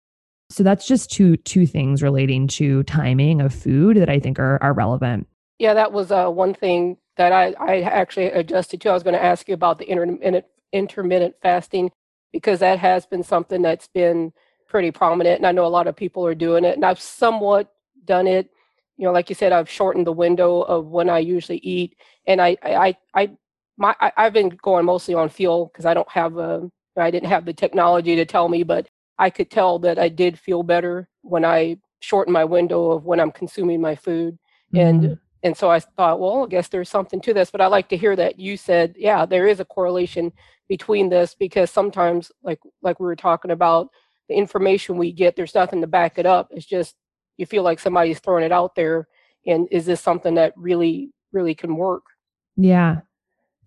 So 0.50 0.62
that's 0.62 0.86
just 0.86 1.10
two 1.10 1.36
two 1.38 1.66
things 1.66 2.02
relating 2.02 2.46
to 2.48 2.82
timing 2.84 3.40
of 3.40 3.54
food 3.54 3.96
that 3.96 4.10
I 4.10 4.20
think 4.20 4.38
are 4.38 4.62
are 4.62 4.72
relevant. 4.72 5.26
Yeah, 5.58 5.74
that 5.74 5.92
was 5.92 6.12
uh, 6.12 6.28
one 6.28 6.54
thing 6.54 6.98
that 7.16 7.32
I, 7.32 7.54
I 7.58 7.80
actually 7.80 8.26
adjusted 8.26 8.80
to. 8.82 8.90
I 8.90 8.94
was 8.94 9.02
going 9.02 9.14
to 9.14 9.24
ask 9.24 9.48
you 9.48 9.54
about 9.54 9.78
the 9.78 9.88
intermittent 9.88 10.44
intermittent 10.72 11.36
fasting 11.42 11.90
because 12.32 12.60
that 12.60 12.78
has 12.78 13.06
been 13.06 13.22
something 13.22 13.62
that's 13.62 13.88
been 13.88 14.32
pretty 14.68 14.90
prominent. 14.90 15.38
And 15.38 15.46
I 15.46 15.52
know 15.52 15.64
a 15.64 15.68
lot 15.68 15.86
of 15.86 15.96
people 15.96 16.26
are 16.26 16.34
doing 16.34 16.64
it. 16.64 16.74
And 16.74 16.84
I've 16.84 17.00
somewhat 17.00 17.72
done 18.04 18.26
it. 18.26 18.50
You 18.96 19.04
know, 19.06 19.12
like 19.12 19.28
you 19.28 19.34
said, 19.34 19.52
I've 19.52 19.70
shortened 19.70 20.06
the 20.06 20.12
window 20.12 20.62
of 20.62 20.86
when 20.86 21.08
I 21.08 21.18
usually 21.18 21.58
eat. 21.58 21.96
And 22.26 22.40
I, 22.40 22.56
I, 22.62 22.96
I, 23.14 23.30
my, 23.76 23.94
I, 24.00 24.12
have 24.16 24.32
been 24.32 24.48
going 24.62 24.86
mostly 24.86 25.14
on 25.14 25.28
fuel 25.28 25.66
because 25.66 25.84
I 25.84 25.94
don't 25.94 26.10
have 26.10 26.38
a, 26.38 26.70
I 26.96 27.10
didn't 27.10 27.28
have 27.28 27.44
the 27.44 27.52
technology 27.52 28.16
to 28.16 28.24
tell 28.24 28.48
me, 28.48 28.62
but 28.62 28.88
I 29.18 29.28
could 29.30 29.50
tell 29.50 29.78
that 29.80 29.98
I 29.98 30.08
did 30.08 30.38
feel 30.38 30.62
better 30.62 31.08
when 31.22 31.44
I 31.44 31.78
shortened 32.00 32.32
my 32.32 32.44
window 32.44 32.92
of 32.92 33.04
when 33.04 33.20
I'm 33.20 33.32
consuming 33.32 33.80
my 33.80 33.94
food. 33.94 34.38
Mm-hmm. 34.74 35.04
And 35.04 35.18
and 35.42 35.56
so 35.56 35.70
I 35.70 35.78
thought, 35.78 36.18
well, 36.18 36.44
I 36.44 36.48
guess 36.48 36.68
there's 36.68 36.88
something 36.88 37.20
to 37.20 37.32
this. 37.32 37.50
But 37.50 37.60
I 37.60 37.66
like 37.66 37.88
to 37.90 37.96
hear 37.96 38.16
that 38.16 38.40
you 38.40 38.56
said, 38.56 38.96
yeah, 38.98 39.24
there 39.26 39.46
is 39.46 39.60
a 39.60 39.64
correlation 39.64 40.32
between 40.68 41.08
this 41.08 41.34
because 41.34 41.70
sometimes 41.70 42.32
like 42.42 42.60
like 42.82 42.98
we 42.98 43.06
were 43.06 43.16
talking 43.16 43.50
about 43.50 43.88
the 44.28 44.34
information 44.34 44.96
we 44.96 45.12
get 45.12 45.36
there's 45.36 45.54
nothing 45.54 45.80
to 45.80 45.86
back 45.86 46.18
it 46.18 46.26
up 46.26 46.48
it's 46.50 46.66
just 46.66 46.96
you 47.36 47.46
feel 47.46 47.62
like 47.62 47.78
somebody's 47.78 48.18
throwing 48.18 48.44
it 48.44 48.52
out 48.52 48.74
there 48.74 49.08
and 49.46 49.68
is 49.70 49.86
this 49.86 50.00
something 50.00 50.34
that 50.34 50.52
really 50.56 51.10
really 51.32 51.54
can 51.54 51.76
work? 51.76 52.04
Yeah. 52.56 53.00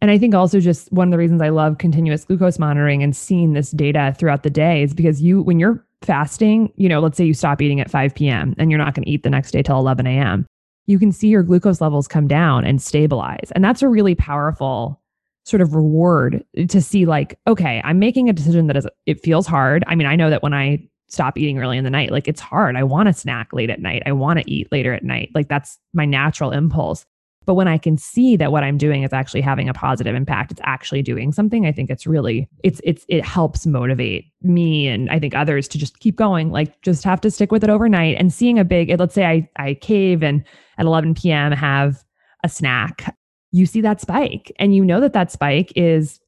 And 0.01 0.09
i 0.09 0.17
think 0.17 0.33
also 0.33 0.59
just 0.59 0.91
one 0.93 1.09
of 1.09 1.11
the 1.11 1.17
reasons 1.17 1.41
i 1.41 1.49
love 1.49 1.77
continuous 1.77 2.23
glucose 2.23 2.57
monitoring 2.57 3.03
and 3.03 3.15
seeing 3.15 3.53
this 3.53 3.71
data 3.71 4.15
throughout 4.17 4.43
the 4.43 4.49
day 4.49 4.81
is 4.83 4.93
because 4.93 5.21
you 5.21 5.41
when 5.41 5.59
you're 5.59 5.85
fasting 6.01 6.71
you 6.77 6.87
know 6.87 7.01
let's 7.01 7.17
say 7.17 7.25
you 7.25 7.33
stop 7.33 7.61
eating 7.61 7.81
at 7.81 7.91
5 7.91 8.15
p.m 8.15 8.55
and 8.57 8.71
you're 8.71 8.77
not 8.77 8.93
going 8.93 9.03
to 9.03 9.11
eat 9.11 9.23
the 9.23 9.29
next 9.29 9.51
day 9.51 9.61
till 9.61 9.77
11 9.77 10.07
a.m 10.07 10.45
you 10.89 10.97
can 10.97 11.11
see 11.11 11.27
your 11.27 11.43
glucose 11.43 11.81
levels 11.81 12.07
come 12.07 12.27
down 12.27 12.65
and 12.65 12.81
stabilize. 12.81 13.51
And 13.53 13.63
that's 13.63 13.83
a 13.83 13.87
really 13.87 14.15
powerful 14.15 14.99
sort 15.45 15.61
of 15.61 15.75
reward 15.75 16.43
to 16.67 16.81
see 16.81 17.05
like 17.05 17.39
okay 17.47 17.81
i'm 17.83 17.97
making 17.97 18.29
a 18.29 18.33
decision 18.33 18.67
that 18.67 18.77
is 18.77 18.87
it 19.05 19.21
feels 19.21 19.47
hard. 19.47 19.83
I 19.87 19.95
mean 19.95 20.07
i 20.07 20.15
know 20.15 20.29
that 20.29 20.43
when 20.43 20.53
i 20.53 20.87
stop 21.09 21.37
eating 21.37 21.59
early 21.59 21.77
in 21.77 21.83
the 21.83 21.89
night. 21.89 22.11
Like 22.11 22.27
it's 22.27 22.41
hard. 22.41 22.75
I 22.75 22.83
want 22.83 23.07
to 23.07 23.13
snack 23.13 23.51
late 23.53 23.69
at 23.69 23.81
night. 23.81 24.03
I 24.05 24.11
want 24.11 24.39
to 24.39 24.49
eat 24.49 24.71
later 24.71 24.93
at 24.93 25.03
night. 25.03 25.31
Like 25.35 25.49
that's 25.49 25.77
my 25.93 26.05
natural 26.05 26.51
impulse. 26.51 27.05
But 27.45 27.55
when 27.55 27.67
i 27.67 27.79
can 27.79 27.97
see 27.97 28.35
that 28.35 28.51
what 28.51 28.63
i'm 28.63 28.77
doing 28.77 29.01
is 29.01 29.11
actually 29.11 29.41
having 29.41 29.67
a 29.67 29.73
positive 29.73 30.13
impact 30.13 30.51
it's 30.51 30.61
actually 30.65 31.01
doing 31.01 31.31
something 31.31 31.65
i 31.65 31.71
think 31.71 31.89
it's 31.89 32.05
really 32.05 32.47
it's 32.63 32.79
it's 32.83 33.05
it 33.09 33.25
helps 33.25 33.65
motivate 33.65 34.25
me 34.43 34.87
and 34.87 35.09
i 35.09 35.17
think 35.17 35.33
others 35.33 35.67
to 35.69 35.79
just 35.79 35.99
keep 35.99 36.15
going. 36.15 36.51
Like 36.51 36.79
just 36.83 37.03
have 37.05 37.21
to 37.21 37.31
stick 37.31 37.51
with 37.51 37.63
it 37.63 37.71
overnight. 37.71 38.17
And 38.19 38.31
seeing 38.31 38.59
a 38.59 38.63
big 38.63 38.93
let's 38.99 39.15
say 39.15 39.25
i 39.25 39.49
i 39.55 39.73
cave 39.73 40.21
and 40.21 40.43
at 40.77 40.85
11 40.85 41.15
p.m 41.15 41.51
have 41.51 42.03
a 42.43 42.49
snack 42.49 43.15
you 43.51 43.65
see 43.65 43.81
that 43.81 44.01
spike. 44.01 44.51
And 44.59 44.75
you 44.75 44.85
know 44.85 44.99
that 45.01 45.13
that 45.13 45.31
spike 45.31 45.73
is 45.75 46.19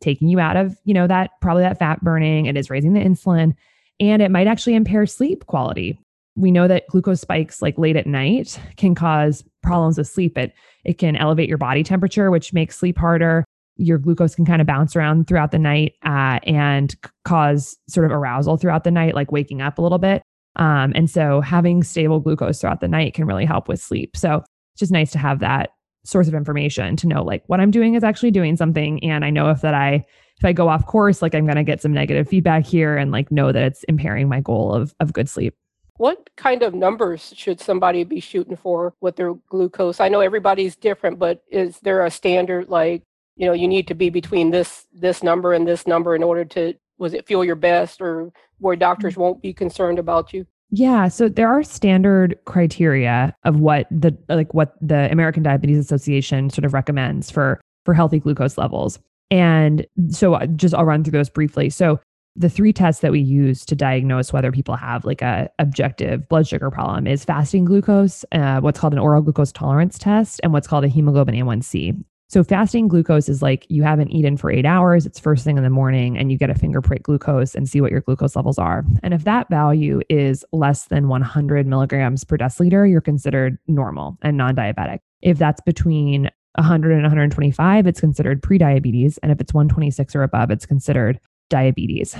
taking 0.00 0.28
you 0.28 0.38
out 0.38 0.56
of, 0.56 0.76
you 0.84 0.94
know, 0.94 1.06
that 1.06 1.30
probably 1.40 1.62
that 1.62 1.78
fat 1.78 2.02
burning, 2.02 2.46
it 2.46 2.56
is 2.56 2.70
raising 2.70 2.92
the 2.92 3.00
insulin 3.00 3.54
and 4.00 4.22
it 4.22 4.30
might 4.30 4.46
actually 4.46 4.74
impair 4.74 5.06
sleep 5.06 5.46
quality. 5.46 5.98
We 6.36 6.50
know 6.50 6.68
that 6.68 6.86
glucose 6.88 7.20
spikes 7.20 7.60
like 7.60 7.78
late 7.78 7.96
at 7.96 8.06
night 8.06 8.60
can 8.76 8.94
cause 8.94 9.44
problems 9.62 9.98
with 9.98 10.06
sleep. 10.06 10.38
It 10.38 10.52
it 10.84 10.98
can 10.98 11.16
elevate 11.16 11.48
your 11.48 11.58
body 11.58 11.82
temperature, 11.82 12.30
which 12.30 12.52
makes 12.52 12.78
sleep 12.78 12.96
harder. 12.96 13.44
Your 13.76 13.98
glucose 13.98 14.34
can 14.34 14.44
kind 14.44 14.60
of 14.60 14.66
bounce 14.66 14.96
around 14.96 15.26
throughout 15.26 15.50
the 15.50 15.58
night 15.58 15.94
uh, 16.04 16.38
and 16.44 16.94
cause 17.24 17.76
sort 17.88 18.06
of 18.06 18.12
arousal 18.12 18.56
throughout 18.56 18.84
the 18.84 18.90
night, 18.90 19.14
like 19.14 19.32
waking 19.32 19.62
up 19.62 19.78
a 19.78 19.82
little 19.82 19.98
bit. 19.98 20.22
Um, 20.56 20.92
and 20.94 21.08
so 21.08 21.40
having 21.40 21.82
stable 21.82 22.20
glucose 22.20 22.60
throughout 22.60 22.80
the 22.80 22.88
night 22.88 23.14
can 23.14 23.26
really 23.26 23.44
help 23.44 23.68
with 23.68 23.80
sleep. 23.80 24.16
So 24.16 24.36
it's 24.72 24.80
just 24.80 24.92
nice 24.92 25.10
to 25.12 25.18
have 25.18 25.40
that 25.40 25.70
source 26.04 26.26
of 26.26 26.34
information 26.34 26.96
to 26.96 27.06
know 27.06 27.22
like 27.22 27.42
what 27.46 27.60
I'm 27.60 27.70
doing 27.70 27.94
is 27.94 28.02
actually 28.02 28.30
doing 28.30 28.56
something. 28.56 29.02
And 29.04 29.24
I 29.24 29.30
know 29.30 29.50
if 29.50 29.60
that 29.60 29.74
I 29.74 30.04
if 30.38 30.44
I 30.44 30.52
go 30.52 30.68
off 30.68 30.86
course, 30.86 31.20
like 31.20 31.34
I'm 31.34 31.46
gonna 31.46 31.64
get 31.64 31.82
some 31.82 31.92
negative 31.92 32.28
feedback 32.28 32.64
here 32.64 32.96
and 32.96 33.10
like 33.10 33.30
know 33.30 33.52
that 33.52 33.62
it's 33.62 33.84
impairing 33.84 34.28
my 34.28 34.40
goal 34.40 34.72
of 34.72 34.94
of 35.00 35.12
good 35.12 35.28
sleep. 35.28 35.54
What 35.96 36.30
kind 36.36 36.62
of 36.62 36.74
numbers 36.74 37.32
should 37.36 37.60
somebody 37.60 38.04
be 38.04 38.20
shooting 38.20 38.56
for 38.56 38.94
with 39.00 39.16
their 39.16 39.34
glucose? 39.34 39.98
I 39.98 40.08
know 40.08 40.20
everybody's 40.20 40.76
different, 40.76 41.18
but 41.18 41.42
is 41.50 41.80
there 41.80 42.06
a 42.06 42.10
standard 42.10 42.68
like, 42.68 43.02
you 43.34 43.46
know, 43.46 43.52
you 43.52 43.66
need 43.66 43.88
to 43.88 43.94
be 43.94 44.08
between 44.08 44.50
this 44.50 44.86
this 44.92 45.22
number 45.22 45.52
and 45.52 45.66
this 45.66 45.86
number 45.86 46.14
in 46.14 46.22
order 46.22 46.44
to 46.44 46.74
was 46.98 47.14
it 47.14 47.26
feel 47.26 47.44
your 47.44 47.56
best 47.56 48.00
or 48.00 48.32
where 48.58 48.76
doctors 48.76 49.14
mm. 49.14 49.18
won't 49.18 49.42
be 49.42 49.52
concerned 49.52 49.98
about 49.98 50.32
you? 50.32 50.46
Yeah, 50.70 51.08
so 51.08 51.28
there 51.28 51.48
are 51.48 51.62
standard 51.62 52.38
criteria 52.44 53.34
of 53.44 53.58
what 53.58 53.86
the 53.90 54.16
like 54.28 54.52
what 54.52 54.74
the 54.80 55.10
American 55.10 55.42
Diabetes 55.42 55.78
Association 55.78 56.50
sort 56.50 56.64
of 56.64 56.74
recommends 56.74 57.30
for 57.30 57.60
for 57.84 57.94
healthy 57.94 58.18
glucose 58.18 58.58
levels. 58.58 58.98
And 59.30 59.86
so 60.10 60.34
uh, 60.34 60.46
just 60.46 60.74
I'll 60.74 60.84
run 60.84 61.04
through 61.04 61.12
those 61.12 61.28
briefly. 61.30 61.70
So 61.70 62.00
the 62.36 62.48
three 62.48 62.72
tests 62.72 63.02
that 63.02 63.10
we 63.10 63.20
use 63.20 63.66
to 63.66 63.74
diagnose 63.74 64.32
whether 64.32 64.52
people 64.52 64.76
have 64.76 65.04
like 65.04 65.22
a 65.22 65.50
objective 65.58 66.28
blood 66.28 66.46
sugar 66.46 66.70
problem 66.70 67.06
is 67.06 67.24
fasting 67.24 67.64
glucose, 67.64 68.24
uh, 68.32 68.60
what's 68.60 68.78
called 68.78 68.92
an 68.92 68.98
oral 69.00 69.22
glucose 69.22 69.50
tolerance 69.50 69.98
test, 69.98 70.40
and 70.44 70.52
what's 70.52 70.68
called 70.68 70.84
a 70.84 70.88
hemoglobin 70.88 71.34
A1C. 71.34 72.00
So 72.30 72.44
fasting 72.44 72.88
glucose 72.88 73.28
is 73.28 73.40
like 73.40 73.66
you 73.70 73.82
haven't 73.82 74.10
eaten 74.10 74.36
for 74.36 74.50
eight 74.50 74.66
hours, 74.66 75.06
it's 75.06 75.18
first 75.18 75.44
thing 75.44 75.56
in 75.56 75.64
the 75.64 75.70
morning, 75.70 76.16
and 76.16 76.30
you 76.30 76.36
get 76.36 76.50
a 76.50 76.54
finger 76.54 76.82
prick 76.82 77.02
glucose 77.02 77.54
and 77.54 77.68
see 77.68 77.80
what 77.80 77.90
your 77.90 78.02
glucose 78.02 78.36
levels 78.36 78.58
are. 78.58 78.84
And 79.02 79.14
if 79.14 79.24
that 79.24 79.48
value 79.48 80.02
is 80.10 80.44
less 80.52 80.84
than 80.84 81.08
100 81.08 81.66
milligrams 81.66 82.24
per 82.24 82.36
deciliter, 82.36 82.88
you're 82.88 83.00
considered 83.00 83.58
normal 83.66 84.18
and 84.22 84.36
non-diabetic. 84.36 84.98
If 85.22 85.38
that's 85.38 85.62
between 85.62 86.30
100 86.54 86.92
and 86.92 87.02
125, 87.02 87.86
it's 87.86 88.00
considered 88.00 88.42
prediabetes. 88.42 89.18
And 89.22 89.30
if 89.30 89.40
it's 89.40 89.54
126 89.54 90.16
or 90.16 90.22
above, 90.22 90.50
it's 90.50 90.66
considered 90.66 91.20
diabetes. 91.50 92.16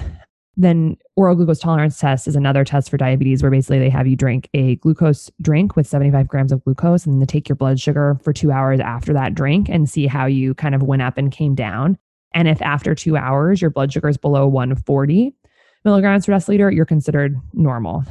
Then 0.56 0.96
oral 1.14 1.36
glucose 1.36 1.60
tolerance 1.60 2.00
test 2.00 2.26
is 2.26 2.34
another 2.34 2.64
test 2.64 2.90
for 2.90 2.96
diabetes 2.96 3.42
where 3.42 3.50
basically 3.50 3.78
they 3.78 3.90
have 3.90 4.08
you 4.08 4.16
drink 4.16 4.48
a 4.54 4.74
glucose 4.76 5.30
drink 5.40 5.76
with 5.76 5.86
75 5.86 6.26
grams 6.26 6.50
of 6.50 6.64
glucose 6.64 7.06
and 7.06 7.14
then 7.14 7.20
they 7.20 7.26
take 7.26 7.48
your 7.48 7.54
blood 7.54 7.78
sugar 7.78 8.18
for 8.24 8.32
two 8.32 8.50
hours 8.50 8.80
after 8.80 9.12
that 9.12 9.36
drink 9.36 9.68
and 9.68 9.88
see 9.88 10.08
how 10.08 10.26
you 10.26 10.54
kind 10.54 10.74
of 10.74 10.82
went 10.82 11.02
up 11.02 11.16
and 11.16 11.30
came 11.30 11.54
down. 11.54 11.96
And 12.34 12.48
if 12.48 12.60
after 12.60 12.96
two 12.96 13.16
hours 13.16 13.62
your 13.62 13.70
blood 13.70 13.92
sugar 13.92 14.08
is 14.08 14.16
below 14.16 14.48
140 14.48 15.32
milligrams 15.84 16.26
per 16.26 16.32
deciliter, 16.32 16.74
you're 16.74 16.84
considered 16.84 17.36
normal. 17.52 18.02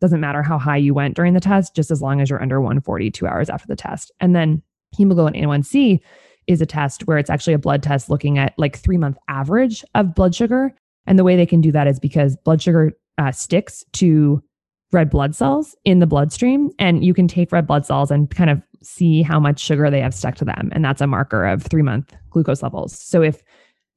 Doesn't 0.00 0.20
matter 0.20 0.42
how 0.42 0.58
high 0.58 0.78
you 0.78 0.94
went 0.94 1.16
during 1.16 1.34
the 1.34 1.40
test, 1.40 1.76
just 1.76 1.90
as 1.90 2.00
long 2.00 2.22
as 2.22 2.30
you're 2.30 2.42
under 2.42 2.60
140 2.60 3.10
two 3.10 3.26
hours 3.26 3.50
after 3.50 3.66
the 3.66 3.76
test. 3.76 4.10
And 4.20 4.34
then 4.34 4.62
hemoglobin 4.96 5.40
A1C 5.40 6.00
is 6.46 6.60
a 6.60 6.66
test 6.66 7.06
where 7.06 7.18
it's 7.18 7.30
actually 7.30 7.54
a 7.54 7.58
blood 7.58 7.82
test 7.82 8.10
looking 8.10 8.38
at 8.38 8.54
like 8.58 8.76
three 8.76 8.98
month 8.98 9.16
average 9.28 9.84
of 9.94 10.14
blood 10.14 10.34
sugar 10.34 10.74
and 11.06 11.18
the 11.18 11.24
way 11.24 11.36
they 11.36 11.46
can 11.46 11.60
do 11.60 11.72
that 11.72 11.86
is 11.86 12.00
because 12.00 12.36
blood 12.44 12.62
sugar 12.62 12.92
uh, 13.18 13.32
sticks 13.32 13.84
to 13.94 14.42
red 14.92 15.10
blood 15.10 15.34
cells 15.34 15.74
in 15.84 15.98
the 15.98 16.06
bloodstream. 16.06 16.70
And 16.78 17.04
you 17.04 17.14
can 17.14 17.28
take 17.28 17.52
red 17.52 17.66
blood 17.66 17.84
cells 17.84 18.10
and 18.10 18.30
kind 18.30 18.50
of 18.50 18.62
see 18.82 19.22
how 19.22 19.40
much 19.40 19.60
sugar 19.60 19.90
they 19.90 20.00
have 20.00 20.14
stuck 20.14 20.36
to 20.36 20.44
them. 20.44 20.70
And 20.72 20.84
that's 20.84 21.00
a 21.00 21.06
marker 21.06 21.44
of 21.44 21.62
three 21.62 21.82
month 21.82 22.14
glucose 22.30 22.62
levels. 22.62 22.96
So 22.96 23.22
if 23.22 23.42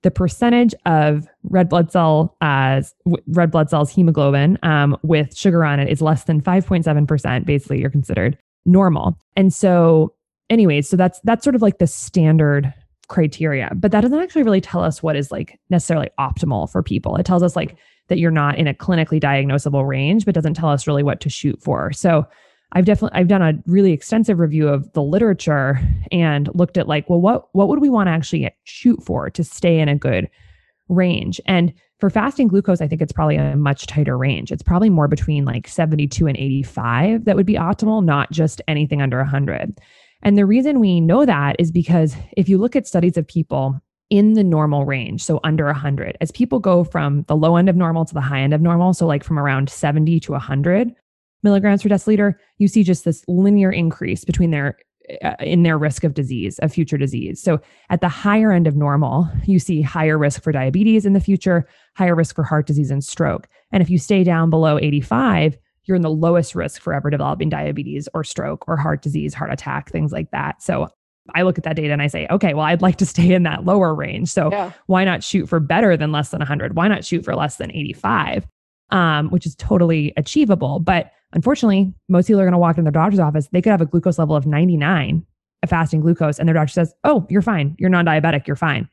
the 0.03 0.11
percentage 0.11 0.73
of 0.85 1.27
red 1.43 1.69
blood 1.69 1.91
cell 1.91 2.35
uh, 2.41 2.81
red 3.27 3.51
blood 3.51 3.69
cells 3.69 3.91
hemoglobin 3.91 4.57
um, 4.63 4.97
with 5.03 5.35
sugar 5.35 5.63
on 5.65 5.79
it 5.79 5.89
is 5.89 6.01
less 6.01 6.25
than 6.25 6.39
5.7% 6.39 7.45
basically 7.45 7.81
you're 7.81 7.89
considered 7.89 8.37
normal 8.65 9.17
and 9.35 9.51
so 9.51 10.13
anyways 10.49 10.89
so 10.89 10.95
that's 10.95 11.19
that's 11.23 11.43
sort 11.43 11.55
of 11.55 11.61
like 11.61 11.77
the 11.79 11.87
standard 11.87 12.73
criteria, 13.07 13.71
but 13.75 13.91
that 13.91 14.01
doesn't 14.01 14.19
actually 14.19 14.43
really 14.43 14.61
tell 14.61 14.83
us 14.83 15.01
what 15.01 15.15
is 15.15 15.31
like 15.31 15.59
necessarily 15.69 16.09
optimal 16.19 16.69
for 16.69 16.83
people. 16.83 17.15
It 17.15 17.25
tells 17.25 17.43
us 17.43 17.55
like 17.55 17.77
that 18.07 18.19
you're 18.19 18.31
not 18.31 18.57
in 18.57 18.67
a 18.67 18.73
clinically 18.73 19.21
diagnosable 19.21 19.87
range, 19.87 20.25
but 20.25 20.35
doesn't 20.35 20.55
tell 20.55 20.69
us 20.69 20.87
really 20.87 21.03
what 21.03 21.21
to 21.21 21.29
shoot 21.29 21.61
for. 21.61 21.91
So 21.93 22.25
I've 22.73 22.85
definitely 22.85 23.17
I've 23.17 23.29
done 23.29 23.41
a 23.41 23.53
really 23.65 23.93
extensive 23.93 24.39
review 24.39 24.67
of 24.67 24.91
the 24.93 25.01
literature 25.01 25.79
and 26.11 26.49
looked 26.53 26.77
at 26.77 26.87
like, 26.87 27.09
well, 27.09 27.21
what 27.21 27.47
what 27.53 27.69
would 27.69 27.79
we 27.79 27.89
want 27.89 28.07
to 28.07 28.11
actually 28.11 28.49
shoot 28.65 29.01
for 29.03 29.29
to 29.29 29.43
stay 29.43 29.79
in 29.79 29.87
a 29.87 29.95
good 29.95 30.29
range? 30.89 31.39
And 31.45 31.73
for 31.99 32.09
fasting 32.09 32.49
glucose, 32.49 32.81
I 32.81 32.87
think 32.87 33.01
it's 33.01 33.13
probably 33.13 33.37
a 33.37 33.55
much 33.55 33.87
tighter 33.87 34.17
range. 34.17 34.51
It's 34.51 34.61
probably 34.61 34.89
more 34.89 35.07
between 35.07 35.45
like 35.45 35.67
72 35.67 36.27
and 36.27 36.37
85 36.37 37.25
that 37.25 37.35
would 37.35 37.45
be 37.45 37.55
optimal, 37.55 38.03
not 38.03 38.31
just 38.31 38.61
anything 38.67 39.01
under 39.01 39.17
100. 39.17 39.79
And 40.23 40.37
the 40.37 40.45
reason 40.45 40.79
we 40.79 40.99
know 40.99 41.25
that 41.25 41.55
is 41.59 41.71
because 41.71 42.15
if 42.35 42.49
you 42.49 42.57
look 42.57 42.75
at 42.75 42.87
studies 42.87 43.17
of 43.17 43.27
people 43.27 43.79
in 44.09 44.33
the 44.33 44.43
normal 44.43 44.85
range, 44.85 45.23
so 45.23 45.39
under 45.43 45.65
100, 45.65 46.17
as 46.21 46.31
people 46.31 46.59
go 46.59 46.83
from 46.83 47.23
the 47.23 47.35
low 47.35 47.55
end 47.55 47.69
of 47.69 47.75
normal 47.75 48.05
to 48.05 48.13
the 48.13 48.21
high 48.21 48.41
end 48.41 48.53
of 48.53 48.61
normal, 48.61 48.93
so 48.93 49.05
like 49.05 49.23
from 49.23 49.37
around 49.37 49.69
70 49.69 50.19
to 50.21 50.31
100 50.31 50.93
milligrams 51.43 51.83
per 51.83 51.89
deciliter, 51.89 52.35
you 52.57 52.67
see 52.67 52.83
just 52.83 53.05
this 53.05 53.23
linear 53.27 53.71
increase 53.71 54.25
between 54.25 54.51
their 54.51 54.77
uh, 55.23 55.35
in 55.39 55.63
their 55.63 55.77
risk 55.77 56.03
of 56.03 56.13
disease, 56.13 56.59
of 56.59 56.73
future 56.73 56.97
disease. 56.97 57.41
So 57.41 57.61
at 57.89 58.01
the 58.01 58.09
higher 58.09 58.51
end 58.51 58.67
of 58.67 58.75
normal, 58.75 59.29
you 59.45 59.57
see 59.57 59.81
higher 59.81 60.17
risk 60.17 60.43
for 60.43 60.51
diabetes 60.51 61.05
in 61.05 61.13
the 61.13 61.21
future, 61.21 61.65
higher 61.95 62.13
risk 62.13 62.35
for 62.35 62.43
heart 62.43 62.67
disease 62.67 62.91
and 62.91 63.01
stroke. 63.01 63.47
And 63.71 63.81
if 63.81 63.89
you 63.89 63.99
stay 63.99 64.25
down 64.25 64.49
below 64.49 64.77
85, 64.77 65.57
you're 65.87 65.95
in 65.95 66.01
the 66.01 66.09
lowest 66.09 66.53
risk 66.53 66.81
for 66.81 66.93
ever 66.93 67.09
developing 67.09 67.49
diabetes 67.49 68.07
or 68.13 68.23
stroke 68.23 68.67
or 68.67 68.77
heart 68.77 69.01
disease, 69.01 69.33
heart 69.33 69.51
attack, 69.51 69.89
things 69.89 70.11
like 70.11 70.29
that. 70.31 70.61
So 70.61 70.89
I 71.33 71.41
look 71.41 71.57
at 71.57 71.63
that 71.63 71.75
data 71.75 71.93
and 71.93 72.01
I 72.01 72.07
say, 72.07 72.27
okay, 72.29 72.53
well, 72.53 72.65
I'd 72.65 72.81
like 72.81 72.97
to 72.97 73.05
stay 73.07 73.33
in 73.33 73.43
that 73.43 73.65
lower 73.65 73.93
range. 73.93 74.29
So 74.29 74.51
yeah. 74.51 74.71
why 74.87 75.03
not 75.03 75.23
shoot 75.23 75.47
for 75.47 75.59
better 75.59 75.97
than 75.97 76.11
less 76.11 76.29
than 76.29 76.39
100? 76.39 76.75
Why 76.75 76.87
not 76.87 77.05
shoot 77.05 77.23
for 77.23 77.35
less 77.35 77.57
than 77.57 77.71
85, 77.71 78.47
um, 78.91 79.29
which 79.29 79.45
is 79.45 79.55
totally 79.55 80.13
achievable? 80.17 80.79
But 80.79 81.11
unfortunately, 81.33 81.93
most 82.09 82.27
people 82.27 82.41
are 82.41 82.45
going 82.45 82.53
to 82.53 82.59
walk 82.59 82.77
in 82.77 82.83
their 82.83 82.91
doctor's 82.91 83.19
office. 83.19 83.47
They 83.51 83.61
could 83.61 83.71
have 83.71 83.81
a 83.81 83.85
glucose 83.85 84.19
level 84.19 84.35
of 84.35 84.45
99, 84.45 85.25
a 85.63 85.67
fasting 85.67 86.01
glucose, 86.01 86.39
and 86.39 86.47
their 86.47 86.53
doctor 86.53 86.73
says, 86.73 86.93
oh, 87.03 87.25
you're 87.29 87.41
fine. 87.41 87.75
You're 87.79 87.89
non 87.89 88.05
diabetic. 88.05 88.47
You're 88.47 88.55
fine. 88.55 88.89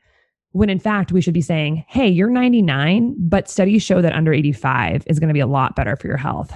When 0.51 0.69
in 0.69 0.79
fact, 0.79 1.11
we 1.11 1.19
should 1.19 1.33
be 1.33 1.41
saying, 1.41 1.83
hey, 1.89 2.07
you're 2.07 2.29
99, 2.29 3.15
but 3.19 3.49
studies 3.49 3.83
show 3.83 4.01
that 4.01 4.13
under 4.13 4.31
85 4.31 5.03
is 5.05 5.19
going 5.19 5.27
to 5.27 5.33
be 5.33 5.41
a 5.41 5.47
lot 5.47 5.75
better 5.75 5.97
for 5.97 6.07
your 6.07 6.15
health. 6.15 6.53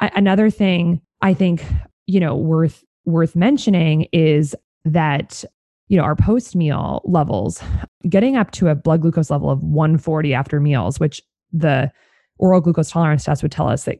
Another 0.00 0.50
thing 0.50 1.00
I 1.22 1.34
think, 1.34 1.64
you 2.06 2.20
know, 2.20 2.36
worth 2.36 2.84
worth 3.04 3.34
mentioning 3.34 4.06
is 4.12 4.54
that 4.84 5.44
you 5.88 5.96
know, 5.96 6.04
our 6.04 6.14
post 6.14 6.54
meal 6.54 7.00
levels 7.04 7.62
getting 8.08 8.36
up 8.36 8.50
to 8.52 8.68
a 8.68 8.74
blood 8.74 9.00
glucose 9.00 9.30
level 9.30 9.50
of 9.50 9.62
140 9.64 10.34
after 10.34 10.60
meals, 10.60 11.00
which 11.00 11.22
the 11.52 11.90
oral 12.38 12.60
glucose 12.60 12.90
tolerance 12.90 13.24
test 13.24 13.42
would 13.42 13.52
tell 13.52 13.68
us 13.68 13.84
that 13.84 13.98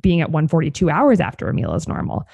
being 0.00 0.20
at 0.20 0.30
142 0.30 0.90
hours 0.90 1.20
after 1.20 1.48
a 1.48 1.54
meal 1.54 1.74
is 1.74 1.88
normal. 1.88 2.24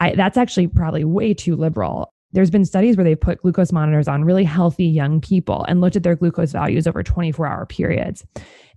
I, 0.00 0.14
that's 0.14 0.36
actually 0.36 0.66
probably 0.66 1.04
way 1.04 1.34
too 1.34 1.54
liberal. 1.54 2.12
There's 2.32 2.50
been 2.50 2.64
studies 2.64 2.96
where 2.96 3.04
they've 3.04 3.20
put 3.20 3.42
glucose 3.42 3.72
monitors 3.72 4.08
on 4.08 4.24
really 4.24 4.44
healthy 4.44 4.86
young 4.86 5.20
people 5.20 5.64
and 5.68 5.80
looked 5.80 5.96
at 5.96 6.02
their 6.02 6.16
glucose 6.16 6.52
values 6.52 6.86
over 6.86 7.02
24 7.02 7.46
hour 7.46 7.66
periods. 7.66 8.24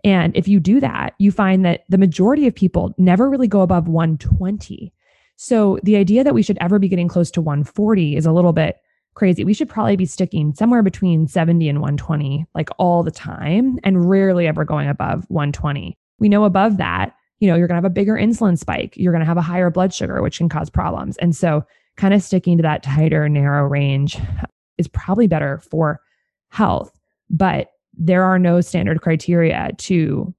And 0.03 0.36
if 0.36 0.47
you 0.47 0.60
do 0.60 0.80
that, 0.82 1.16
you 1.18 1.32
find 1.32 1.66
that 1.66 1.84
the 1.89 1.97
majority 1.97 2.47
of 2.47 2.53
people 2.53 2.93
never 2.97 3.30
really 3.30 3.47
go 3.47 3.62
above 3.62 3.88
120. 3.88 4.93
So 5.38 5.80
the 5.84 5.95
idea 5.95 6.24
that 6.24 6.34
we 6.34 6.43
should 6.43 6.58
ever 6.62 6.80
be 6.80 6.88
getting 6.88 7.08
close 7.08 7.32
to 7.32 7.41
140 7.41 8.16
is 8.16 8.26
a 8.26 8.32
little 8.32 8.53
bit 8.53 8.78
crazy. 9.16 9.43
We 9.43 9.53
should 9.53 9.70
probably 9.70 9.95
be 9.95 10.06
sticking 10.06 10.53
somewhere 10.53 10.84
between 10.84 11.28
70 11.28 11.68
and 11.70 11.80
120, 11.80 12.45
like 12.53 12.70
all 12.78 13.03
the 13.03 13.12
time, 13.12 13.80
and 13.84 14.10
rarely 14.10 14.47
ever 14.47 14.66
going 14.66 14.89
above 14.89 15.26
120. 15.30 15.97
We 16.20 16.30
know 16.30 16.43
above 16.43 16.78
that, 16.78 17.16
you 17.39 17.49
know, 17.49 17.56
you're 17.56 17.68
going 17.68 17.76
to 17.76 17.84
have 17.84 17.86
a 17.86 17.89
bigger 17.89 18.16
insulin 18.16 18.58
spike. 18.58 18.93
You're 18.95 19.12
going 19.12 19.22
to 19.22 19.26
have 19.26 19.38
a 19.38 19.41
higher 19.41 19.70
blood 19.70 19.93
sugar, 19.93 20.22
which 20.22 20.38
can 20.38 20.49
cause 20.49 20.70
problems. 20.70 21.18
And 21.18 21.36
so, 21.36 21.66
kind 21.98 22.14
of 22.14 22.22
sticking 22.22 22.58
to 22.58 22.64
that 22.64 22.84
tighter, 22.84 23.28
narrow 23.30 23.68
range 23.68 24.18
uh, 24.18 24.46
is 24.78 24.88
probably 24.88 25.28
better 25.28 25.60
for 25.70 26.02
health. 26.50 26.98
But 27.30 27.72
there 27.93 28.24
are 28.24 28.38
no 28.38 28.62
standard 28.62 29.02
criteria 29.02 29.72
to 29.78 30.34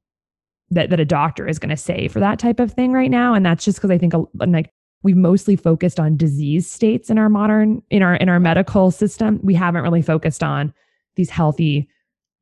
that, 0.70 0.90
that 0.90 1.00
a 1.00 1.04
doctor 1.04 1.46
is 1.46 1.58
going 1.58 1.70
to 1.70 1.76
say 1.76 2.08
for 2.08 2.20
that 2.20 2.38
type 2.38 2.60
of 2.60 2.72
thing 2.72 2.92
right 2.92 3.10
now. 3.10 3.34
And 3.34 3.46
that's 3.46 3.64
just 3.64 3.78
because 3.78 3.90
I 3.90 3.98
think 3.98 4.12
like 4.34 4.72
we've 5.06 5.16
mostly 5.16 5.54
focused 5.54 6.00
on 6.00 6.16
disease 6.16 6.68
states 6.68 7.10
in 7.10 7.16
our 7.16 7.28
modern 7.28 7.80
in 7.90 8.02
our 8.02 8.16
in 8.16 8.28
our 8.28 8.40
medical 8.40 8.90
system 8.90 9.38
we 9.42 9.54
haven't 9.54 9.82
really 9.82 10.02
focused 10.02 10.42
on 10.42 10.74
these 11.14 11.30
healthy 11.30 11.88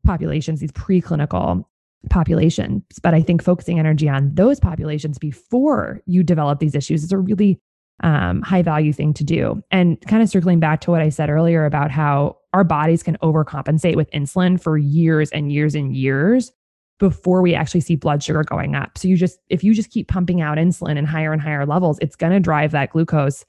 populations 0.07 0.61
these 0.61 0.73
preclinical 0.73 1.65
populations 2.09 2.83
but 3.03 3.12
i 3.12 3.21
think 3.21 3.43
focusing 3.43 3.79
energy 3.79 4.09
on 4.09 4.35
those 4.35 4.59
populations 4.59 5.19
before 5.19 6.01
you 6.07 6.23
develop 6.23 6.59
these 6.59 6.75
issues 6.75 7.05
is 7.05 7.12
a 7.12 7.19
really 7.19 7.61
um, 8.03 8.43
high 8.43 8.63
value 8.63 8.93
thing 8.93 9.15
to 9.15 9.25
do 9.25 9.63
and 9.71 10.01
kind 10.09 10.23
of 10.23 10.29
circling 10.29 10.59
back 10.59 10.81
to 10.81 10.91
what 10.91 11.01
i 11.01 11.09
said 11.09 11.31
earlier 11.31 11.65
about 11.65 11.91
how 11.91 12.37
our 12.53 12.65
bodies 12.65 13.03
can 13.03 13.17
overcompensate 13.19 13.97
with 13.97 14.11
insulin 14.13 14.61
for 14.61 14.79
years 14.79 15.31
and 15.31 15.53
years 15.53 15.75
and 15.75 15.95
years 15.95 16.53
before 17.01 17.43
we 17.43 17.55
actually 17.55 17.81
see 17.81 17.97
blood 17.97 18.23
sugar 18.23 18.45
going 18.45 18.75
up. 18.75 18.97
So 18.97 19.09
you 19.09 19.17
just 19.17 19.39
if 19.49 19.65
you 19.65 19.75
just 19.75 19.91
keep 19.91 20.09
pumping 20.09 20.41
out 20.41 20.59
insulin 20.59 20.97
in 20.97 21.05
higher 21.05 21.33
and 21.33 21.43
higher 21.43 21.67
levels, 21.67 21.99
it's 22.01 22.17
going 22.17 22.33
to 22.33 22.41
drive 22.41 22.71
that 22.71 22.91
glucose 22.91 23.45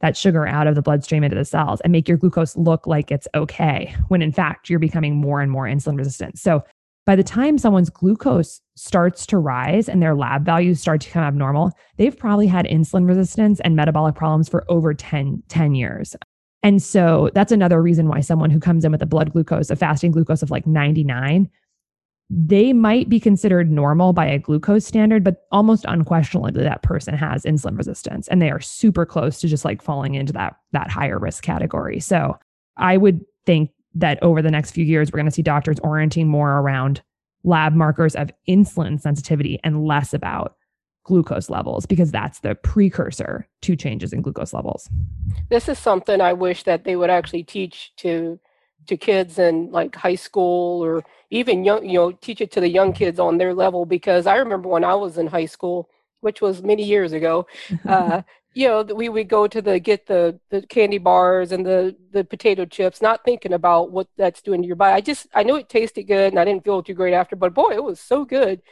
that 0.00 0.16
sugar 0.16 0.46
out 0.46 0.66
of 0.66 0.74
the 0.74 0.82
bloodstream 0.82 1.24
into 1.24 1.36
the 1.36 1.44
cells 1.44 1.80
and 1.80 1.90
make 1.90 2.08
your 2.08 2.18
glucose 2.18 2.56
look 2.56 2.86
like 2.86 3.10
it's 3.10 3.28
okay 3.34 3.94
when 4.08 4.22
in 4.22 4.32
fact 4.32 4.68
you're 4.68 4.78
becoming 4.78 5.16
more 5.16 5.40
and 5.40 5.50
more 5.50 5.64
insulin 5.64 5.96
resistant. 5.96 6.38
So 6.38 6.62
by 7.06 7.16
the 7.16 7.22
time 7.22 7.58
someone's 7.58 7.90
glucose 7.90 8.60
starts 8.76 9.26
to 9.26 9.38
rise 9.38 9.88
and 9.88 10.02
their 10.02 10.14
lab 10.14 10.44
values 10.44 10.80
start 10.80 11.00
to 11.02 11.08
become 11.08 11.24
abnormal, 11.24 11.72
they've 11.96 12.16
probably 12.16 12.46
had 12.46 12.66
insulin 12.66 13.06
resistance 13.06 13.60
and 13.60 13.76
metabolic 13.76 14.14
problems 14.14 14.48
for 14.48 14.64
over 14.68 14.94
10, 14.94 15.42
10 15.48 15.74
years. 15.74 16.16
And 16.62 16.82
so 16.82 17.30
that's 17.34 17.52
another 17.52 17.82
reason 17.82 18.08
why 18.08 18.20
someone 18.20 18.50
who 18.50 18.58
comes 18.58 18.86
in 18.86 18.92
with 18.92 19.02
a 19.02 19.06
blood 19.06 19.32
glucose, 19.32 19.70
a 19.70 19.76
fasting 19.76 20.12
glucose 20.12 20.42
of 20.42 20.50
like 20.50 20.66
99, 20.66 21.50
they 22.30 22.72
might 22.72 23.10
be 23.10 23.20
considered 23.20 23.70
normal 23.70 24.14
by 24.14 24.24
a 24.24 24.38
glucose 24.38 24.86
standard, 24.86 25.22
but 25.22 25.44
almost 25.52 25.84
unquestionably 25.86 26.52
that 26.52 26.82
person 26.82 27.14
has 27.14 27.44
insulin 27.44 27.76
resistance 27.76 28.28
and 28.28 28.40
they 28.40 28.50
are 28.50 28.60
super 28.60 29.04
close 29.04 29.40
to 29.40 29.48
just 29.48 29.66
like 29.66 29.82
falling 29.82 30.14
into 30.14 30.32
that 30.32 30.56
that 30.72 30.90
higher 30.90 31.18
risk 31.18 31.44
category. 31.44 32.00
So 32.00 32.38
I 32.78 32.96
would 32.96 33.20
think 33.44 33.70
that 33.94 34.22
over 34.22 34.42
the 34.42 34.50
next 34.50 34.72
few 34.72 34.84
years, 34.84 35.12
we're 35.12 35.18
going 35.18 35.26
to 35.26 35.32
see 35.32 35.42
doctors 35.42 35.78
orienting 35.80 36.28
more 36.28 36.58
around 36.58 37.02
lab 37.44 37.74
markers 37.74 38.16
of 38.16 38.30
insulin 38.48 39.00
sensitivity 39.00 39.60
and 39.62 39.84
less 39.84 40.14
about 40.14 40.56
glucose 41.04 41.50
levels 41.50 41.84
because 41.84 42.10
that's 42.10 42.40
the 42.40 42.54
precursor 42.54 43.46
to 43.60 43.76
changes 43.76 44.12
in 44.12 44.22
glucose 44.22 44.54
levels. 44.54 44.88
This 45.50 45.68
is 45.68 45.78
something 45.78 46.20
I 46.20 46.32
wish 46.32 46.62
that 46.64 46.84
they 46.84 46.96
would 46.96 47.10
actually 47.10 47.44
teach 47.44 47.92
to 47.98 48.40
to 48.86 48.96
kids 48.98 49.38
in 49.38 49.70
like 49.70 49.96
high 49.96 50.14
school 50.14 50.84
or 50.84 51.02
even 51.30 51.64
young, 51.64 51.88
you 51.88 51.94
know, 51.94 52.12
teach 52.12 52.42
it 52.42 52.50
to 52.52 52.60
the 52.60 52.68
young 52.68 52.92
kids 52.92 53.18
on 53.18 53.38
their 53.38 53.54
level. 53.54 53.86
Because 53.86 54.26
I 54.26 54.36
remember 54.36 54.68
when 54.68 54.84
I 54.84 54.94
was 54.94 55.16
in 55.16 55.26
high 55.26 55.46
school, 55.46 55.88
which 56.20 56.42
was 56.42 56.62
many 56.62 56.84
years 56.84 57.12
ago, 57.12 57.46
uh, 57.88 58.22
you 58.54 58.68
know, 58.68 58.82
we 58.82 59.08
would 59.08 59.28
go 59.28 59.48
to 59.48 59.60
the 59.60 59.80
get 59.80 60.06
the 60.06 60.38
the 60.50 60.62
candy 60.62 60.98
bars 60.98 61.52
and 61.52 61.66
the 61.66 61.96
the 62.12 62.24
potato 62.24 62.64
chips, 62.64 63.02
not 63.02 63.24
thinking 63.24 63.52
about 63.52 63.90
what 63.90 64.08
that's 64.16 64.42
doing 64.42 64.62
to 64.62 64.66
your 64.66 64.76
body. 64.76 64.94
I 64.94 65.00
just 65.00 65.26
I 65.34 65.42
knew 65.42 65.56
it 65.56 65.68
tasted 65.68 66.04
good 66.04 66.32
and 66.32 66.38
I 66.38 66.44
didn't 66.44 66.64
feel 66.64 66.82
too 66.82 66.94
great 66.94 67.14
after, 67.14 67.36
but 67.36 67.52
boy, 67.54 67.72
it 67.72 67.82
was 67.82 68.00
so 68.00 68.24
good. 68.24 68.62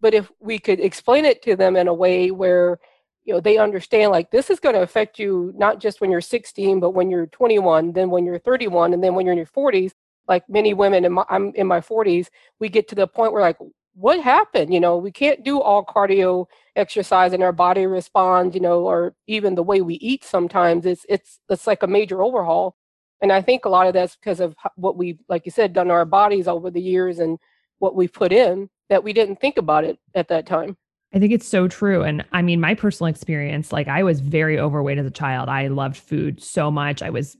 But 0.00 0.14
if 0.14 0.30
we 0.40 0.58
could 0.58 0.80
explain 0.80 1.24
it 1.24 1.42
to 1.42 1.56
them 1.56 1.76
in 1.76 1.88
a 1.88 1.94
way 1.94 2.30
where 2.30 2.78
you 3.24 3.34
know 3.34 3.40
they 3.40 3.58
understand 3.58 4.12
like 4.12 4.30
this 4.30 4.50
is 4.50 4.60
going 4.60 4.74
to 4.74 4.82
affect 4.82 5.18
you 5.18 5.52
not 5.56 5.80
just 5.80 6.00
when 6.00 6.10
you're 6.10 6.20
16 6.20 6.80
but 6.80 6.90
when 6.90 7.10
you're 7.10 7.26
21 7.26 7.92
then 7.92 8.10
when 8.10 8.24
you're 8.24 8.38
31 8.38 8.94
and 8.94 9.04
then 9.04 9.14
when 9.14 9.26
you're 9.26 9.32
in 9.32 9.38
your 9.38 9.46
40s 9.46 9.92
like 10.26 10.48
many 10.48 10.74
women 10.74 11.04
in 11.04 11.12
my, 11.12 11.24
i'm 11.28 11.52
in 11.54 11.66
my 11.66 11.80
40s 11.80 12.28
we 12.58 12.68
get 12.68 12.88
to 12.88 12.94
the 12.94 13.06
point 13.06 13.32
where 13.32 13.42
like 13.42 13.58
what 13.94 14.20
happened 14.20 14.72
you 14.72 14.80
know 14.80 14.96
we 14.96 15.10
can't 15.10 15.44
do 15.44 15.60
all 15.60 15.84
cardio 15.84 16.46
exercise 16.76 17.32
and 17.32 17.42
our 17.42 17.52
body 17.52 17.86
responds 17.86 18.54
you 18.54 18.60
know 18.60 18.80
or 18.80 19.14
even 19.26 19.54
the 19.54 19.62
way 19.62 19.80
we 19.80 19.94
eat 19.94 20.24
sometimes 20.24 20.86
it's 20.86 21.04
it's 21.08 21.40
it's 21.48 21.66
like 21.66 21.82
a 21.82 21.88
major 21.88 22.22
overhaul 22.22 22.76
and 23.20 23.32
i 23.32 23.42
think 23.42 23.64
a 23.64 23.68
lot 23.68 23.86
of 23.86 23.92
that's 23.92 24.16
because 24.16 24.40
of 24.40 24.54
what 24.76 24.96
we 24.96 25.18
like 25.28 25.44
you 25.44 25.50
said 25.50 25.72
done 25.72 25.90
our 25.90 26.04
bodies 26.04 26.46
over 26.46 26.70
the 26.70 26.80
years 26.80 27.18
and 27.18 27.38
what 27.78 27.96
we 27.96 28.06
put 28.06 28.32
in 28.32 28.68
that 28.88 29.02
we 29.02 29.12
didn't 29.12 29.40
think 29.40 29.56
about 29.56 29.84
it 29.84 29.98
at 30.14 30.28
that 30.28 30.46
time 30.46 30.76
I 31.12 31.18
think 31.18 31.32
it's 31.32 31.46
so 31.46 31.66
true. 31.66 32.02
And 32.02 32.24
I 32.32 32.42
mean, 32.42 32.60
my 32.60 32.74
personal 32.74 33.08
experience, 33.08 33.72
like 33.72 33.88
I 33.88 34.02
was 34.04 34.20
very 34.20 34.60
overweight 34.60 34.98
as 34.98 35.06
a 35.06 35.10
child. 35.10 35.48
I 35.48 35.66
loved 35.66 35.96
food 35.96 36.40
so 36.40 36.70
much. 36.70 37.02
I 37.02 37.10
was 37.10 37.36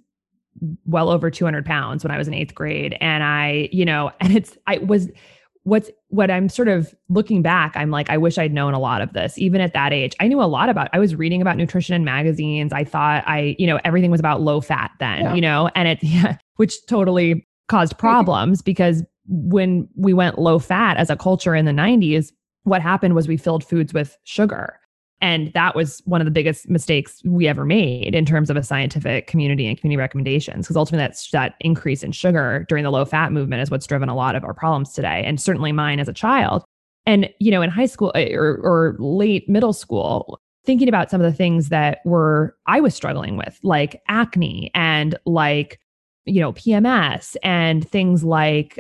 well 0.87 1.09
over 1.09 1.31
200 1.31 1.65
pounds 1.65 2.03
when 2.03 2.11
I 2.11 2.19
was 2.19 2.27
in 2.27 2.35
eighth 2.35 2.55
grade. 2.55 2.97
And 3.01 3.23
I, 3.23 3.69
you 3.71 3.85
know, 3.85 4.11
and 4.21 4.37
it's, 4.37 4.57
I 4.67 4.79
was, 4.79 5.09
what's, 5.63 5.91
what 6.11 6.31
I'm 6.31 6.49
sort 6.49 6.69
of 6.69 6.93
looking 7.09 7.41
back, 7.41 7.77
I'm 7.77 7.91
like, 7.91 8.11
I 8.11 8.19
wish 8.19 8.37
I'd 8.37 8.53
known 8.53 8.75
a 8.75 8.79
lot 8.79 9.01
of 9.01 9.13
this, 9.13 9.39
even 9.39 9.61
at 9.61 9.73
that 9.75 9.93
age. 9.93 10.15
I 10.21 10.27
knew 10.27 10.43
a 10.43 10.45
lot 10.45 10.69
about, 10.69 10.89
I 10.93 10.99
was 10.99 11.15
reading 11.15 11.41
about 11.41 11.57
nutrition 11.57 11.95
in 11.95 12.05
magazines. 12.05 12.73
I 12.73 12.85
thought 12.85 13.23
I, 13.27 13.55
you 13.59 13.67
know, 13.67 13.79
everything 13.85 14.11
was 14.11 14.21
about 14.21 14.41
low 14.41 14.61
fat 14.61 14.91
then, 14.99 15.23
yeah. 15.23 15.35
you 15.35 15.41
know, 15.41 15.71
and 15.75 15.89
it, 15.89 15.99
yeah, 16.03 16.37
which 16.57 16.85
totally 16.87 17.47
caused 17.69 17.97
problems 17.97 18.61
because 18.61 19.05
when 19.29 19.89
we 19.95 20.13
went 20.13 20.39
low 20.39 20.59
fat 20.59 20.97
as 20.97 21.11
a 21.11 21.17
culture 21.17 21.55
in 21.55 21.65
the 21.65 21.73
90s, 21.73 22.33
what 22.65 22.83
happened 22.83 23.15
was 23.15 23.29
we 23.29 23.37
filled 23.37 23.65
foods 23.65 23.95
with 23.95 24.19
sugar. 24.25 24.80
And 25.21 25.53
that 25.53 25.75
was 25.77 26.01
one 26.07 26.21
of 26.21 26.25
the 26.25 26.31
biggest 26.31 26.69
mistakes 26.69 27.21
we 27.25 27.47
ever 27.47 27.65
made 27.65 28.15
in 28.15 28.25
terms 28.25 28.49
of 28.49 28.57
a 28.57 28.63
scientific 28.63 29.27
community 29.27 29.67
and 29.67 29.79
community 29.79 29.99
recommendations. 29.99 30.67
Because 30.67 30.77
ultimately, 30.77 31.05
that's, 31.05 31.31
that 31.31 31.55
increase 31.61 32.03
in 32.03 32.13
sugar 32.13 32.65
during 32.69 32.85
the 32.85 32.91
low 32.91 33.05
fat 33.05 33.31
movement 33.31 33.63
is 33.63 33.71
what's 33.71 33.87
driven 33.87 34.09
a 34.09 34.15
lot 34.15 34.35
of 34.35 34.45
our 34.45 34.55
problems 34.55 34.93
today, 34.93 35.23
and 35.25 35.41
certainly 35.41 35.73
mine 35.73 36.01
as 36.01 36.09
a 36.09 36.13
child. 36.15 36.65
And, 37.07 37.29
you 37.39 37.51
know, 37.51 37.63
in 37.63 37.71
high 37.71 37.87
school 37.87 38.13
eh, 38.15 38.33
or, 38.35 38.57
or 38.63 38.97
late 38.99 39.49
middle 39.49 39.73
school, 39.73 40.41
thinking 40.65 40.89
about 40.89 41.11
some 41.11 41.21
of 41.21 41.31
the 41.31 41.37
things 41.37 41.69
that 41.69 41.99
were 42.05 42.57
I 42.67 42.81
was 42.81 42.95
struggling 42.95 43.37
with, 43.37 43.59
like 43.63 44.01
acne 44.09 44.71
and 44.75 45.19
like, 45.27 45.81
you 46.25 46.41
know, 46.41 46.53
PMS 46.53 47.37
and 47.43 47.89
things 47.89 48.25
like 48.25 48.79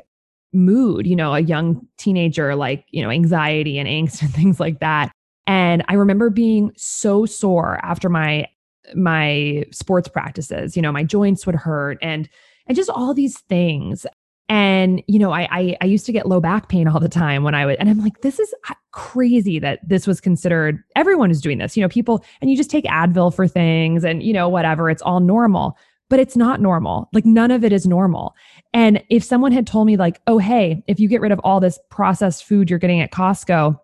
mood, 0.52 1.06
you 1.06 1.16
know, 1.16 1.34
a 1.34 1.40
young 1.40 1.86
teenager, 1.96 2.54
like, 2.54 2.84
you 2.90 3.02
know, 3.02 3.10
anxiety 3.10 3.78
and 3.78 3.88
angst 3.88 4.22
and 4.22 4.32
things 4.32 4.60
like 4.60 4.80
that. 4.80 5.12
And 5.50 5.84
I 5.88 5.94
remember 5.94 6.30
being 6.30 6.70
so 6.76 7.26
sore 7.26 7.80
after 7.82 8.08
my 8.08 8.46
my 8.94 9.64
sports 9.72 10.06
practices, 10.06 10.76
you 10.76 10.82
know, 10.82 10.92
my 10.92 11.02
joints 11.02 11.44
would 11.44 11.56
hurt 11.56 11.98
and 12.00 12.28
and 12.68 12.76
just 12.76 12.88
all 12.88 13.12
these 13.14 13.40
things. 13.40 14.06
And 14.48 15.02
you 15.08 15.18
know, 15.18 15.32
I, 15.32 15.48
I 15.50 15.76
I 15.80 15.86
used 15.86 16.06
to 16.06 16.12
get 16.12 16.28
low 16.28 16.40
back 16.40 16.68
pain 16.68 16.86
all 16.86 17.00
the 17.00 17.08
time 17.08 17.42
when 17.42 17.56
I 17.56 17.66
would, 17.66 17.78
and 17.80 17.90
I'm 17.90 17.98
like, 17.98 18.20
this 18.20 18.38
is 18.38 18.54
crazy 18.92 19.58
that 19.58 19.80
this 19.88 20.06
was 20.06 20.20
considered. 20.20 20.84
Everyone 20.94 21.32
is 21.32 21.40
doing 21.40 21.58
this, 21.58 21.76
you 21.76 21.82
know. 21.82 21.88
People, 21.88 22.24
and 22.40 22.48
you 22.48 22.56
just 22.56 22.70
take 22.70 22.84
Advil 22.84 23.34
for 23.34 23.48
things, 23.48 24.04
and 24.04 24.22
you 24.22 24.32
know, 24.32 24.48
whatever. 24.48 24.88
It's 24.88 25.02
all 25.02 25.20
normal 25.20 25.76
but 26.08 26.18
it's 26.18 26.36
not 26.36 26.60
normal. 26.60 27.08
Like 27.12 27.24
none 27.24 27.52
of 27.52 27.62
it 27.62 27.72
is 27.72 27.86
normal. 27.86 28.34
And 28.74 29.00
if 29.10 29.22
someone 29.22 29.52
had 29.52 29.64
told 29.64 29.86
me, 29.86 29.96
like, 29.96 30.20
oh, 30.26 30.38
hey, 30.38 30.82
if 30.88 30.98
you 30.98 31.06
get 31.06 31.20
rid 31.20 31.30
of 31.30 31.38
all 31.44 31.60
this 31.60 31.78
processed 31.88 32.42
food 32.42 32.68
you're 32.68 32.80
getting 32.80 33.00
at 33.00 33.12
Costco, 33.12 33.78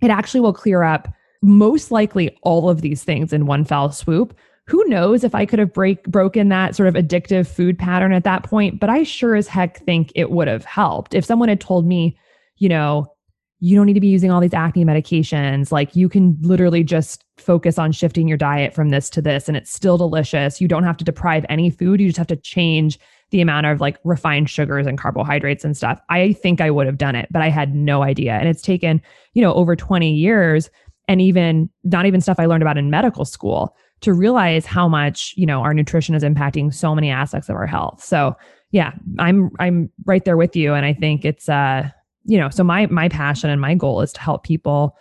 it 0.00 0.10
actually 0.10 0.40
will 0.40 0.52
clear 0.52 0.82
up 0.82 1.08
most 1.42 1.90
likely 1.90 2.36
all 2.42 2.68
of 2.68 2.82
these 2.82 3.02
things 3.04 3.32
in 3.32 3.46
one 3.46 3.64
fell 3.64 3.90
swoop. 3.90 4.36
Who 4.66 4.84
knows 4.86 5.24
if 5.24 5.34
I 5.34 5.46
could 5.46 5.58
have 5.58 5.72
break 5.72 6.04
broken 6.04 6.48
that 6.50 6.76
sort 6.76 6.88
of 6.88 6.94
addictive 6.94 7.46
food 7.46 7.78
pattern 7.78 8.12
at 8.12 8.24
that 8.24 8.44
point, 8.44 8.78
but 8.78 8.90
I 8.90 9.02
sure 9.02 9.34
as 9.34 9.48
heck 9.48 9.78
think 9.78 10.12
it 10.14 10.30
would 10.30 10.48
have 10.48 10.64
helped. 10.64 11.14
If 11.14 11.24
someone 11.24 11.48
had 11.48 11.60
told 11.60 11.86
me, 11.86 12.16
you 12.58 12.68
know, 12.68 13.12
you 13.60 13.76
don't 13.76 13.86
need 13.86 13.94
to 13.94 14.00
be 14.00 14.06
using 14.06 14.30
all 14.30 14.40
these 14.40 14.54
acne 14.54 14.84
medications. 14.84 15.70
Like 15.70 15.94
you 15.94 16.08
can 16.08 16.38
literally 16.40 16.82
just 16.82 17.24
focus 17.36 17.78
on 17.78 17.92
shifting 17.92 18.26
your 18.26 18.38
diet 18.38 18.74
from 18.74 18.88
this 18.88 19.10
to 19.10 19.22
this 19.22 19.48
and 19.48 19.56
it's 19.56 19.72
still 19.72 19.98
delicious. 19.98 20.60
You 20.60 20.68
don't 20.68 20.84
have 20.84 20.96
to 20.98 21.04
deprive 21.04 21.44
any 21.48 21.68
food. 21.68 22.00
You 22.00 22.08
just 22.08 22.18
have 22.18 22.26
to 22.28 22.36
change 22.36 22.98
the 23.30 23.40
amount 23.40 23.66
of 23.66 23.80
like 23.80 23.98
refined 24.04 24.50
sugars 24.50 24.86
and 24.86 24.98
carbohydrates 24.98 25.64
and 25.64 25.76
stuff. 25.76 26.00
I 26.08 26.32
think 26.32 26.60
I 26.60 26.70
would 26.70 26.86
have 26.86 26.98
done 26.98 27.14
it, 27.14 27.28
but 27.30 27.42
I 27.42 27.48
had 27.48 27.74
no 27.74 28.02
idea. 28.02 28.32
And 28.34 28.48
it's 28.48 28.62
taken, 28.62 29.00
you 29.34 29.42
know, 29.42 29.54
over 29.54 29.76
20 29.76 30.12
years 30.12 30.70
and 31.08 31.20
even 31.20 31.70
not 31.84 32.06
even 32.06 32.20
stuff 32.20 32.38
I 32.38 32.46
learned 32.46 32.62
about 32.62 32.78
in 32.78 32.90
medical 32.90 33.24
school 33.24 33.76
to 34.00 34.12
realize 34.12 34.66
how 34.66 34.88
much, 34.88 35.34
you 35.36 35.46
know, 35.46 35.60
our 35.60 35.74
nutrition 35.74 36.14
is 36.14 36.22
impacting 36.22 36.72
so 36.72 36.94
many 36.94 37.10
aspects 37.10 37.48
of 37.48 37.56
our 37.56 37.66
health. 37.66 38.02
So, 38.02 38.36
yeah, 38.72 38.92
I'm 39.18 39.50
I'm 39.58 39.90
right 40.06 40.24
there 40.24 40.36
with 40.36 40.54
you 40.54 40.74
and 40.74 40.86
I 40.86 40.92
think 40.92 41.24
it's 41.24 41.48
uh 41.48 41.88
you 42.24 42.38
know, 42.38 42.50
so 42.50 42.62
my 42.62 42.86
my 42.86 43.08
passion 43.08 43.50
and 43.50 43.60
my 43.60 43.74
goal 43.74 44.00
is 44.02 44.12
to 44.12 44.20
help 44.20 44.44
people 44.44 44.96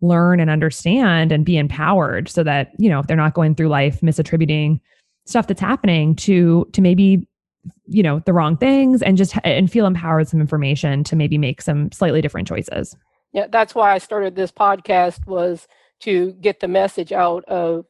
learn 0.00 0.40
and 0.40 0.50
understand 0.50 1.32
and 1.32 1.44
be 1.44 1.56
empowered 1.56 2.28
so 2.28 2.42
that, 2.42 2.72
you 2.78 2.88
know, 2.88 3.00
if 3.00 3.06
they're 3.06 3.16
not 3.16 3.34
going 3.34 3.54
through 3.54 3.68
life 3.68 4.00
misattributing 4.00 4.80
stuff 5.26 5.46
that's 5.46 5.60
happening 5.60 6.14
to 6.16 6.66
to 6.72 6.80
maybe 6.80 7.26
you 7.86 8.02
know 8.02 8.20
the 8.20 8.32
wrong 8.32 8.56
things 8.56 9.02
and 9.02 9.16
just 9.16 9.34
and 9.44 9.70
feel 9.70 9.86
empowered 9.86 10.20
with 10.20 10.28
some 10.28 10.40
information 10.40 11.04
to 11.04 11.16
maybe 11.16 11.38
make 11.38 11.60
some 11.60 11.90
slightly 11.92 12.20
different 12.20 12.48
choices 12.48 12.96
yeah 13.32 13.46
that's 13.48 13.74
why 13.74 13.92
i 13.92 13.98
started 13.98 14.34
this 14.34 14.52
podcast 14.52 15.26
was 15.26 15.66
to 16.00 16.32
get 16.34 16.60
the 16.60 16.68
message 16.68 17.12
out 17.12 17.44
of 17.44 17.84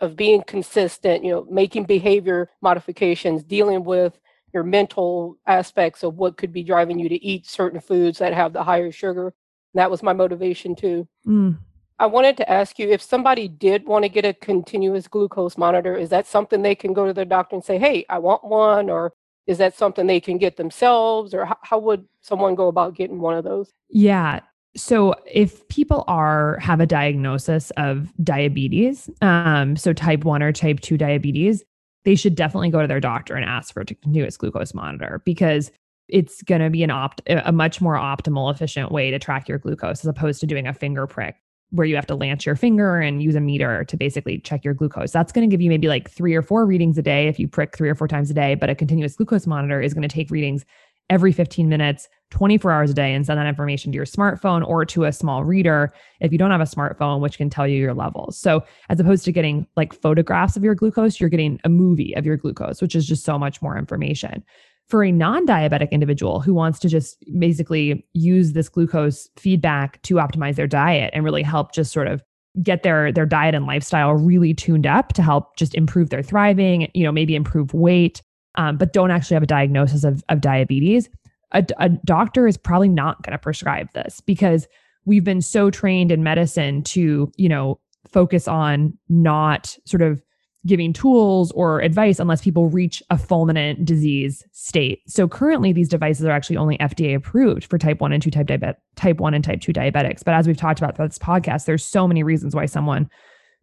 of 0.00 0.16
being 0.16 0.42
consistent 0.42 1.24
you 1.24 1.30
know 1.30 1.46
making 1.50 1.84
behavior 1.84 2.50
modifications 2.60 3.42
dealing 3.42 3.84
with 3.84 4.18
your 4.52 4.64
mental 4.64 5.36
aspects 5.46 6.02
of 6.02 6.16
what 6.16 6.36
could 6.36 6.52
be 6.52 6.62
driving 6.62 6.98
you 6.98 7.08
to 7.08 7.24
eat 7.24 7.46
certain 7.46 7.80
foods 7.80 8.18
that 8.18 8.34
have 8.34 8.52
the 8.52 8.64
higher 8.64 8.92
sugar 8.92 9.32
that 9.74 9.90
was 9.90 10.02
my 10.02 10.12
motivation 10.12 10.74
too 10.74 11.06
mm. 11.26 11.56
I 12.00 12.06
wanted 12.06 12.38
to 12.38 12.50
ask 12.50 12.78
you 12.78 12.88
if 12.88 13.02
somebody 13.02 13.46
did 13.46 13.84
want 13.84 14.04
to 14.04 14.08
get 14.08 14.24
a 14.24 14.32
continuous 14.32 15.06
glucose 15.06 15.58
monitor, 15.58 15.94
is 15.94 16.08
that 16.08 16.26
something 16.26 16.62
they 16.62 16.74
can 16.74 16.94
go 16.94 17.04
to 17.06 17.12
their 17.12 17.26
doctor 17.26 17.54
and 17.54 17.62
say, 17.62 17.76
hey, 17.76 18.06
I 18.08 18.18
want 18.20 18.42
one? 18.42 18.88
Or 18.88 19.12
is 19.50 19.58
that 19.58 19.76
something 19.76 20.06
they 20.06 20.20
can 20.20 20.38
get 20.38 20.56
themselves? 20.56 21.34
Or 21.34 21.44
how, 21.44 21.58
how 21.62 21.78
would 21.80 22.06
someone 22.20 22.54
go 22.54 22.68
about 22.68 22.94
getting 22.94 23.20
one 23.20 23.36
of 23.36 23.42
those? 23.42 23.72
Yeah. 23.88 24.40
So 24.76 25.16
if 25.26 25.66
people 25.66 26.04
are 26.06 26.56
have 26.60 26.80
a 26.80 26.86
diagnosis 26.86 27.72
of 27.76 28.12
diabetes, 28.22 29.10
um, 29.20 29.76
so 29.76 29.92
type 29.92 30.24
one 30.24 30.40
or 30.40 30.52
type 30.52 30.78
two 30.78 30.96
diabetes, 30.96 31.64
they 32.04 32.14
should 32.14 32.36
definitely 32.36 32.70
go 32.70 32.80
to 32.80 32.86
their 32.86 33.00
doctor 33.00 33.34
and 33.34 33.44
ask 33.44 33.74
for 33.74 33.80
a 33.80 33.84
continuous 33.84 34.36
glucose 34.36 34.72
monitor 34.72 35.20
because 35.24 35.72
it's 36.06 36.42
going 36.42 36.60
to 36.60 36.70
be 36.70 36.84
an 36.84 36.90
opt 36.90 37.20
a 37.26 37.50
much 37.50 37.80
more 37.80 37.94
optimal 37.94 38.52
efficient 38.52 38.92
way 38.92 39.10
to 39.10 39.18
track 39.18 39.48
your 39.48 39.58
glucose 39.58 40.04
as 40.04 40.06
opposed 40.06 40.40
to 40.40 40.46
doing 40.46 40.68
a 40.68 40.72
finger 40.72 41.08
prick 41.08 41.34
where 41.70 41.86
you 41.86 41.94
have 41.94 42.06
to 42.06 42.14
lance 42.14 42.44
your 42.44 42.56
finger 42.56 42.96
and 43.00 43.22
use 43.22 43.34
a 43.34 43.40
meter 43.40 43.84
to 43.84 43.96
basically 43.96 44.38
check 44.38 44.64
your 44.64 44.74
glucose. 44.74 45.12
That's 45.12 45.32
going 45.32 45.48
to 45.48 45.52
give 45.52 45.60
you 45.60 45.70
maybe 45.70 45.88
like 45.88 46.10
three 46.10 46.34
or 46.34 46.42
four 46.42 46.66
readings 46.66 46.98
a 46.98 47.02
day 47.02 47.28
if 47.28 47.38
you 47.38 47.48
prick 47.48 47.76
three 47.76 47.88
or 47.88 47.94
four 47.94 48.08
times 48.08 48.30
a 48.30 48.34
day. 48.34 48.54
But 48.54 48.70
a 48.70 48.74
continuous 48.74 49.16
glucose 49.16 49.46
monitor 49.46 49.80
is 49.80 49.94
going 49.94 50.02
to 50.02 50.08
take 50.08 50.30
readings 50.30 50.64
every 51.08 51.32
15 51.32 51.68
minutes, 51.68 52.08
24 52.30 52.70
hours 52.70 52.90
a 52.90 52.94
day, 52.94 53.12
and 53.12 53.26
send 53.26 53.38
that 53.38 53.46
information 53.46 53.90
to 53.90 53.96
your 53.96 54.06
smartphone 54.06 54.66
or 54.66 54.84
to 54.84 55.04
a 55.04 55.12
small 55.12 55.44
reader 55.44 55.92
if 56.20 56.30
you 56.30 56.38
don't 56.38 56.52
have 56.52 56.60
a 56.60 56.64
smartphone, 56.64 57.20
which 57.20 57.36
can 57.36 57.50
tell 57.50 57.66
you 57.66 57.76
your 57.76 57.94
levels. 57.94 58.38
So, 58.38 58.62
as 58.88 59.00
opposed 59.00 59.24
to 59.24 59.32
getting 59.32 59.66
like 59.76 59.92
photographs 59.92 60.56
of 60.56 60.62
your 60.62 60.76
glucose, 60.76 61.20
you're 61.20 61.28
getting 61.28 61.60
a 61.64 61.68
movie 61.68 62.14
of 62.16 62.24
your 62.24 62.36
glucose, 62.36 62.80
which 62.80 62.94
is 62.94 63.06
just 63.06 63.24
so 63.24 63.38
much 63.38 63.60
more 63.60 63.76
information 63.76 64.44
for 64.90 65.04
a 65.04 65.12
non 65.12 65.46
diabetic 65.46 65.90
individual 65.90 66.40
who 66.40 66.52
wants 66.52 66.78
to 66.80 66.88
just 66.88 67.24
basically 67.38 68.06
use 68.12 68.52
this 68.52 68.68
glucose 68.68 69.28
feedback 69.38 70.02
to 70.02 70.16
optimize 70.16 70.56
their 70.56 70.66
diet 70.66 71.10
and 71.14 71.24
really 71.24 71.42
help 71.42 71.72
just 71.72 71.92
sort 71.92 72.08
of 72.08 72.22
get 72.62 72.82
their 72.82 73.12
their 73.12 73.26
diet 73.26 73.54
and 73.54 73.66
lifestyle 73.66 74.12
really 74.12 74.52
tuned 74.52 74.86
up 74.86 75.12
to 75.12 75.22
help 75.22 75.56
just 75.56 75.74
improve 75.76 76.10
their 76.10 76.22
thriving 76.22 76.90
you 76.94 77.04
know 77.04 77.12
maybe 77.12 77.36
improve 77.36 77.72
weight 77.72 78.22
um, 78.56 78.76
but 78.76 78.92
don't 78.92 79.10
actually 79.10 79.34
have 79.34 79.42
a 79.42 79.46
diagnosis 79.46 80.04
of, 80.04 80.24
of 80.28 80.40
diabetes. 80.40 81.08
A, 81.52 81.64
a 81.78 81.88
doctor 81.88 82.46
is 82.46 82.56
probably 82.56 82.88
not 82.88 83.22
going 83.22 83.32
to 83.32 83.38
prescribe 83.38 83.92
this 83.92 84.20
because 84.20 84.68
we've 85.04 85.24
been 85.24 85.40
so 85.40 85.70
trained 85.70 86.12
in 86.12 86.22
medicine 86.22 86.82
to 86.84 87.30
you 87.36 87.48
know 87.48 87.80
focus 88.08 88.48
on 88.48 88.96
not 89.08 89.76
sort 89.84 90.02
of 90.02 90.22
giving 90.66 90.92
tools 90.92 91.50
or 91.52 91.80
advice 91.80 92.18
unless 92.18 92.42
people 92.42 92.68
reach 92.68 93.02
a 93.10 93.16
fulminant 93.16 93.84
disease 93.84 94.44
state. 94.52 95.00
So 95.06 95.26
currently 95.26 95.72
these 95.72 95.88
devices 95.88 96.26
are 96.26 96.30
actually 96.30 96.58
only 96.58 96.76
FDA 96.78 97.14
approved 97.14 97.64
for 97.64 97.78
type 97.78 98.00
1 98.00 98.12
and 98.12 98.22
2 98.22 98.30
type 98.30 98.46
diabetic 98.46 98.76
type 98.96 99.20
1 99.20 99.34
and 99.34 99.42
type 99.42 99.60
2 99.62 99.72
diabetics. 99.72 100.22
But 100.24 100.34
as 100.34 100.46
we've 100.46 100.56
talked 100.56 100.78
about 100.78 100.96
throughout 100.96 101.08
this 101.08 101.18
podcast, 101.18 101.64
there's 101.64 101.84
so 101.84 102.06
many 102.06 102.22
reasons 102.22 102.54
why 102.54 102.66
someone 102.66 103.08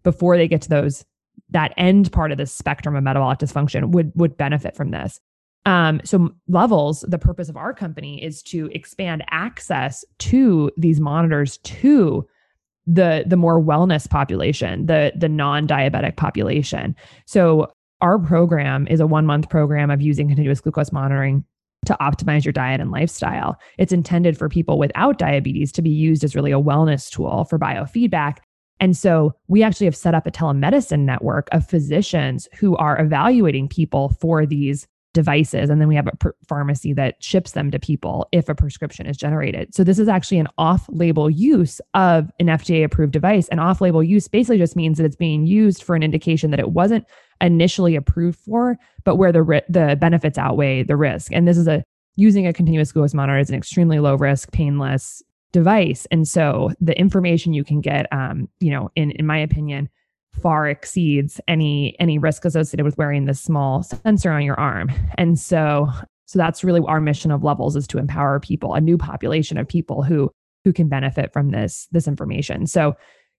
before 0.04 0.38
they 0.38 0.48
get 0.48 0.62
to 0.64 0.70
those 0.70 1.06
that 1.50 1.74
end 1.78 2.12
part 2.12 2.32
of 2.32 2.38
the 2.38 2.46
spectrum 2.46 2.96
of 2.96 3.04
metabolic 3.04 3.40
dysfunction 3.40 3.92
would 3.92 4.12
would 4.16 4.36
benefit 4.38 4.76
from 4.76 4.92
this. 4.92 5.20
Um, 5.66 6.02
so 6.04 6.34
levels, 6.48 7.06
the 7.08 7.20
purpose 7.20 7.50
of 7.50 7.58
our 7.58 7.74
company 7.74 8.24
is 8.24 8.42
to 8.44 8.68
expand 8.74 9.24
access 9.30 10.06
to 10.20 10.72
these 10.78 11.00
monitors 11.00 11.58
to 11.58 12.26
the 12.88 13.26
the 13.28 13.38
more 13.38 13.62
wellness 13.62 14.10
population, 14.10 14.86
the 14.86 15.12
the 15.16 15.30
non-diabetic 15.30 16.16
population. 16.16 16.96
So 17.26 17.72
our 18.02 18.18
program 18.18 18.88
is 18.88 19.00
a 19.00 19.08
one 19.08 19.26
month 19.26 19.50
program 19.50 19.92
of 19.92 20.02
using 20.02 20.28
continuous 20.28 20.62
glucose 20.62 20.92
monitoring 20.92 21.44
to 21.86 21.98
optimize 22.02 22.46
your 22.46 22.52
diet 22.54 22.82
and 22.82 22.92
lifestyle. 22.92 23.58
It's 23.78 23.94
intended 23.94 24.38
for 24.38 24.50
people 24.50 24.78
without 24.78 25.18
diabetes 25.18 25.72
to 25.74 25.82
be 25.82 25.90
used 25.90 26.24
as 26.24 26.36
really 26.36 26.52
a 26.52 26.60
wellness 26.60 27.10
tool 27.10 27.46
for 27.46 27.60
biofeedback. 27.60 28.38
And 28.80 28.96
so 28.96 29.34
we 29.48 29.64
actually 29.64 29.86
have 29.86 29.96
set 29.96 30.14
up 30.14 30.28
a 30.28 30.32
telemedicine 30.32 31.00
network 31.00 31.48
of 31.52 31.68
physicians 31.68 32.48
who 32.60 32.76
are 32.78 33.00
evaluating 33.02 33.68
people 33.68 34.10
for 34.20 34.46
these 34.46 34.88
devices 35.14 35.70
and 35.70 35.82
then 35.82 35.88
we 35.88 35.96
have 35.96 36.08
a 36.08 36.16
pr- 36.18 36.30
pharmacy 36.48 36.94
that 36.94 37.22
ships 37.24 37.52
them 37.52 37.72
to 37.72 37.80
people 37.80 38.28
if 38.32 38.50
a 38.50 38.56
prescription 38.56 39.06
is 39.06 39.18
generated. 39.18 39.74
So 39.74 39.84
this 39.84 40.00
is 40.00 40.08
actually 40.08 40.38
an 40.40 40.48
off-label 40.58 41.30
use 41.30 41.82
of 41.94 42.30
an 42.40 42.48
fda 42.48 42.84
approved 42.84 43.14
device 43.14 43.48
and 43.50 43.60
off-label 43.60 44.04
use 44.04 44.28
basically 44.28 44.58
just 44.58 44.76
means 44.76 44.98
that 44.98 45.06
it's 45.06 45.16
being 45.16 45.48
used 45.48 45.82
for 45.84 45.96
an 45.96 46.04
indication 46.04 46.52
that 46.52 46.60
it 46.60 46.72
wasn't 46.72 47.06
initially 47.42 47.96
approved 47.96 48.40
for 48.40 48.78
but 49.04 49.16
where 49.16 49.32
the 49.32 49.44
ri- 49.44 49.62
the 49.70 49.98
benefits 50.00 50.38
outweigh 50.38 50.84
the 50.84 50.96
risk. 50.96 51.32
And 51.32 51.48
this 51.48 51.58
is 51.58 51.68
a 51.68 51.84
using 52.16 52.48
a 52.48 52.54
continuous 52.54 52.92
glucose 52.92 53.14
monitor 53.14 53.40
is 53.40 53.50
an 53.50 53.56
extremely 53.56 54.00
low 54.00 54.16
risk 54.16 54.52
painless 54.52 55.22
device. 55.52 56.06
And 56.12 56.28
so 56.28 56.72
the 56.82 56.98
information 57.00 57.54
you 57.54 57.64
can 57.64 57.82
get 57.82 58.12
um, 58.12 58.50
you 58.60 58.72
know 58.72 58.92
in 58.96 59.12
in 59.12 59.26
my 59.26 59.38
opinion 59.38 59.90
far 60.42 60.68
exceeds 60.68 61.42
any 61.48 61.96
any 62.00 62.18
risk 62.18 62.46
associated 62.46 62.86
with 62.86 62.98
wearing 62.98 63.26
this 63.26 63.42
small 63.42 63.84
sensor 63.84 64.32
on 64.32 64.44
your 64.44 64.60
arm. 64.60 64.92
And 65.18 65.40
so 65.40 65.90
so 66.26 66.38
that's 66.38 66.64
really 66.64 66.82
our 66.88 67.00
mission 67.00 67.32
of 67.32 67.44
levels 67.44 67.76
is 67.76 67.88
to 67.88 67.98
empower 67.98 68.40
people, 68.40 68.74
a 68.74 68.82
new 68.82 68.98
population 68.98 69.58
of 69.58 69.68
people 69.68 70.04
who 70.04 70.32
who 70.64 70.74
can 70.74 70.90
benefit 70.90 71.32
from 71.34 71.52
this 71.52 71.88
this 71.92 72.08
information. 72.08 72.68
So 72.68 72.96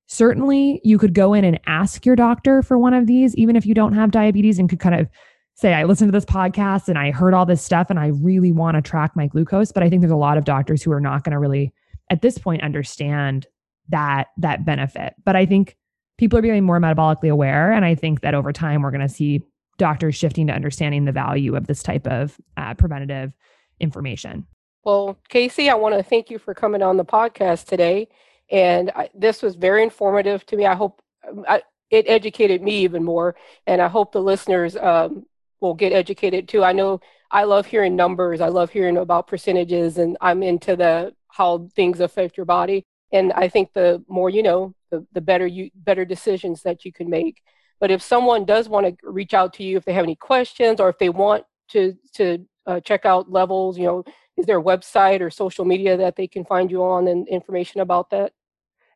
certainly 0.06 0.80
you 0.84 0.98
could 0.98 1.14
go 1.14 1.34
in 1.34 1.44
and 1.44 1.60
ask 1.66 2.06
your 2.06 2.16
doctor 2.16 2.62
for 2.62 2.78
one 2.78 2.94
of 2.94 3.06
these 3.06 3.34
even 3.36 3.56
if 3.56 3.66
you 3.66 3.74
don't 3.74 3.92
have 3.92 4.10
diabetes 4.10 4.58
and 4.58 4.68
could 4.68 4.80
kind 4.80 4.94
of 4.94 5.08
say 5.54 5.74
I 5.74 5.84
listened 5.84 6.08
to 6.08 6.16
this 6.16 6.24
podcast 6.24 6.88
and 6.88 6.98
I 6.98 7.10
heard 7.10 7.34
all 7.34 7.44
this 7.44 7.60
stuff 7.60 7.90
and 7.90 7.98
I 7.98 8.08
really 8.08 8.52
want 8.52 8.76
to 8.76 8.82
track 8.82 9.16
my 9.16 9.26
glucose, 9.26 9.72
but 9.72 9.82
I 9.82 9.90
think 9.90 10.00
there's 10.00 10.12
a 10.12 10.16
lot 10.16 10.38
of 10.38 10.44
doctors 10.44 10.82
who 10.82 10.92
are 10.92 11.00
not 11.00 11.24
going 11.24 11.32
to 11.32 11.38
really 11.38 11.74
at 12.10 12.22
this 12.22 12.38
point 12.38 12.62
understand 12.62 13.46
that 13.88 14.28
that 14.36 14.64
benefit. 14.64 15.14
But 15.24 15.36
I 15.36 15.46
think 15.46 15.76
people 16.18 16.38
are 16.38 16.42
becoming 16.42 16.64
more 16.64 16.78
metabolically 16.78 17.30
aware. 17.30 17.72
And 17.72 17.84
I 17.84 17.94
think 17.94 18.20
that 18.20 18.34
over 18.34 18.52
time, 18.52 18.82
we're 18.82 18.90
going 18.90 19.06
to 19.06 19.08
see 19.08 19.42
doctors 19.78 20.16
shifting 20.16 20.48
to 20.48 20.52
understanding 20.52 21.04
the 21.04 21.12
value 21.12 21.56
of 21.56 21.66
this 21.66 21.82
type 21.82 22.06
of 22.06 22.36
uh, 22.56 22.74
preventative 22.74 23.32
information. 23.80 24.46
Well, 24.84 25.18
Casey, 25.28 25.70
I 25.70 25.74
want 25.74 25.94
to 25.94 26.02
thank 26.02 26.30
you 26.30 26.38
for 26.38 26.54
coming 26.54 26.82
on 26.82 26.96
the 26.96 27.04
podcast 27.04 27.66
today. 27.66 28.08
And 28.50 28.90
I, 28.94 29.10
this 29.14 29.42
was 29.42 29.54
very 29.54 29.82
informative 29.82 30.44
to 30.46 30.56
me. 30.56 30.66
I 30.66 30.74
hope 30.74 31.00
um, 31.28 31.44
I, 31.48 31.62
it 31.90 32.06
educated 32.08 32.62
me 32.62 32.78
even 32.78 33.04
more. 33.04 33.36
And 33.66 33.80
I 33.80 33.88
hope 33.88 34.12
the 34.12 34.20
listeners 34.20 34.76
um, 34.76 35.26
will 35.60 35.74
get 35.74 35.92
educated 35.92 36.48
too. 36.48 36.64
I 36.64 36.72
know 36.72 37.00
I 37.30 37.44
love 37.44 37.66
hearing 37.66 37.94
numbers, 37.94 38.40
I 38.40 38.48
love 38.48 38.70
hearing 38.70 38.96
about 38.96 39.26
percentages, 39.26 39.98
and 39.98 40.16
I'm 40.20 40.42
into 40.42 40.76
the 40.76 41.14
how 41.28 41.68
things 41.76 42.00
affect 42.00 42.36
your 42.36 42.46
body. 42.46 42.84
And 43.12 43.32
I 43.34 43.48
think 43.48 43.72
the 43.74 44.02
more 44.08 44.30
you 44.30 44.42
know, 44.42 44.74
the, 44.90 45.06
the 45.12 45.20
better 45.20 45.46
you 45.46 45.70
better 45.74 46.04
decisions 46.04 46.62
that 46.62 46.84
you 46.84 46.92
can 46.92 47.08
make. 47.08 47.42
But 47.80 47.90
if 47.90 48.02
someone 48.02 48.44
does 48.44 48.68
want 48.68 48.86
to 48.86 48.96
reach 49.02 49.34
out 49.34 49.54
to 49.54 49.62
you 49.62 49.76
if 49.76 49.84
they 49.84 49.92
have 49.92 50.04
any 50.04 50.16
questions 50.16 50.80
or 50.80 50.88
if 50.88 50.98
they 50.98 51.08
want 51.08 51.44
to 51.68 51.94
to 52.14 52.46
uh, 52.66 52.80
check 52.80 53.06
out 53.06 53.30
levels 53.30 53.78
you 53.78 53.84
know 53.84 54.04
is 54.36 54.46
there 54.46 54.58
a 54.58 54.62
website 54.62 55.20
or 55.20 55.30
social 55.30 55.64
media 55.64 55.96
that 55.96 56.16
they 56.16 56.28
can 56.28 56.44
find 56.44 56.70
you 56.70 56.82
on 56.82 57.08
and 57.08 57.26
information 57.28 57.80
about 57.80 58.10
that? 58.10 58.32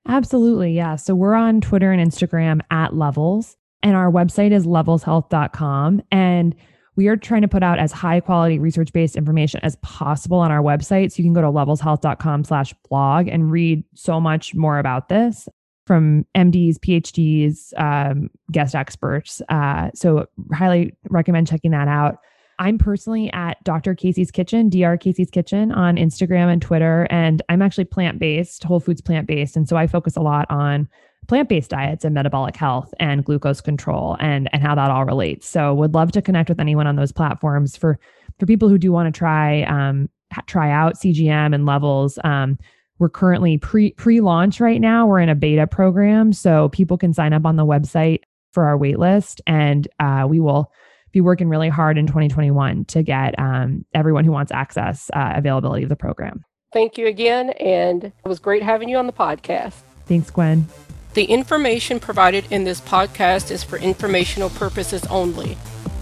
Absolutely 0.06 0.72
yeah. 0.72 0.96
So 0.96 1.14
we're 1.14 1.34
on 1.34 1.60
twitter 1.60 1.92
and 1.92 2.00
instagram 2.00 2.60
at 2.70 2.94
levels 2.94 3.56
and 3.82 3.96
our 3.96 4.10
website 4.10 4.52
is 4.52 4.66
levelshealth.com 4.66 6.02
and 6.10 6.54
we 6.94 7.08
are 7.08 7.16
trying 7.16 7.42
to 7.42 7.48
put 7.48 7.62
out 7.62 7.78
as 7.78 7.90
high 7.90 8.20
quality 8.20 8.58
research 8.58 8.92
based 8.92 9.16
information 9.16 9.60
as 9.62 9.76
possible 9.76 10.38
on 10.38 10.50
our 10.50 10.62
website. 10.62 11.10
So 11.10 11.22
you 11.22 11.24
can 11.24 11.32
go 11.32 11.40
to 11.40 11.46
levelshealth.com 11.46 12.44
slash 12.44 12.74
blog 12.88 13.28
and 13.28 13.50
read 13.50 13.84
so 13.94 14.20
much 14.20 14.54
more 14.54 14.78
about 14.78 15.08
this 15.08 15.48
from 15.86 16.24
MDs, 16.36 16.78
PhDs, 16.78 17.72
um, 17.78 18.30
guest 18.50 18.74
experts. 18.74 19.42
Uh, 19.48 19.90
so, 19.94 20.26
highly 20.52 20.94
recommend 21.10 21.48
checking 21.48 21.70
that 21.72 21.88
out. 21.88 22.18
I'm 22.58 22.78
personally 22.78 23.32
at 23.32 23.62
Dr. 23.64 23.94
Casey's 23.94 24.30
Kitchen, 24.30 24.68
Dr. 24.68 24.96
Casey's 24.96 25.30
Kitchen 25.30 25.72
on 25.72 25.96
Instagram 25.96 26.52
and 26.52 26.62
Twitter. 26.62 27.08
And 27.10 27.42
I'm 27.48 27.60
actually 27.62 27.86
plant 27.86 28.20
based, 28.20 28.62
whole 28.62 28.78
foods 28.78 29.00
plant 29.00 29.26
based. 29.26 29.56
And 29.56 29.68
so 29.68 29.76
I 29.76 29.86
focus 29.88 30.16
a 30.16 30.20
lot 30.20 30.46
on 30.48 30.88
plant 31.26 31.48
based 31.48 31.70
diets 31.70 32.04
and 32.04 32.14
metabolic 32.14 32.54
health 32.54 32.92
and 33.00 33.24
glucose 33.24 33.60
control 33.60 34.16
and, 34.20 34.48
and 34.52 34.62
how 34.62 34.74
that 34.74 34.90
all 34.90 35.04
relates. 35.04 35.48
So 35.48 35.74
would 35.74 35.94
love 35.94 36.12
to 36.12 36.22
connect 36.22 36.48
with 36.48 36.60
anyone 36.60 36.86
on 36.86 36.96
those 36.96 37.12
platforms 37.12 37.76
for, 37.76 37.98
for 38.38 38.46
people 38.46 38.68
who 38.68 38.78
do 38.78 38.92
want 38.92 39.12
to 39.12 39.18
try, 39.18 39.62
um, 39.62 40.08
try 40.46 40.70
out 40.70 40.94
CGM 40.94 41.54
and 41.54 41.66
levels. 41.66 42.18
Um, 42.22 42.58
we're 42.98 43.08
currently 43.08 43.58
pre 43.58 43.92
pre 43.92 44.20
launch 44.20 44.60
right 44.60 44.80
now. 44.80 45.06
We're 45.06 45.20
in 45.20 45.28
a 45.28 45.34
beta 45.34 45.66
program, 45.66 46.32
so 46.32 46.68
people 46.68 46.98
can 46.98 47.12
sign 47.12 47.32
up 47.32 47.44
on 47.44 47.56
the 47.56 47.66
website 47.66 48.20
for 48.52 48.64
our 48.64 48.78
waitlist. 48.78 49.40
And 49.46 49.88
uh, 49.98 50.26
we 50.28 50.40
will 50.40 50.70
be 51.12 51.20
working 51.20 51.48
really 51.48 51.68
hard 51.68 51.98
in 51.98 52.06
2021 52.06 52.86
to 52.86 53.02
get 53.02 53.38
um, 53.38 53.84
everyone 53.94 54.24
who 54.24 54.32
wants 54.32 54.50
access 54.50 55.10
uh, 55.14 55.32
availability 55.36 55.82
of 55.82 55.88
the 55.88 55.96
program. 55.96 56.44
Thank 56.72 56.96
you 56.96 57.06
again. 57.06 57.50
And 57.50 58.04
it 58.04 58.28
was 58.28 58.38
great 58.38 58.62
having 58.62 58.88
you 58.88 58.96
on 58.96 59.06
the 59.06 59.12
podcast. 59.12 59.74
Thanks, 60.06 60.30
Gwen. 60.30 60.66
The 61.14 61.24
information 61.24 62.00
provided 62.00 62.50
in 62.50 62.64
this 62.64 62.80
podcast 62.80 63.50
is 63.50 63.62
for 63.62 63.76
informational 63.78 64.48
purposes 64.48 65.04
only. 65.06 65.58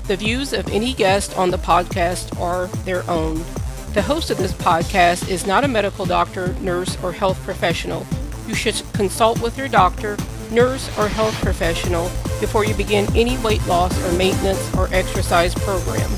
The 0.07 0.17
views 0.17 0.53
of 0.53 0.69
any 0.69 0.95
guest 0.95 1.37
on 1.37 1.51
the 1.51 1.59
podcast 1.59 2.41
are 2.41 2.69
their 2.85 3.09
own. 3.11 3.45
The 3.93 4.03
host 4.03 4.31
of 4.31 4.39
this 4.39 4.53
podcast 4.53 5.29
is 5.29 5.49
not 5.49 5.65
a 5.65 5.69
medical 5.69 6.07
doctor, 6.07 6.53
nurse, 6.61 6.97
or 7.03 7.11
health 7.11 7.43
professional. 7.43 8.07
You 8.47 8.55
should 8.55 8.81
consult 8.93 9.43
with 9.43 9.59
your 9.59 9.67
doctor, 9.67 10.17
nurse, 10.53 10.89
or 10.97 11.09
health 11.09 11.35
professional 11.43 12.05
before 12.39 12.65
you 12.65 12.73
begin 12.75 13.09
any 13.17 13.37
weight 13.39 13.67
loss 13.67 13.93
or 14.05 14.17
maintenance 14.17 14.73
or 14.77 14.87
exercise 14.95 15.57
program. 15.57 16.09